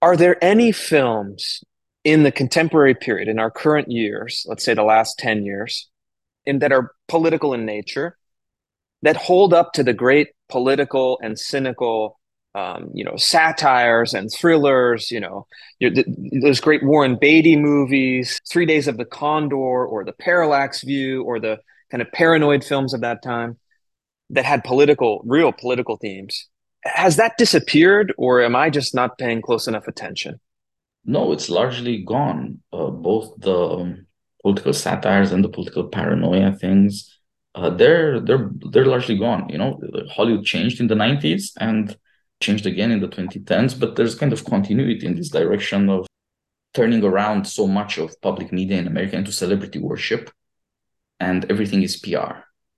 are 0.00 0.16
there 0.16 0.42
any 0.44 0.70
films 0.70 1.64
in 2.04 2.22
the 2.22 2.30
contemporary 2.30 2.94
period, 2.94 3.28
in 3.28 3.38
our 3.38 3.50
current 3.50 3.90
years, 3.90 4.46
let's 4.48 4.62
say 4.62 4.74
the 4.74 4.84
last 4.84 5.18
10 5.18 5.44
years, 5.44 5.88
in 6.44 6.60
that 6.60 6.70
are 6.70 6.92
political 7.08 7.54
in 7.54 7.64
nature, 7.64 8.16
that 9.02 9.16
hold 9.16 9.52
up 9.52 9.72
to 9.72 9.82
the 9.82 9.94
great 9.94 10.28
political 10.48 11.18
and 11.22 11.38
cynical 11.38 12.18
um, 12.54 12.90
you 12.94 13.04
know, 13.04 13.16
satires 13.16 14.14
and 14.14 14.30
thrillers. 14.32 15.10
You 15.10 15.20
know, 15.20 15.46
those 16.40 16.60
great 16.60 16.84
Warren 16.84 17.16
Beatty 17.16 17.56
movies, 17.56 18.40
Three 18.48 18.66
Days 18.66 18.86
of 18.86 18.96
the 18.96 19.04
Condor, 19.04 19.56
or 19.56 20.04
The 20.04 20.12
Parallax 20.12 20.82
View, 20.82 21.24
or 21.24 21.40
the 21.40 21.58
kind 21.90 22.02
of 22.02 22.10
paranoid 22.12 22.64
films 22.64 22.94
of 22.94 23.00
that 23.00 23.22
time 23.22 23.58
that 24.30 24.44
had 24.44 24.64
political, 24.64 25.22
real 25.24 25.52
political 25.52 25.96
themes. 25.96 26.48
Has 26.84 27.16
that 27.16 27.38
disappeared, 27.38 28.12
or 28.18 28.42
am 28.42 28.54
I 28.54 28.70
just 28.70 28.94
not 28.94 29.18
paying 29.18 29.40
close 29.40 29.66
enough 29.66 29.88
attention? 29.88 30.40
No, 31.04 31.32
it's 31.32 31.48
largely 31.48 32.02
gone. 32.02 32.60
Uh, 32.72 32.90
both 32.90 33.34
the 33.38 33.56
um, 33.56 34.06
political 34.42 34.72
satires 34.72 35.32
and 35.32 35.44
the 35.44 35.48
political 35.48 35.84
paranoia 35.84 36.52
things. 36.52 37.10
Uh, 37.54 37.70
they're 37.70 38.20
they're 38.20 38.50
they're 38.72 38.86
largely 38.86 39.16
gone. 39.16 39.48
You 39.48 39.58
know, 39.58 39.80
Hollywood 40.10 40.44
changed 40.44 40.80
in 40.80 40.88
the 40.88 40.94
'90s, 40.94 41.52
and 41.60 41.96
changed 42.40 42.66
again 42.66 42.90
in 42.90 43.00
the 43.00 43.08
2010s, 43.08 43.78
but 43.78 43.96
there's 43.96 44.14
kind 44.14 44.32
of 44.32 44.44
continuity 44.44 45.06
in 45.06 45.16
this 45.16 45.30
direction 45.30 45.88
of 45.88 46.06
turning 46.74 47.04
around 47.04 47.46
so 47.46 47.66
much 47.66 47.98
of 47.98 48.20
public 48.20 48.52
media 48.52 48.78
in 48.78 48.86
America 48.86 49.16
into 49.16 49.32
celebrity 49.32 49.78
worship, 49.78 50.30
and 51.24 51.40
everything 51.52 51.82
is 51.82 51.96
PR. 52.04 52.32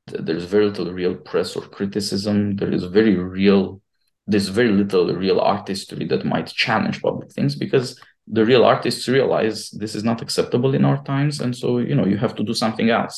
There's 0.07 0.45
very 0.45 0.67
little 0.71 0.91
real 0.93 1.15
press 1.31 1.57
or 1.57 1.63
criticism. 1.79 2.57
There 2.61 2.73
is 2.73 2.85
very 2.85 3.17
real, 3.17 3.81
there's 4.27 4.49
very 4.61 4.73
little 4.81 5.07
real 5.25 5.41
artistry 5.41 6.05
that 6.07 6.25
might 6.33 6.47
challenge 6.65 7.03
public 7.03 7.33
things 7.33 7.57
because 7.65 7.89
the 8.37 8.45
real 8.45 8.65
artists 8.65 9.09
realize 9.09 9.71
this 9.71 9.95
is 9.99 10.05
not 10.11 10.23
acceptable 10.23 10.75
in 10.75 10.85
our 10.85 11.01
times, 11.05 11.41
and 11.41 11.53
so 11.61 11.79
you 11.79 11.95
know 11.95 12.07
you 12.13 12.19
have 12.25 12.35
to 12.37 12.45
do 12.51 12.55
something 12.55 12.89
else. 12.91 13.17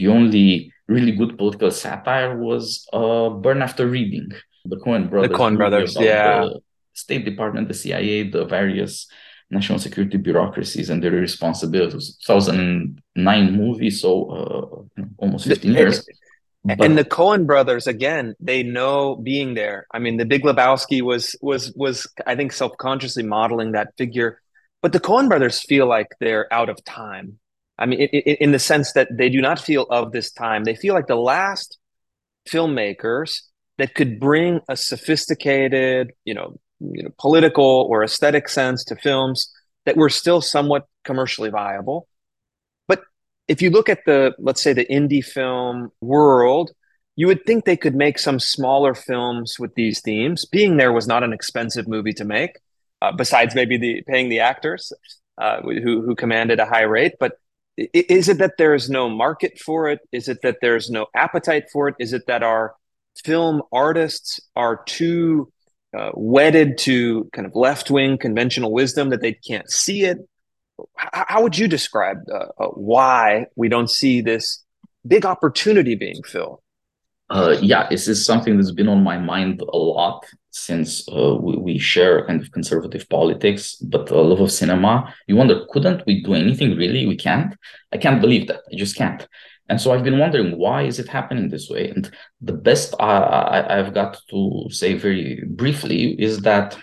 The 0.00 0.08
only 0.08 0.72
really 0.86 1.12
good 1.20 1.32
political 1.40 1.70
satire 1.70 2.32
was 2.48 2.86
uh, 2.92 3.28
Burn 3.42 3.60
After 3.62 3.86
Reading, 3.86 4.28
the 4.64 4.78
Coen 4.84 5.10
brothers. 5.10 5.30
The 5.30 5.38
Coen 5.38 5.56
brothers, 5.56 5.96
yeah. 6.00 6.40
The 6.40 6.60
State 6.94 7.24
Department, 7.24 7.68
the 7.68 7.74
CIA, 7.82 8.30
the 8.30 8.44
various 8.44 9.06
national 9.50 9.78
security 9.78 10.18
bureaucracies 10.18 10.90
and 10.90 11.02
their 11.02 11.12
responsibilities. 11.12 12.16
2009 12.26 13.52
movie, 13.56 13.90
so 13.90 14.86
uh, 14.98 15.02
almost 15.18 15.46
15 15.46 15.72
years. 15.72 16.06
But, 16.64 16.84
and 16.84 16.98
the 16.98 17.04
Coen 17.04 17.46
brothers, 17.46 17.86
again, 17.86 18.34
they 18.40 18.62
know 18.62 19.16
being 19.16 19.54
there. 19.54 19.86
I 19.92 20.00
mean, 20.00 20.16
the 20.16 20.26
Big 20.26 20.42
Lebowski 20.42 21.00
was 21.00 21.34
was 21.40 21.72
was 21.74 22.06
I 22.26 22.34
think 22.34 22.52
self 22.52 22.76
consciously 22.76 23.22
modeling 23.22 23.72
that 23.72 23.94
figure, 23.96 24.40
but 24.82 24.92
the 24.92 25.00
Coen 25.00 25.28
brothers 25.28 25.60
feel 25.60 25.86
like 25.86 26.08
they're 26.20 26.52
out 26.52 26.68
of 26.68 26.84
time. 26.84 27.38
I 27.78 27.86
mean, 27.86 28.00
it, 28.00 28.10
it, 28.12 28.40
in 28.40 28.52
the 28.52 28.58
sense 28.58 28.92
that 28.92 29.08
they 29.16 29.28
do 29.28 29.40
not 29.40 29.60
feel 29.60 29.84
of 29.84 30.12
this 30.12 30.32
time. 30.32 30.64
They 30.64 30.74
feel 30.74 30.94
like 30.94 31.06
the 31.06 31.16
last 31.16 31.78
filmmakers 32.48 33.42
that 33.78 33.94
could 33.94 34.18
bring 34.18 34.60
a 34.68 34.76
sophisticated, 34.76 36.12
you 36.24 36.34
know, 36.34 36.58
you 36.80 37.02
know, 37.02 37.10
political 37.18 37.86
or 37.90 38.04
aesthetic 38.04 38.48
sense 38.48 38.84
to 38.84 38.96
films 38.96 39.52
that 39.84 39.96
were 39.96 40.10
still 40.10 40.40
somewhat 40.40 40.86
commercially 41.04 41.50
viable. 41.50 42.08
But 42.86 43.02
if 43.48 43.62
you 43.62 43.70
look 43.70 43.88
at 43.88 44.04
the, 44.06 44.34
let's 44.38 44.62
say, 44.62 44.72
the 44.72 44.86
indie 44.86 45.24
film 45.24 45.90
world, 46.00 46.70
you 47.16 47.26
would 47.26 47.44
think 47.46 47.64
they 47.64 47.76
could 47.76 47.96
make 47.96 48.18
some 48.18 48.38
smaller 48.38 48.94
films 48.94 49.56
with 49.58 49.74
these 49.74 50.00
themes. 50.00 50.44
Being 50.44 50.76
there 50.76 50.92
was 50.92 51.06
not 51.08 51.24
an 51.24 51.32
expensive 51.32 51.88
movie 51.88 52.12
to 52.12 52.24
make, 52.24 52.58
uh, 53.02 53.12
besides 53.12 53.54
maybe 53.54 53.76
the 53.76 54.02
paying 54.06 54.28
the 54.28 54.40
actors 54.40 54.92
uh, 55.36 55.60
who 55.62 56.02
who 56.02 56.14
commanded 56.14 56.60
a 56.60 56.66
high 56.66 56.82
rate. 56.82 57.14
But 57.18 57.40
is 57.76 58.28
it 58.28 58.38
that 58.38 58.56
there 58.58 58.74
is 58.74 58.88
no 58.88 59.08
market 59.08 59.58
for 59.58 59.88
it? 59.88 60.00
Is 60.12 60.28
it 60.28 60.42
that 60.42 60.58
there's 60.60 60.90
no 60.90 61.06
appetite 61.14 61.64
for 61.72 61.88
it? 61.88 61.94
Is 61.98 62.12
it 62.12 62.26
that 62.26 62.42
our 62.42 62.74
film 63.24 63.62
artists 63.72 64.40
are 64.54 64.82
too 64.84 65.52
uh, 65.96 66.10
wedded 66.14 66.78
to 66.78 67.28
kind 67.32 67.46
of 67.46 67.54
left 67.54 67.90
wing 67.90 68.18
conventional 68.18 68.72
wisdom 68.72 69.10
that 69.10 69.20
they 69.20 69.32
can't 69.32 69.70
see 69.70 70.04
it. 70.04 70.18
How, 70.96 71.24
how 71.28 71.42
would 71.42 71.56
you 71.56 71.68
describe 71.68 72.18
uh, 72.32 72.46
uh, 72.58 72.66
why 72.68 73.46
we 73.56 73.68
don't 73.68 73.90
see 73.90 74.20
this 74.20 74.64
big 75.06 75.24
opportunity 75.24 75.94
being 75.94 76.22
filled? 76.22 76.60
Uh, 77.30 77.56
yeah, 77.60 77.86
this 77.90 78.08
is 78.08 78.24
something 78.24 78.56
that's 78.56 78.70
been 78.70 78.88
on 78.88 79.02
my 79.02 79.18
mind 79.18 79.60
a 79.60 79.76
lot 79.76 80.24
since 80.50 81.06
uh, 81.08 81.36
we, 81.40 81.56
we, 81.56 81.78
share 81.78 82.26
kind 82.26 82.40
of 82.40 82.50
conservative 82.52 83.06
politics, 83.10 83.76
but 83.76 84.10
a 84.10 84.20
love 84.20 84.40
of 84.40 84.50
cinema. 84.50 85.14
You 85.26 85.36
wonder, 85.36 85.66
couldn't 85.70 86.04
we 86.06 86.22
do 86.22 86.32
anything 86.34 86.74
really? 86.76 87.06
We 87.06 87.16
can't. 87.16 87.54
I 87.92 87.98
can't 87.98 88.22
believe 88.22 88.48
that. 88.48 88.60
I 88.72 88.76
just 88.76 88.96
can't. 88.96 89.26
And 89.68 89.80
so 89.80 89.92
I've 89.92 90.04
been 90.04 90.18
wondering 90.18 90.56
why 90.58 90.82
is 90.82 90.98
it 90.98 91.08
happening 91.08 91.48
this 91.48 91.68
way? 91.68 91.90
And 91.90 92.10
the 92.40 92.54
best 92.54 92.94
I, 92.98 93.64
have 93.68 93.92
got 93.94 94.18
to 94.30 94.66
say 94.70 94.94
very 94.94 95.44
briefly 95.46 96.20
is 96.20 96.40
that 96.40 96.78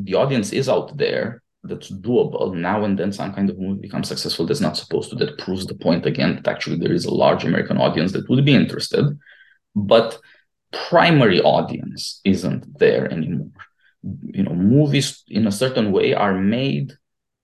the 0.00 0.14
audience 0.14 0.52
is 0.52 0.68
out 0.68 0.96
there 0.96 1.42
that's 1.64 1.90
doable. 1.90 2.54
Now 2.54 2.84
and 2.84 2.98
then 2.98 3.12
some 3.12 3.32
kind 3.34 3.50
of 3.50 3.58
movie 3.58 3.82
becomes 3.82 4.08
successful 4.08 4.46
that's 4.46 4.60
not 4.60 4.76
supposed 4.76 5.10
to. 5.10 5.16
That 5.16 5.38
proves 5.38 5.66
the 5.66 5.74
point 5.74 6.06
again 6.06 6.36
that 6.36 6.48
actually 6.48 6.78
there 6.78 6.92
is 6.92 7.04
a 7.04 7.14
large 7.14 7.44
American 7.44 7.78
audience 7.78 8.12
that 8.12 8.28
would 8.28 8.44
be 8.44 8.54
interested, 8.54 9.04
but 9.76 10.18
primary 10.88 11.40
audience 11.40 12.20
isn't 12.24 12.78
there 12.78 13.12
anymore. 13.12 13.50
You 14.02 14.42
know, 14.42 14.54
movies 14.54 15.22
in 15.28 15.46
a 15.46 15.52
certain 15.52 15.92
way 15.92 16.14
are 16.14 16.34
made 16.34 16.96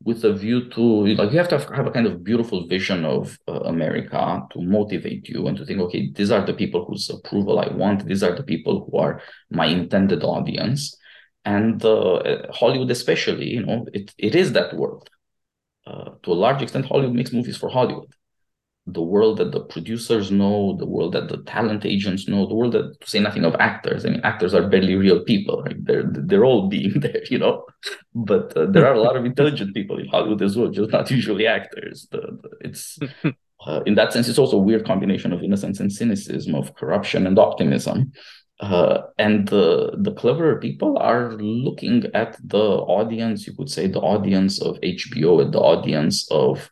with 0.05 0.25
a 0.25 0.33
view 0.33 0.69
to 0.71 1.07
like 1.17 1.33
you 1.33 1.39
have 1.39 1.49
to 1.49 1.59
have 1.75 1.87
a 1.87 1.91
kind 1.91 2.07
of 2.07 2.23
beautiful 2.23 2.67
vision 2.67 3.05
of 3.05 3.39
uh, 3.49 3.61
America 3.61 4.43
to 4.53 4.63
motivate 4.63 5.29
you 5.29 5.47
and 5.47 5.57
to 5.57 5.65
think, 5.65 5.81
okay, 5.81 6.11
these 6.15 6.31
are 6.31 6.45
the 6.45 6.55
people 6.55 6.85
whose 6.85 7.11
approval 7.11 7.59
I 7.59 7.69
want. 7.69 8.07
These 8.07 8.23
are 8.23 8.35
the 8.35 8.45
people 8.45 8.89
who 8.89 8.99
are 8.99 9.21
my 9.51 9.67
intended 9.67 10.23
audience, 10.23 10.97
and 11.45 11.85
uh, 11.85 12.47
Hollywood 12.53 12.91
especially, 12.91 13.49
you 13.49 13.65
know, 13.65 13.87
it 13.93 14.15
it 14.19 14.35
is 14.35 14.53
that 14.53 14.75
world. 14.75 15.11
Uh, 15.87 16.11
to 16.23 16.33
a 16.33 16.41
large 16.45 16.63
extent, 16.63 16.87
Hollywood 16.87 17.17
makes 17.17 17.33
movies 17.33 17.57
for 17.57 17.69
Hollywood 17.71 18.13
the 18.93 19.03
world 19.03 19.39
that 19.39 19.53
the 19.53 19.61
producers 19.61 20.31
know, 20.31 20.77
the 20.79 20.87
world 20.87 21.13
that 21.13 21.29
the 21.29 21.43
talent 21.45 21.85
agents 21.85 22.27
know, 22.27 22.47
the 22.47 22.55
world 22.55 22.73
that 22.73 23.01
to 23.01 23.11
say 23.11 23.21
nothing 23.21 23.45
of 23.45 23.55
actors. 23.57 24.07
I 24.07 24.11
mean, 24.11 24.21
actors 24.25 24.55
are 24.55 24.67
barely 24.67 24.95
real 24.95 25.21
people, 25.25 25.63
right? 25.63 25.77
They're 25.85 26.05
they're 26.07 26.45
all 26.45 26.69
being 26.69 27.01
there, 27.01 27.23
you 27.31 27.39
know. 27.39 27.65
But 28.15 28.57
uh, 28.57 28.67
there 28.67 28.87
are 28.87 28.95
a 28.95 29.01
lot 29.01 29.17
of 29.17 29.25
intelligent 29.25 29.75
people 29.75 29.99
in 29.99 30.09
Hollywood 30.09 30.43
as 30.43 30.57
well, 30.57 30.69
just 30.69 30.91
not 30.91 31.11
usually 31.21 31.47
actors. 31.47 32.09
The, 32.11 32.21
the, 32.21 32.51
it's 32.61 32.99
uh, 33.67 33.81
in 33.85 33.95
that 33.97 34.13
sense, 34.13 34.29
it's 34.29 34.39
also 34.39 34.57
a 34.57 34.63
weird 34.63 34.87
combination 34.87 35.33
of 35.33 35.43
innocence 35.43 35.81
and 35.81 35.93
cynicism, 35.93 36.55
of 36.55 36.75
corruption 36.75 37.27
and 37.27 37.39
optimism. 37.39 38.13
Uh, 38.61 39.03
and 39.19 39.47
the 39.49 39.93
the 39.99 40.13
cleverer 40.13 40.59
people 40.59 40.99
are 40.99 41.33
looking 41.35 42.07
at 42.15 42.37
the 42.43 42.59
audience. 42.59 43.47
You 43.47 43.55
could 43.55 43.71
say 43.71 43.87
the 43.87 44.01
audience 44.01 44.61
of 44.61 44.81
HBO 44.81 45.43
and 45.43 45.53
the 45.53 45.61
audience 45.61 46.29
of 46.31 46.69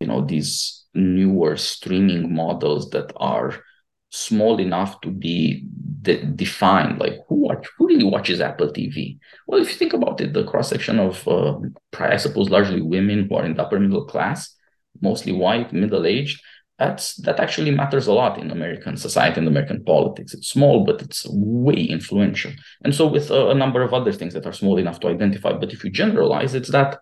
you 0.00 0.06
know 0.06 0.24
these 0.24 0.77
newer 0.98 1.56
streaming 1.56 2.34
models 2.34 2.90
that 2.90 3.12
are 3.16 3.62
small 4.10 4.58
enough 4.58 5.00
to 5.02 5.10
be 5.10 5.66
de- 6.02 6.24
defined 6.24 6.98
like 6.98 7.18
who 7.28 7.36
watch, 7.36 7.66
who 7.76 7.88
really 7.88 8.04
watches 8.04 8.40
apple 8.40 8.68
tv 8.68 9.18
well 9.46 9.60
if 9.60 9.68
you 9.68 9.74
think 9.74 9.92
about 9.92 10.20
it 10.20 10.32
the 10.32 10.44
cross 10.44 10.70
section 10.70 10.98
of 10.98 11.26
uh, 11.28 11.54
i 12.00 12.16
suppose 12.16 12.48
largely 12.48 12.80
women 12.80 13.26
who 13.28 13.36
are 13.36 13.44
in 13.44 13.54
the 13.54 13.62
upper 13.62 13.78
middle 13.78 14.06
class 14.06 14.54
mostly 15.02 15.32
white 15.32 15.72
middle 15.72 16.06
aged 16.06 16.40
that's 16.78 17.16
that 17.16 17.40
actually 17.40 17.72
matters 17.72 18.06
a 18.06 18.12
lot 18.12 18.38
in 18.38 18.50
american 18.50 18.96
society 18.96 19.40
and 19.40 19.48
american 19.48 19.82
politics. 19.84 20.32
It's 20.32 20.48
small 20.48 20.84
but 20.84 21.02
it's 21.02 21.26
way 21.28 21.74
influential. 21.74 22.52
And 22.84 22.94
so 22.94 23.06
with 23.06 23.30
a, 23.30 23.50
a 23.50 23.54
number 23.54 23.82
of 23.82 23.92
other 23.92 24.12
things 24.12 24.32
that 24.34 24.46
are 24.46 24.52
small 24.52 24.78
enough 24.78 25.00
to 25.00 25.08
identify 25.08 25.52
but 25.52 25.72
if 25.72 25.84
you 25.84 25.90
generalize 25.90 26.54
it's 26.54 26.70
that 26.70 27.00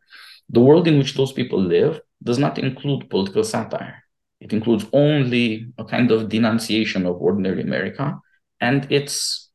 the 0.48 0.60
world 0.60 0.86
in 0.88 0.98
which 0.98 1.14
those 1.14 1.32
people 1.32 1.60
live 1.60 2.00
does 2.22 2.38
not 2.38 2.58
include 2.58 3.10
political 3.10 3.44
satire. 3.44 4.02
It 4.40 4.52
includes 4.52 4.86
only 4.92 5.66
a 5.78 5.84
kind 5.84 6.10
of 6.10 6.28
denunciation 6.28 7.06
of 7.06 7.20
ordinary 7.20 7.62
America. 7.62 8.20
And 8.60 8.86
it's, 8.90 9.50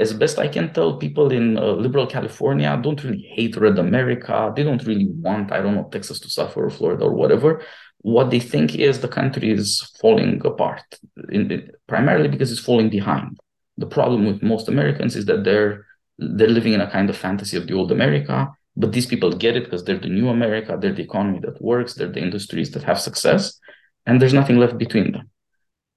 as 0.00 0.12
best 0.12 0.38
I 0.38 0.48
can 0.48 0.72
tell, 0.72 0.96
people 0.96 1.32
in 1.32 1.58
uh, 1.58 1.72
liberal 1.72 2.06
California 2.06 2.78
don't 2.82 3.02
really 3.02 3.30
hate 3.34 3.56
Red 3.56 3.78
America. 3.78 4.52
They 4.54 4.62
don't 4.62 4.84
really 4.86 5.06
want, 5.06 5.52
I 5.52 5.60
don't 5.60 5.74
know, 5.74 5.88
Texas 5.90 6.20
to 6.20 6.30
suffer 6.30 6.64
or 6.64 6.70
Florida 6.70 7.04
or 7.04 7.12
whatever. 7.12 7.62
What 7.98 8.30
they 8.30 8.40
think 8.40 8.76
is 8.76 9.00
the 9.00 9.08
country 9.08 9.50
is 9.50 9.82
falling 10.00 10.40
apart, 10.44 10.84
in, 11.30 11.70
primarily 11.88 12.28
because 12.28 12.52
it's 12.52 12.60
falling 12.60 12.88
behind. 12.88 13.38
The 13.78 13.86
problem 13.86 14.26
with 14.26 14.42
most 14.42 14.68
Americans 14.68 15.16
is 15.16 15.26
that 15.26 15.44
they're 15.44 15.84
they're 16.18 16.48
living 16.48 16.72
in 16.72 16.80
a 16.80 16.90
kind 16.90 17.10
of 17.10 17.16
fantasy 17.16 17.56
of 17.58 17.66
the 17.66 17.74
old 17.74 17.92
America, 17.92 18.48
but 18.76 18.92
these 18.92 19.06
people 19.06 19.32
get 19.32 19.56
it 19.56 19.64
because 19.64 19.84
they're 19.84 19.98
the 19.98 20.08
new 20.08 20.28
America, 20.28 20.76
they're 20.78 20.92
the 20.92 21.02
economy 21.02 21.40
that 21.40 21.60
works, 21.62 21.94
they're 21.94 22.12
the 22.12 22.20
industries 22.20 22.70
that 22.72 22.82
have 22.82 23.00
success, 23.00 23.58
and 24.04 24.20
there's 24.20 24.34
nothing 24.34 24.58
left 24.58 24.78
between 24.78 25.12
them. 25.12 25.30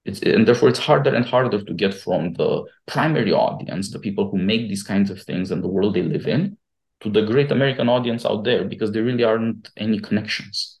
It's, 0.04 0.20
and 0.22 0.48
therefore, 0.48 0.70
it's 0.70 0.78
harder 0.78 1.14
and 1.14 1.24
harder 1.24 1.62
to 1.62 1.74
get 1.74 1.92
from 1.92 2.32
the 2.34 2.64
primary 2.86 3.32
audience, 3.32 3.90
the 3.90 3.98
people 3.98 4.30
who 4.30 4.38
make 4.38 4.68
these 4.68 4.82
kinds 4.82 5.10
of 5.10 5.22
things 5.22 5.50
and 5.50 5.62
the 5.62 5.68
world 5.68 5.94
they 5.94 6.02
live 6.02 6.26
in, 6.26 6.56
to 7.00 7.10
the 7.10 7.22
great 7.22 7.50
American 7.50 7.88
audience 7.88 8.24
out 8.24 8.44
there 8.44 8.64
because 8.64 8.92
there 8.92 9.04
really 9.04 9.24
aren't 9.24 9.68
any 9.76 9.98
connections. 9.98 10.78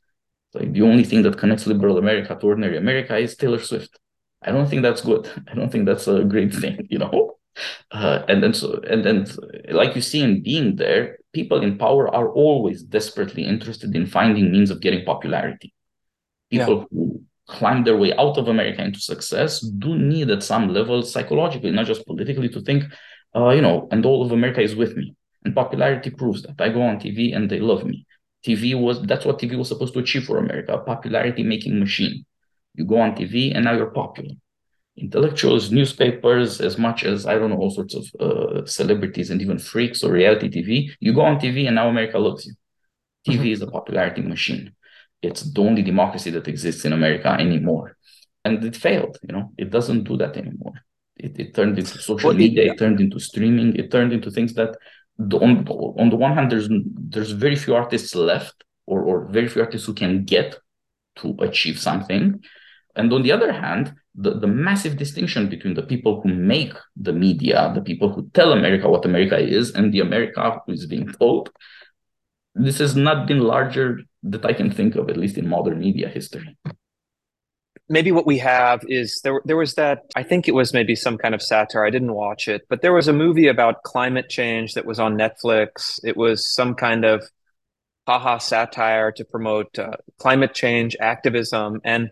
Like 0.54 0.72
the 0.72 0.82
only 0.82 1.04
thing 1.04 1.22
that 1.22 1.38
connects 1.38 1.66
liberal 1.66 1.98
America 1.98 2.34
to 2.34 2.46
ordinary 2.46 2.76
America 2.76 3.16
is 3.16 3.36
Taylor 3.36 3.60
Swift. 3.60 3.98
I 4.42 4.52
don't 4.52 4.68
think 4.68 4.82
that's 4.82 5.02
good. 5.02 5.30
I 5.50 5.54
don't 5.54 5.70
think 5.70 5.86
that's 5.86 6.08
a 6.08 6.24
great 6.24 6.54
thing, 6.54 6.86
you 6.90 6.98
know. 6.98 7.36
Uh, 7.90 8.22
and 8.28 8.42
then 8.42 8.54
so 8.54 8.80
and 8.88 9.04
then 9.04 9.26
like 9.70 9.94
you 9.94 10.02
see 10.02 10.22
in 10.22 10.42
being 10.42 10.76
there, 10.76 11.18
people 11.32 11.62
in 11.62 11.78
power 11.78 12.12
are 12.14 12.30
always 12.30 12.82
desperately 12.82 13.44
interested 13.44 13.94
in 13.94 14.06
finding 14.06 14.50
means 14.50 14.70
of 14.70 14.80
getting 14.80 15.04
popularity. 15.04 15.72
People 16.50 16.78
yeah. 16.78 16.84
who 16.90 17.22
climb 17.46 17.84
their 17.84 17.96
way 17.96 18.12
out 18.16 18.38
of 18.38 18.48
America 18.48 18.82
into 18.82 19.00
success 19.00 19.60
do 19.60 19.98
need 19.98 20.30
at 20.30 20.42
some 20.42 20.72
level 20.72 21.02
psychologically, 21.02 21.70
not 21.70 21.86
just 21.86 22.06
politically, 22.06 22.48
to 22.48 22.60
think, 22.60 22.84
uh, 23.34 23.50
you 23.50 23.60
know, 23.60 23.88
and 23.90 24.06
all 24.06 24.24
of 24.24 24.32
America 24.32 24.60
is 24.60 24.76
with 24.76 24.96
me. 24.96 25.14
And 25.44 25.54
popularity 25.54 26.10
proves 26.10 26.42
that. 26.42 26.60
I 26.60 26.68
go 26.68 26.82
on 26.82 27.00
TV 27.00 27.34
and 27.34 27.50
they 27.50 27.60
love 27.60 27.84
me. 27.84 28.06
TV 28.46 28.78
was 28.78 29.02
that's 29.02 29.24
what 29.24 29.38
TV 29.38 29.56
was 29.58 29.68
supposed 29.68 29.94
to 29.94 30.00
achieve 30.00 30.24
for 30.24 30.38
America, 30.38 30.72
a 30.72 30.78
popularity 30.78 31.42
making 31.42 31.78
machine. 31.78 32.24
You 32.74 32.84
go 32.84 33.00
on 33.00 33.14
TV 33.14 33.54
and 33.54 33.64
now 33.64 33.72
you're 33.72 33.90
popular. 33.90 34.34
Intellectuals, 35.00 35.70
newspapers, 35.70 36.60
as 36.60 36.76
much 36.76 37.04
as 37.04 37.26
I 37.26 37.38
don't 37.38 37.50
know, 37.50 37.56
all 37.56 37.70
sorts 37.70 37.94
of 37.94 38.04
uh, 38.20 38.66
celebrities 38.66 39.30
and 39.30 39.40
even 39.40 39.58
freaks 39.58 40.02
or 40.04 40.12
reality 40.12 40.48
TV, 40.50 40.90
you 41.00 41.14
go 41.14 41.22
on 41.22 41.40
TV 41.40 41.66
and 41.66 41.76
now 41.76 41.88
America 41.88 42.18
loves 42.18 42.46
you. 42.46 42.54
TV 43.26 43.38
mm-hmm. 43.38 43.46
is 43.46 43.62
a 43.62 43.66
popularity 43.66 44.22
machine. 44.22 44.72
It's 45.22 45.42
the 45.42 45.60
only 45.62 45.82
democracy 45.82 46.30
that 46.30 46.48
exists 46.48 46.84
in 46.84 46.92
America 46.92 47.28
anymore. 47.28 47.96
And 48.44 48.62
it 48.64 48.76
failed, 48.76 49.18
you 49.22 49.34
know, 49.34 49.52
it 49.58 49.70
doesn't 49.70 50.04
do 50.04 50.16
that 50.18 50.36
anymore. 50.36 50.74
It, 51.16 51.38
it 51.38 51.54
turned 51.54 51.78
into 51.78 51.98
social 51.98 52.32
media, 52.32 52.72
it 52.72 52.78
turned 52.78 53.00
into 53.00 53.18
streaming, 53.18 53.76
it 53.76 53.90
turned 53.90 54.12
into 54.12 54.30
things 54.30 54.54
that 54.54 54.76
the, 55.20 55.38
on, 55.38 55.68
on 55.68 56.08
the 56.08 56.16
one 56.16 56.34
hand, 56.34 56.50
there's 56.50 56.68
there's 56.70 57.32
very 57.32 57.56
few 57.56 57.74
artists 57.74 58.14
left, 58.14 58.64
or 58.86 59.02
or 59.02 59.26
very 59.26 59.48
few 59.48 59.60
artists 59.60 59.86
who 59.86 59.92
can 59.92 60.24
get 60.24 60.56
to 61.16 61.36
achieve 61.40 61.78
something, 61.78 62.42
and 62.96 63.12
on 63.12 63.22
the 63.22 63.32
other 63.32 63.52
hand, 63.52 63.94
the, 64.14 64.38
the 64.38 64.46
massive 64.46 64.96
distinction 64.96 65.48
between 65.48 65.74
the 65.74 65.82
people 65.82 66.20
who 66.20 66.34
make 66.34 66.72
the 66.96 67.12
media, 67.12 67.72
the 67.74 67.80
people 67.80 68.12
who 68.12 68.28
tell 68.34 68.52
America 68.52 68.88
what 68.88 69.04
America 69.04 69.38
is, 69.38 69.70
and 69.72 69.92
the 69.92 70.00
America 70.00 70.60
who 70.66 70.72
is 70.72 70.86
being 70.86 71.10
told, 71.12 71.50
this 72.54 72.78
has 72.78 72.96
not 72.96 73.26
been 73.26 73.40
larger 73.40 74.00
that 74.22 74.44
I 74.44 74.52
can 74.52 74.70
think 74.70 74.96
of, 74.96 75.08
at 75.08 75.16
least 75.16 75.38
in 75.38 75.48
modern 75.48 75.78
media 75.78 76.08
history 76.08 76.56
maybe 77.90 78.12
what 78.12 78.26
we 78.26 78.38
have 78.38 78.80
is 78.86 79.20
there 79.22 79.42
there 79.44 79.56
was 79.56 79.74
that 79.74 80.04
I 80.16 80.22
think 80.22 80.48
it 80.48 80.54
was 80.54 80.72
maybe 80.72 80.94
some 80.94 81.18
kind 81.18 81.34
of 81.34 81.42
satire. 81.42 81.84
I 81.84 81.90
didn't 81.90 82.14
watch 82.14 82.48
it, 82.48 82.62
but 82.70 82.80
there 82.80 82.94
was 82.94 83.08
a 83.08 83.12
movie 83.12 83.48
about 83.48 83.82
climate 83.82 84.30
change 84.30 84.74
that 84.74 84.86
was 84.86 85.00
on 85.00 85.18
Netflix. 85.18 86.00
It 86.04 86.16
was 86.16 86.46
some 86.46 86.74
kind 86.74 87.04
of 87.04 87.28
haha 88.06 88.38
satire 88.38 89.12
to 89.12 89.24
promote 89.24 89.78
uh, 89.78 89.92
climate 90.18 90.54
change 90.54 90.96
activism 91.00 91.80
and 91.84 92.10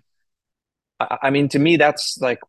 I, 1.00 1.18
I 1.24 1.30
mean 1.30 1.48
to 1.50 1.58
me 1.58 1.76
that's 1.76 2.18
like 2.20 2.40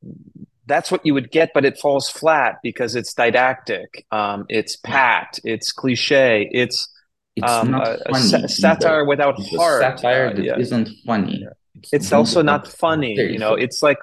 that's 0.66 0.92
what 0.92 1.06
you 1.06 1.14
would 1.14 1.32
get 1.32 1.52
but 1.54 1.66
it 1.66 1.78
falls 1.78 2.10
flat 2.10 2.60
because 2.64 2.96
it's 2.96 3.14
didactic. 3.14 4.06
Um, 4.12 4.46
it's 4.50 4.76
pat 4.76 5.40
it's 5.44 5.72
cliche 5.72 6.50
it's 6.52 6.88
it's 7.36 7.52
um, 7.52 7.72
not 7.72 7.88
a, 7.88 8.12
a 8.12 8.50
satire 8.50 9.06
without 9.06 9.36
heart. 9.40 9.82
satire 9.82 10.28
uh, 10.28 10.40
yeah. 10.40 10.56
not 10.58 10.90
funny. 11.06 11.40
Yeah. 11.42 11.50
It's 11.94 12.12
also 12.12 12.42
not 12.42 12.68
funny. 12.68 13.16
you 13.16 13.40
know 13.40 13.54
it's 13.54 13.82
like 13.82 14.00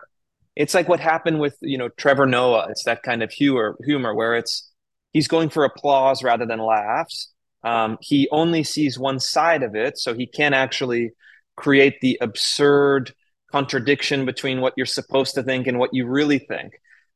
it's 0.56 0.72
like 0.72 0.88
what 0.88 1.00
happened 1.00 1.38
with 1.38 1.56
you 1.60 1.78
know 1.78 1.88
trevor 1.90 2.26
noah. 2.26 2.66
It's 2.70 2.84
that 2.84 3.02
kind 3.02 3.22
of 3.22 3.30
humor 3.30 3.76
humor 3.84 4.14
where 4.14 4.34
it's 4.34 4.70
he's 5.12 5.28
going 5.28 5.50
for 5.50 5.64
applause 5.64 6.22
rather 6.22 6.46
than 6.46 6.58
laughs. 6.58 7.32
Um, 7.62 7.98
he 8.00 8.28
only 8.30 8.62
sees 8.62 8.98
one 8.98 9.18
side 9.18 9.62
of 9.62 9.74
it 9.74 9.98
so 9.98 10.14
he 10.14 10.26
can't 10.26 10.54
actually 10.54 11.10
create 11.56 12.00
the 12.00 12.16
absurd 12.20 13.12
contradiction 13.56 14.24
between 14.24 14.60
what 14.60 14.74
you're 14.76 14.94
supposed 14.98 15.34
to 15.34 15.42
think 15.42 15.66
and 15.66 15.78
what 15.78 15.92
you 15.92 16.06
really 16.06 16.38
think 16.38 16.70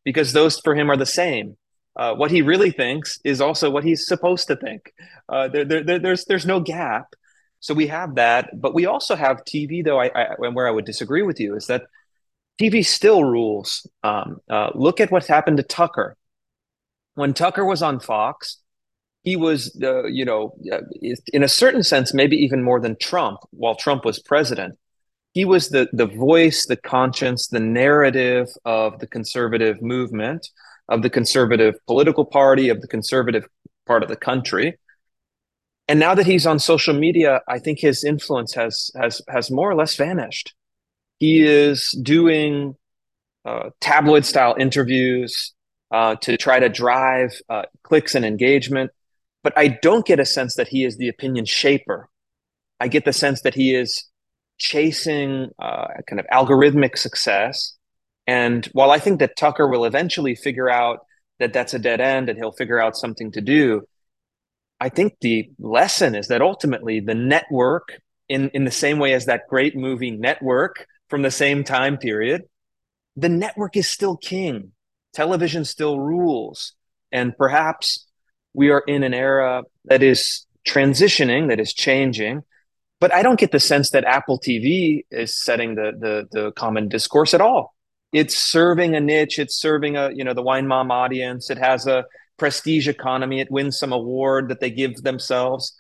because 0.05 0.33
those 0.33 0.59
for 0.61 0.75
him 0.75 0.91
are 0.91 0.97
the 0.97 1.15
same 1.23 1.57
uh, 1.97 2.15
what 2.15 2.31
he 2.31 2.41
really 2.43 2.71
thinks 2.71 3.19
is 3.25 3.41
also 3.41 3.71
what 3.71 3.85
he's 3.85 4.07
supposed 4.07 4.47
to 4.49 4.57
think 4.57 4.93
uh, 5.29 5.49
there, 5.49 5.65
there, 5.65 5.99
there's 5.99 6.25
there's 6.25 6.47
no 6.47 6.61
gap 6.61 7.07
so 7.61 7.75
we 7.75 7.87
have 7.89 8.15
that, 8.15 8.59
but 8.59 8.75
we 8.75 8.87
also 8.87 9.15
have 9.15 9.45
TV. 9.45 9.85
Though 9.85 10.01
I, 10.01 10.11
I 10.15 10.49
where 10.51 10.67
I 10.67 10.71
would 10.71 10.87
disagree 10.87 11.23
with 11.23 11.39
you 11.39 11.55
is 11.55 11.67
that 11.67 11.85
TV 12.61 12.85
still 12.85 13.23
rules. 13.23 13.87
Um, 14.03 14.39
uh, 14.49 14.71
look 14.75 15.01
at 15.01 15.11
what's 15.11 15.29
happened 15.29 15.59
to 15.59 15.63
Tucker. 15.63 16.17
When 17.15 17.35
Tucker 17.35 17.65
was 17.65 17.83
on 17.83 18.01
Fox, 18.01 18.57
he 19.23 19.37
was, 19.37 19.79
uh, 19.83 20.05
you 20.05 20.25
know, 20.25 20.55
uh, 20.73 20.81
in 21.33 21.43
a 21.43 21.49
certain 21.49 21.83
sense, 21.83 22.15
maybe 22.15 22.37
even 22.37 22.63
more 22.63 22.81
than 22.81 22.97
Trump. 22.97 23.41
While 23.51 23.75
Trump 23.75 24.07
was 24.07 24.19
president, 24.19 24.79
he 25.33 25.45
was 25.45 25.69
the 25.69 25.89
the 25.93 26.07
voice, 26.07 26.67
the 26.67 26.77
conscience, 26.77 27.49
the 27.49 27.61
narrative 27.61 28.49
of 28.65 28.99
the 28.99 29.07
conservative 29.07 29.81
movement, 29.81 30.49
of 30.89 31.03
the 31.03 31.11
conservative 31.11 31.75
political 31.87 32.25
party, 32.25 32.69
of 32.69 32.81
the 32.81 32.89
conservative 32.89 33.47
part 33.87 34.03
of 34.03 34.09
the 34.09 34.17
country. 34.17 34.79
And 35.89 35.99
now 35.99 36.15
that 36.15 36.27
he's 36.27 36.47
on 36.47 36.59
social 36.59 36.95
media 36.95 37.41
i 37.49 37.59
think 37.59 37.79
his 37.81 38.05
influence 38.05 38.55
has 38.55 38.91
has 38.97 39.23
has 39.29 39.51
more 39.51 39.71
or 39.71 39.75
less 39.75 39.97
vanished. 39.97 40.55
He 41.19 41.43
is 41.43 41.91
doing 42.03 42.75
uh, 43.45 43.71
tabloid 43.81 44.25
style 44.25 44.55
interviews 44.59 45.55
uh, 45.91 46.17
to 46.17 46.37
try 46.37 46.61
to 46.61 46.69
drive 46.69 47.33
uh, 47.49 47.63
clicks 47.83 48.15
and 48.15 48.25
engagement. 48.25 48.91
But 49.45 49.53
i 49.57 49.69
don't 49.69 50.05
get 50.05 50.19
a 50.19 50.27
sense 50.27 50.57
that 50.57 50.69
he 50.69 50.85
is 50.85 50.97
the 50.97 51.09
opinion 51.09 51.45
shaper. 51.45 52.09
I 52.81 52.89
get 52.89 53.05
the 53.05 53.13
sense 53.13 53.43
that 53.43 53.55
he 53.55 53.75
is 53.75 54.10
chasing 54.61 55.49
uh, 55.59 55.89
kind 56.07 56.21
of 56.21 56.27
algorithmic 56.33 56.97
success 56.97 57.77
and 58.27 58.67
while 58.67 58.93
i 58.93 58.99
think 58.99 59.19
that 59.19 59.37
tucker 59.37 59.67
will 59.67 59.85
eventually 59.85 60.37
figure 60.37 60.71
out 60.71 61.01
that 61.41 61.53
that's 61.53 61.75
a 61.75 61.79
dead 61.79 62.01
end 62.01 62.29
and 62.29 62.39
he'll 62.39 62.53
figure 62.53 62.81
out 62.81 62.97
something 62.97 63.33
to 63.33 63.41
do 63.41 63.83
I 64.81 64.89
think 64.89 65.17
the 65.21 65.51
lesson 65.59 66.15
is 66.15 66.29
that 66.29 66.41
ultimately 66.41 67.01
the 67.01 67.15
network, 67.15 68.01
in, 68.29 68.49
in 68.51 68.65
the 68.65 68.71
same 68.71 68.99
way 68.99 69.13
as 69.13 69.27
that 69.27 69.47
great 69.49 69.77
movie 69.77 70.11
Network 70.11 70.87
from 71.09 71.23
the 71.23 71.31
same 71.31 71.65
time 71.65 71.99
period, 71.99 72.43
the 73.15 73.29
network 73.29 73.77
is 73.77 73.87
still 73.87 74.17
king. 74.17 74.73
Television 75.13 75.65
still 75.67 76.01
rules. 76.01 76.73
And 77.13 77.37
perhaps 77.37 78.07
we 78.55 78.71
are 78.71 78.83
in 78.87 79.03
an 79.03 79.13
era 79.13 79.65
that 79.85 80.03
is 80.03 80.47
transitioning, 80.67 81.49
that 81.49 81.61
is 81.61 81.75
changing. 81.75 82.43
But 83.01 83.15
I 83.15 83.23
don't 83.23 83.39
get 83.39 83.51
the 83.51 83.61
sense 83.61 83.91
that 83.91 84.05
Apple 84.05 84.39
TV 84.39 85.05
is 85.11 85.35
setting 85.35 85.75
the, 85.75 85.93
the, 85.99 86.29
the 86.31 86.53
common 86.53 86.89
discourse 86.89 87.33
at 87.33 87.41
all. 87.41 87.75
It's 88.13 88.37
serving 88.37 88.95
a 88.95 89.01
niche. 89.01 89.39
It's 89.39 89.57
serving 89.57 89.97
a, 89.97 90.11
you 90.13 90.25
know, 90.25 90.35
the 90.35 90.43
wine 90.43 90.67
mom 90.67 90.91
audience. 90.91 91.49
It 91.51 91.59
has 91.59 91.87
a, 91.87 92.05
prestige 92.41 92.89
economy. 92.89 93.39
It 93.39 93.51
wins 93.53 93.79
some 93.79 93.93
award 93.93 94.49
that 94.49 94.59
they 94.59 94.71
give 94.71 94.97
themselves. 95.03 95.77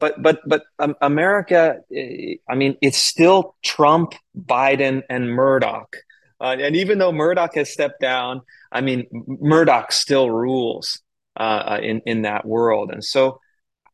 But 0.00 0.20
but 0.20 0.40
but 0.46 0.64
um, 0.80 0.96
America, 1.00 1.76
eh, 1.94 2.36
I 2.50 2.56
mean, 2.56 2.76
it's 2.82 2.98
still 2.98 3.54
Trump, 3.62 4.14
Biden, 4.36 5.02
and 5.08 5.30
Murdoch. 5.30 5.94
Uh, 6.40 6.56
and 6.58 6.74
even 6.74 6.98
though 6.98 7.12
Murdoch 7.12 7.54
has 7.54 7.72
stepped 7.72 8.00
down, 8.00 8.40
I 8.72 8.80
mean, 8.80 9.06
Murdoch 9.12 9.92
still 9.92 10.28
rules 10.28 11.00
uh, 11.38 11.76
uh, 11.76 11.80
in 11.80 12.00
in 12.06 12.22
that 12.22 12.44
world. 12.44 12.90
And 12.90 13.04
so, 13.04 13.38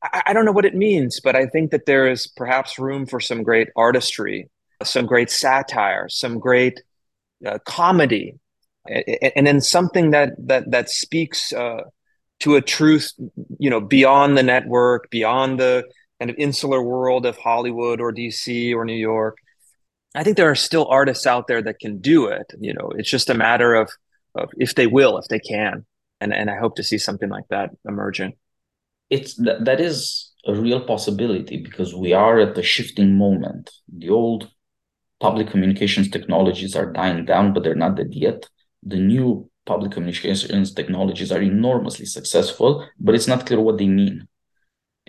I, 0.03 0.23
I 0.27 0.33
don't 0.33 0.45
know 0.45 0.53
what 0.53 0.65
it 0.65 0.75
means, 0.75 1.21
but 1.21 1.37
I 1.37 1.47
think 1.47 1.71
that 1.71 1.87
there 1.87 2.09
is 2.09 2.27
perhaps 2.27 2.79
room 2.79 3.07
for 3.07 3.21
some 3.21 3.43
great 3.43 3.69
artistry, 3.77 4.49
some 4.83 5.07
great 5.07 5.31
satire, 5.31 6.09
some 6.09 6.39
great 6.39 6.83
uh, 7.47 7.59
comedy 7.65 8.39
and 8.89 9.47
then 9.47 9.61
something 9.61 10.11
that 10.11 10.33
that 10.39 10.71
that 10.71 10.91
speaks 10.91 11.53
uh, 11.53 11.83
to 12.41 12.57
a 12.57 12.63
truth, 12.63 13.13
you 13.59 13.71
know, 13.71 13.81
beyond 13.81 14.37
the 14.37 14.43
network, 14.43 15.11
beyond 15.11 15.61
the 15.61 15.85
kind 16.19 16.31
of 16.31 16.37
insular 16.39 16.83
world 16.83 17.27
of 17.27 17.37
Hollywood 17.37 18.01
or 18.01 18.13
DC 18.13 18.75
or 18.75 18.85
New 18.85 18.97
York. 18.97 19.37
I 20.15 20.25
think 20.25 20.37
there 20.37 20.51
are 20.51 20.57
still 20.57 20.87
artists 20.89 21.27
out 21.27 21.47
there 21.49 21.63
that 21.63 21.81
can 21.81 21.99
do 21.99 22.27
it. 22.27 22.53
You 22.59 22.75
know, 22.75 22.93
it's 22.97 23.11
just 23.11 23.31
a 23.31 23.35
matter 23.35 23.75
of, 23.75 23.91
of 24.35 24.51
if 24.57 24.75
they 24.75 24.87
will, 24.87 25.19
if 25.19 25.29
they 25.29 25.41
can, 25.41 25.85
and 26.21 26.33
and 26.33 26.51
I 26.51 26.57
hope 26.57 26.77
to 26.77 26.85
see 26.85 26.99
something 26.99 27.29
like 27.29 27.49
that 27.51 27.71
emerging. 27.87 28.35
It's 29.11 29.35
that 29.37 29.65
that 29.65 29.81
is 29.81 30.33
a 30.47 30.55
real 30.55 30.81
possibility 30.81 31.57
because 31.57 31.95
we 31.95 32.13
are 32.13 32.39
at 32.39 32.55
the 32.55 32.63
shifting 32.63 33.17
moment. 33.17 33.71
The 33.89 34.11
old 34.11 34.51
public 35.21 35.49
communications 35.51 36.11
technologies 36.11 36.77
are 36.77 36.93
dying 36.93 37.25
down, 37.25 37.53
but 37.53 37.65
they're 37.65 37.75
not 37.75 37.97
dead 37.97 38.13
yet 38.13 38.49
the 38.83 38.97
new 38.97 39.51
public 39.67 39.93
communications 39.93 40.73
technologies 40.73 41.31
are 41.33 41.43
enormously 41.43 42.07
successful, 42.07 42.87
but 42.99 43.15
it's 43.15 43.29
not 43.29 43.47
clear 43.47 43.61
what 43.61 43.79
they 43.79 43.87
mean. 43.87 44.27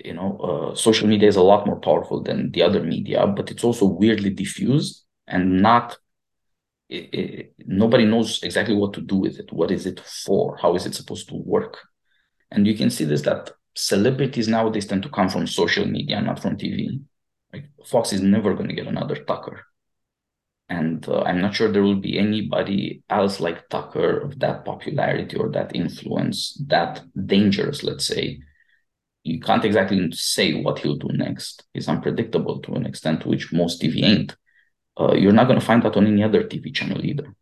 You 0.04 0.14
know, 0.14 0.38
uh, 0.38 0.76
social 0.76 1.08
media 1.08 1.28
is 1.28 1.36
a 1.36 1.42
lot 1.42 1.66
more 1.66 1.80
powerful 1.80 2.24
than 2.24 2.52
the 2.52 2.64
other 2.64 2.82
media, 2.82 3.28
but 3.28 3.52
it's 3.52 3.64
also 3.64 3.86
weirdly 3.86 4.30
diffused 4.30 5.06
and 5.28 5.62
not 5.62 5.98
it, 6.90 7.14
it, 7.14 7.54
nobody 7.66 8.06
knows 8.06 8.42
exactly 8.42 8.76
what 8.76 8.94
to 8.94 9.02
do 9.02 9.18
with 9.18 9.40
it. 9.40 9.54
What 9.54 9.72
is 9.72 9.86
it 9.86 10.00
for? 10.00 10.58
How 10.58 10.76
is 10.76 10.86
it 10.86 10.96
supposed 10.96 11.30
to 11.30 11.36
work? 11.36 11.78
And 12.50 12.66
you 12.66 12.76
can 12.76 12.90
see 12.90 13.06
this 13.06 13.22
that 13.24 13.52
celebrities 13.80 14.48
nowadays 14.48 14.86
tend 14.86 15.04
to 15.04 15.10
come 15.10 15.30
from 15.30 15.48
social 15.48 15.86
media, 15.86 16.22
not 16.22 16.40
from 16.42 16.58
TV. 16.58 17.02
Like 17.54 17.66
Fox 17.86 18.14
is 18.14 18.22
never 18.22 18.54
going 18.54 18.68
to 18.68 18.76
get 18.76 18.88
another 18.88 19.16
Tucker. 19.16 19.66
And 20.68 21.08
uh, 21.08 21.22
I'm 21.24 21.42
not 21.42 21.56
sure 21.56 21.72
there 21.72 21.84
will 21.84 21.96
be 21.96 22.20
anybody 22.20 23.02
else 23.10 23.40
like 23.40 23.70
Tucker 23.70 24.20
of 24.20 24.38
that 24.40 24.66
popularity 24.66 25.36
or 25.38 25.50
that 25.52 25.76
influence, 25.76 26.62
that 26.68 27.02
dangerous, 27.26 27.84
let's 27.84 28.06
say. 28.06 28.40
You 29.24 29.40
can't 29.40 29.66
exactly 29.66 30.12
say 30.12 30.62
what 30.62 30.80
he'll 30.80 30.96
do 30.96 31.10
next. 31.12 31.66
He's 31.74 31.90
unpredictable 31.90 32.62
to 32.62 32.74
an 32.74 32.86
extent 32.86 33.22
to 33.22 33.30
which 33.30 33.52
most 33.52 33.82
TV 33.82 34.04
ain't. 34.04 34.36
Uh, 35.00 35.14
you're 35.14 35.32
not 35.32 35.48
going 35.48 35.60
to 35.60 35.66
find 35.66 35.82
that 35.84 35.98
on 35.98 36.06
any 36.06 36.24
other 36.24 36.44
TV 36.44 36.74
channel 36.74 37.04
either 37.04 37.34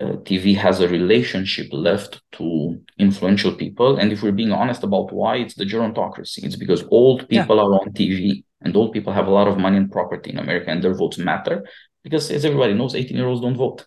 uh, 0.00 0.16
TV 0.24 0.56
has 0.56 0.80
a 0.80 0.88
relationship 0.88 1.68
left 1.72 2.20
to 2.32 2.80
influential 2.98 3.54
people. 3.54 3.98
And 3.98 4.12
if 4.12 4.22
we're 4.22 4.32
being 4.32 4.52
honest 4.52 4.82
about 4.82 5.12
why, 5.12 5.36
it's 5.36 5.54
the 5.54 5.64
gerontocracy. 5.64 6.44
It's 6.44 6.56
because 6.56 6.84
old 6.90 7.28
people 7.28 7.56
yeah. 7.56 7.62
are 7.62 7.74
on 7.74 7.92
TV 7.92 8.44
and 8.60 8.76
old 8.76 8.92
people 8.92 9.12
have 9.12 9.28
a 9.28 9.30
lot 9.30 9.46
of 9.46 9.58
money 9.58 9.76
and 9.76 9.92
property 9.92 10.30
in 10.30 10.38
America 10.38 10.70
and 10.70 10.82
their 10.82 10.94
votes 10.94 11.18
matter 11.18 11.64
because, 12.02 12.30
as 12.30 12.44
everybody 12.44 12.74
knows, 12.74 12.94
18 12.94 13.16
year 13.16 13.26
olds 13.26 13.40
don't 13.40 13.56
vote. 13.56 13.86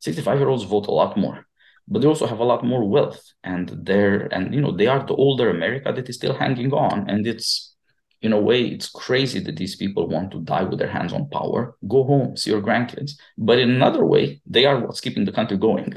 65 0.00 0.38
year 0.38 0.48
olds 0.48 0.64
vote 0.64 0.88
a 0.88 0.90
lot 0.90 1.16
more. 1.16 1.46
But 1.88 2.02
they 2.02 2.08
also 2.08 2.26
have 2.26 2.40
a 2.40 2.44
lot 2.44 2.64
more 2.64 2.84
wealth, 2.84 3.22
and 3.44 3.72
they're 3.84 4.26
and 4.34 4.52
you 4.52 4.60
know 4.60 4.72
they 4.72 4.88
are 4.88 5.06
the 5.06 5.14
older 5.14 5.50
America 5.50 5.92
that 5.92 6.08
is 6.08 6.16
still 6.16 6.34
hanging 6.34 6.72
on, 6.72 7.08
and 7.08 7.24
it's 7.26 7.75
in 8.22 8.32
a 8.32 8.40
way, 8.40 8.62
it's 8.66 8.88
crazy 8.88 9.40
that 9.40 9.56
these 9.56 9.76
people 9.76 10.08
want 10.08 10.30
to 10.32 10.40
die 10.40 10.62
with 10.64 10.78
their 10.78 10.90
hands 10.90 11.12
on 11.12 11.28
power. 11.28 11.76
Go 11.86 12.04
home, 12.04 12.36
see 12.36 12.50
your 12.50 12.62
grandkids. 12.62 13.12
But 13.36 13.58
in 13.58 13.70
another 13.70 14.04
way, 14.04 14.40
they 14.46 14.64
are 14.64 14.78
what's 14.80 15.00
keeping 15.00 15.24
the 15.24 15.32
country 15.32 15.56
going. 15.58 15.94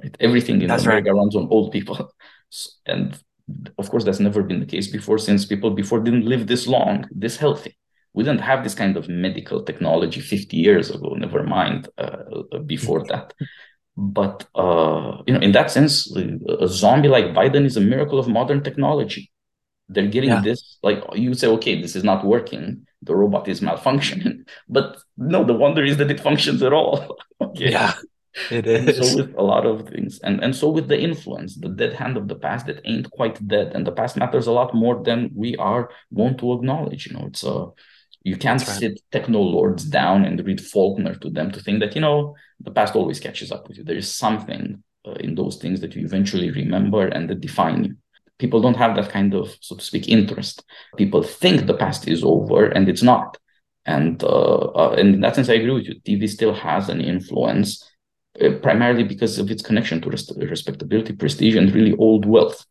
Right? 0.00 0.16
Everything 0.20 0.62
in 0.62 0.68
that's 0.68 0.84
America 0.84 1.12
right. 1.12 1.18
runs 1.18 1.34
on 1.34 1.48
old 1.50 1.72
people, 1.72 2.12
and 2.86 3.18
of 3.78 3.90
course, 3.90 4.04
that's 4.04 4.20
never 4.20 4.42
been 4.42 4.60
the 4.60 4.66
case 4.66 4.88
before. 4.88 5.18
Since 5.18 5.46
people 5.46 5.70
before 5.70 6.00
didn't 6.00 6.26
live 6.26 6.46
this 6.46 6.66
long, 6.66 7.06
this 7.10 7.36
healthy. 7.36 7.76
We 8.12 8.24
didn't 8.24 8.40
have 8.40 8.64
this 8.64 8.74
kind 8.74 8.96
of 8.96 9.10
medical 9.10 9.62
technology 9.62 10.20
50 10.20 10.56
years 10.56 10.90
ago. 10.90 11.14
Never 11.14 11.42
mind 11.42 11.88
uh, 11.98 12.58
before 12.64 13.04
that. 13.08 13.34
But 13.96 14.46
uh, 14.54 15.22
you 15.26 15.34
know, 15.34 15.40
in 15.40 15.52
that 15.52 15.70
sense, 15.70 16.14
a 16.16 16.68
zombie 16.68 17.08
like 17.08 17.26
Biden 17.26 17.64
is 17.64 17.76
a 17.76 17.80
miracle 17.80 18.18
of 18.18 18.28
modern 18.28 18.62
technology 18.62 19.30
they're 19.88 20.06
getting 20.06 20.30
yeah. 20.30 20.40
this 20.40 20.78
like 20.82 21.02
you 21.14 21.34
say 21.34 21.46
okay 21.48 21.80
this 21.80 21.96
is 21.96 22.04
not 22.04 22.24
working. 22.24 22.86
The 23.02 23.14
robot 23.14 23.48
is 23.48 23.60
malfunctioning. 23.60 24.48
But 24.68 24.98
no 25.16 25.44
the 25.44 25.54
wonder 25.54 25.84
is 25.84 25.96
that 25.98 26.10
it 26.10 26.20
functions 26.20 26.62
at 26.62 26.72
all. 26.72 27.18
Okay. 27.38 27.70
Yeah 27.70 27.92
it 28.50 28.66
is 28.66 28.98
and 28.98 29.06
so 29.06 29.16
with 29.16 29.34
a 29.36 29.42
lot 29.42 29.66
of 29.66 29.88
things. 29.88 30.18
And 30.20 30.42
and 30.42 30.54
so 30.54 30.68
with 30.68 30.88
the 30.88 31.00
influence 31.00 31.56
the 31.56 31.68
dead 31.68 31.94
hand 31.94 32.16
of 32.16 32.28
the 32.28 32.36
past 32.36 32.66
that 32.66 32.80
ain't 32.84 33.10
quite 33.10 33.46
dead. 33.46 33.72
And 33.74 33.86
the 33.86 33.92
past 33.92 34.16
matters 34.16 34.46
a 34.46 34.52
lot 34.52 34.74
more 34.74 35.02
than 35.02 35.30
we 35.34 35.56
are 35.56 35.90
want 36.10 36.38
to 36.38 36.52
acknowledge 36.52 37.06
you 37.06 37.14
know. 37.14 37.26
It's 37.26 37.44
a 37.44 37.68
you 38.22 38.36
can't 38.36 38.60
right. 38.66 38.78
sit 38.78 39.00
techno 39.10 39.40
lords 39.40 39.84
down 39.84 40.24
and 40.24 40.44
read 40.44 40.60
faulkner 40.60 41.14
to 41.14 41.30
them 41.30 41.50
to 41.52 41.60
think 41.60 41.80
that 41.80 41.94
you 41.94 42.00
know 42.00 42.34
the 42.60 42.70
past 42.70 42.94
always 42.94 43.20
catches 43.20 43.50
up 43.50 43.68
with 43.68 43.78
you. 43.78 43.84
There 43.84 43.96
is 43.96 44.12
something 44.12 44.82
uh, 45.06 45.12
in 45.12 45.34
those 45.34 45.56
things 45.56 45.80
that 45.80 45.94
you 45.94 46.04
eventually 46.04 46.50
remember 46.50 47.06
and 47.06 47.30
that 47.30 47.40
define 47.40 47.84
you 47.84 47.96
people 48.38 48.60
don't 48.60 48.76
have 48.76 48.96
that 48.96 49.10
kind 49.10 49.34
of 49.34 49.54
so 49.60 49.76
to 49.76 49.84
speak 49.84 50.08
interest. 50.08 50.64
People 50.96 51.22
think 51.22 51.66
the 51.66 51.74
past 51.74 52.08
is 52.08 52.22
over 52.22 52.66
and 52.66 52.88
it's 52.88 53.02
not. 53.02 53.38
And 53.84 54.22
uh, 54.22 54.72
uh, 54.82 54.96
in 54.98 55.20
that 55.20 55.36
sense 55.36 55.48
i 55.48 55.54
agree 55.54 55.70
with 55.70 55.86
you. 55.86 56.00
Tv 56.00 56.28
still 56.28 56.54
has 56.54 56.88
an 56.88 57.00
influence 57.00 57.82
uh, 58.40 58.50
primarily 58.62 59.04
because 59.04 59.38
of 59.38 59.50
its 59.50 59.62
connection 59.62 60.00
to 60.00 60.10
respectability 60.10 61.12
prestige 61.12 61.56
and 61.56 61.72
really 61.72 61.96
old 61.96 62.26
wealth. 62.26 62.64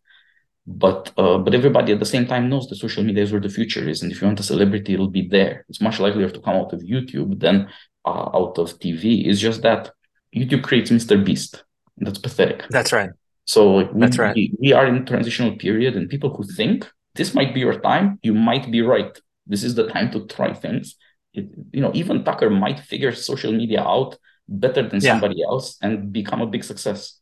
But 0.67 1.11
uh, 1.17 1.37
but 1.37 1.53
everybody 1.53 1.93
at 1.93 1.99
the 1.99 2.05
same 2.05 2.25
time 2.25 2.49
knows 2.49 2.67
that 2.67 2.75
social 2.75 3.03
media 3.03 3.23
is 3.23 3.31
where 3.31 3.41
the 3.41 3.49
future 3.49 3.87
is. 3.87 4.01
And 4.01 4.11
if 4.11 4.21
you 4.21 4.27
want 4.27 4.39
a 4.39 4.43
celebrity 4.43 4.93
it'll 4.93 5.09
be 5.09 5.27
there. 5.27 5.65
It's 5.69 5.81
much 5.81 5.99
likelier 5.99 6.29
to 6.29 6.41
come 6.41 6.55
out 6.55 6.73
of 6.73 6.81
youtube 6.81 7.39
than 7.39 7.69
uh, 8.03 8.29
out 8.33 8.57
of 8.57 8.77
tv 8.79 9.27
it's 9.27 9.39
just 9.39 9.61
that 9.61 9.91
youtube 10.35 10.63
creates 10.63 10.91
mr 10.91 11.23
beast. 11.23 11.63
That's 11.97 12.19
pathetic. 12.19 12.65
That's 12.69 12.91
right 12.91 13.11
so 13.45 13.91
we, 13.91 13.99
That's 13.99 14.17
right. 14.17 14.35
we, 14.35 14.53
we 14.59 14.73
are 14.73 14.85
in 14.85 15.05
transitional 15.05 15.55
period 15.55 15.95
and 15.95 16.09
people 16.09 16.35
who 16.35 16.43
think 16.43 16.89
this 17.15 17.33
might 17.33 17.53
be 17.53 17.61
your 17.61 17.79
time, 17.79 18.19
you 18.23 18.33
might 18.33 18.69
be 18.71 18.81
right. 18.81 19.17
This 19.47 19.63
is 19.63 19.75
the 19.75 19.87
time 19.87 20.11
to 20.11 20.25
try 20.25 20.53
things. 20.53 20.95
It, 21.33 21.49
you 21.71 21.81
know, 21.81 21.91
even 21.93 22.23
Tucker 22.23 22.49
might 22.49 22.79
figure 22.79 23.13
social 23.13 23.51
media 23.51 23.81
out 23.81 24.17
better 24.47 24.87
than 24.87 25.01
yeah. 25.01 25.11
somebody 25.11 25.43
else 25.43 25.77
and 25.81 26.11
become 26.11 26.41
a 26.41 26.47
big 26.47 26.63
success. 26.63 27.19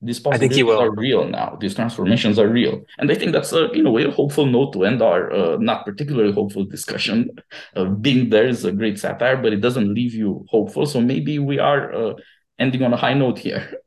These 0.00 0.20
possibilities 0.20 0.62
are 0.64 0.94
real 0.94 1.26
now. 1.26 1.56
These 1.58 1.74
transformations 1.74 2.38
are 2.38 2.48
real, 2.48 2.82
and 2.98 3.10
I 3.10 3.14
think 3.14 3.32
that's 3.32 3.54
a 3.54 3.70
you 3.72 3.82
know 3.82 3.96
a 3.96 4.10
hopeful 4.10 4.44
note 4.44 4.74
to 4.74 4.84
end 4.84 5.00
our 5.00 5.32
uh, 5.32 5.56
not 5.56 5.86
particularly 5.86 6.32
hopeful 6.32 6.64
discussion. 6.64 7.30
Uh, 7.76 7.86
being 7.86 8.28
there 8.30 8.46
is 8.46 8.64
a 8.64 8.70
great 8.70 8.98
satire, 9.00 9.36
but 9.36 9.52
it 9.52 9.60
doesn't 9.60 9.92
leave 9.92 10.14
you 10.14 10.44
hopeful. 10.48 10.86
So 10.86 11.00
maybe 11.00 11.40
we 11.40 11.58
are 11.58 11.92
uh, 11.92 12.14
ending 12.58 12.82
on 12.82 12.92
a 12.92 12.96
high 12.96 13.14
note 13.14 13.38
here. 13.38 13.78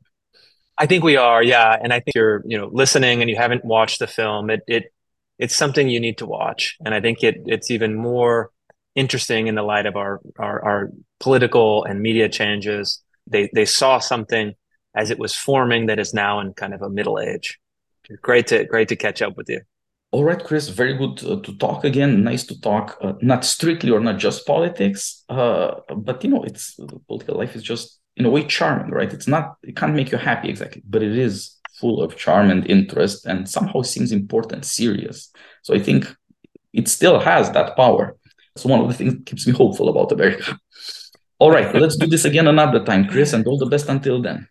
I 0.78 0.86
think 0.86 1.02
we 1.02 1.16
are, 1.16 1.42
yeah. 1.42 1.76
And 1.82 1.92
I 1.92 2.00
think 2.00 2.14
you're, 2.14 2.42
you 2.46 2.56
know, 2.56 2.70
listening 2.72 3.20
and 3.20 3.28
you 3.28 3.36
haven't 3.36 3.64
watched 3.64 3.98
the 3.98 4.06
film. 4.06 4.50
It 4.50 4.62
it 4.66 4.92
it's 5.38 5.56
something 5.56 5.88
you 5.88 6.00
need 6.00 6.18
to 6.18 6.26
watch, 6.26 6.76
and 6.84 6.94
I 6.94 7.00
think 7.00 7.22
it 7.22 7.42
it's 7.46 7.70
even 7.70 7.94
more 7.94 8.50
interesting 8.94 9.46
in 9.46 9.54
the 9.54 9.62
light 9.62 9.86
of 9.86 9.96
our 9.96 10.20
our, 10.38 10.64
our 10.64 10.90
political 11.20 11.84
and 11.84 12.00
media 12.00 12.28
changes. 12.28 13.02
They 13.26 13.50
they 13.52 13.64
saw 13.64 13.98
something 13.98 14.54
as 14.94 15.10
it 15.10 15.18
was 15.18 15.34
forming 15.34 15.86
that 15.86 15.98
is 15.98 16.14
now 16.14 16.40
in 16.40 16.54
kind 16.54 16.74
of 16.74 16.82
a 16.82 16.90
middle 16.90 17.18
age. 17.18 17.58
Great 18.22 18.46
to 18.48 18.64
great 18.64 18.88
to 18.88 18.96
catch 18.96 19.20
up 19.20 19.36
with 19.36 19.48
you. 19.48 19.60
All 20.10 20.24
right, 20.24 20.42
Chris. 20.42 20.68
Very 20.68 20.96
good 20.96 21.22
uh, 21.24 21.40
to 21.42 21.56
talk 21.58 21.84
again. 21.84 22.24
Nice 22.24 22.44
to 22.46 22.58
talk, 22.60 22.96
uh, 23.02 23.12
not 23.20 23.44
strictly 23.44 23.90
or 23.90 24.00
not 24.00 24.18
just 24.18 24.46
politics, 24.46 25.24
uh, 25.28 25.74
but 25.94 26.24
you 26.24 26.30
know, 26.30 26.42
it's 26.44 26.78
political 27.06 27.36
life 27.36 27.54
is 27.54 27.62
just 27.62 28.00
in 28.18 28.26
a 28.26 28.30
way 28.30 28.44
charming, 28.44 28.90
right? 28.90 29.12
It's 29.12 29.28
not, 29.28 29.56
it 29.62 29.76
can't 29.76 29.94
make 29.94 30.10
you 30.10 30.18
happy 30.18 30.48
exactly, 30.48 30.82
but 30.88 31.02
it 31.02 31.16
is 31.16 31.56
full 31.80 32.02
of 32.02 32.16
charm 32.16 32.50
and 32.50 32.66
interest 32.66 33.24
and 33.26 33.48
somehow 33.48 33.82
seems 33.82 34.10
important, 34.10 34.64
serious. 34.64 35.30
So 35.62 35.74
I 35.74 35.78
think 35.78 36.12
it 36.72 36.88
still 36.88 37.20
has 37.20 37.50
that 37.52 37.76
power. 37.76 38.16
It's 38.54 38.64
one 38.64 38.80
of 38.80 38.88
the 38.88 38.94
things 38.94 39.14
that 39.14 39.26
keeps 39.26 39.46
me 39.46 39.52
hopeful 39.52 39.88
about 39.88 40.10
America. 40.10 40.58
All 41.38 41.52
right, 41.52 41.72
let's 41.72 41.96
do 41.96 42.08
this 42.08 42.24
again 42.24 42.48
another 42.48 42.84
time, 42.84 43.06
Chris, 43.06 43.32
and 43.32 43.46
all 43.46 43.58
the 43.58 43.66
best 43.66 43.88
until 43.88 44.20
then. 44.20 44.48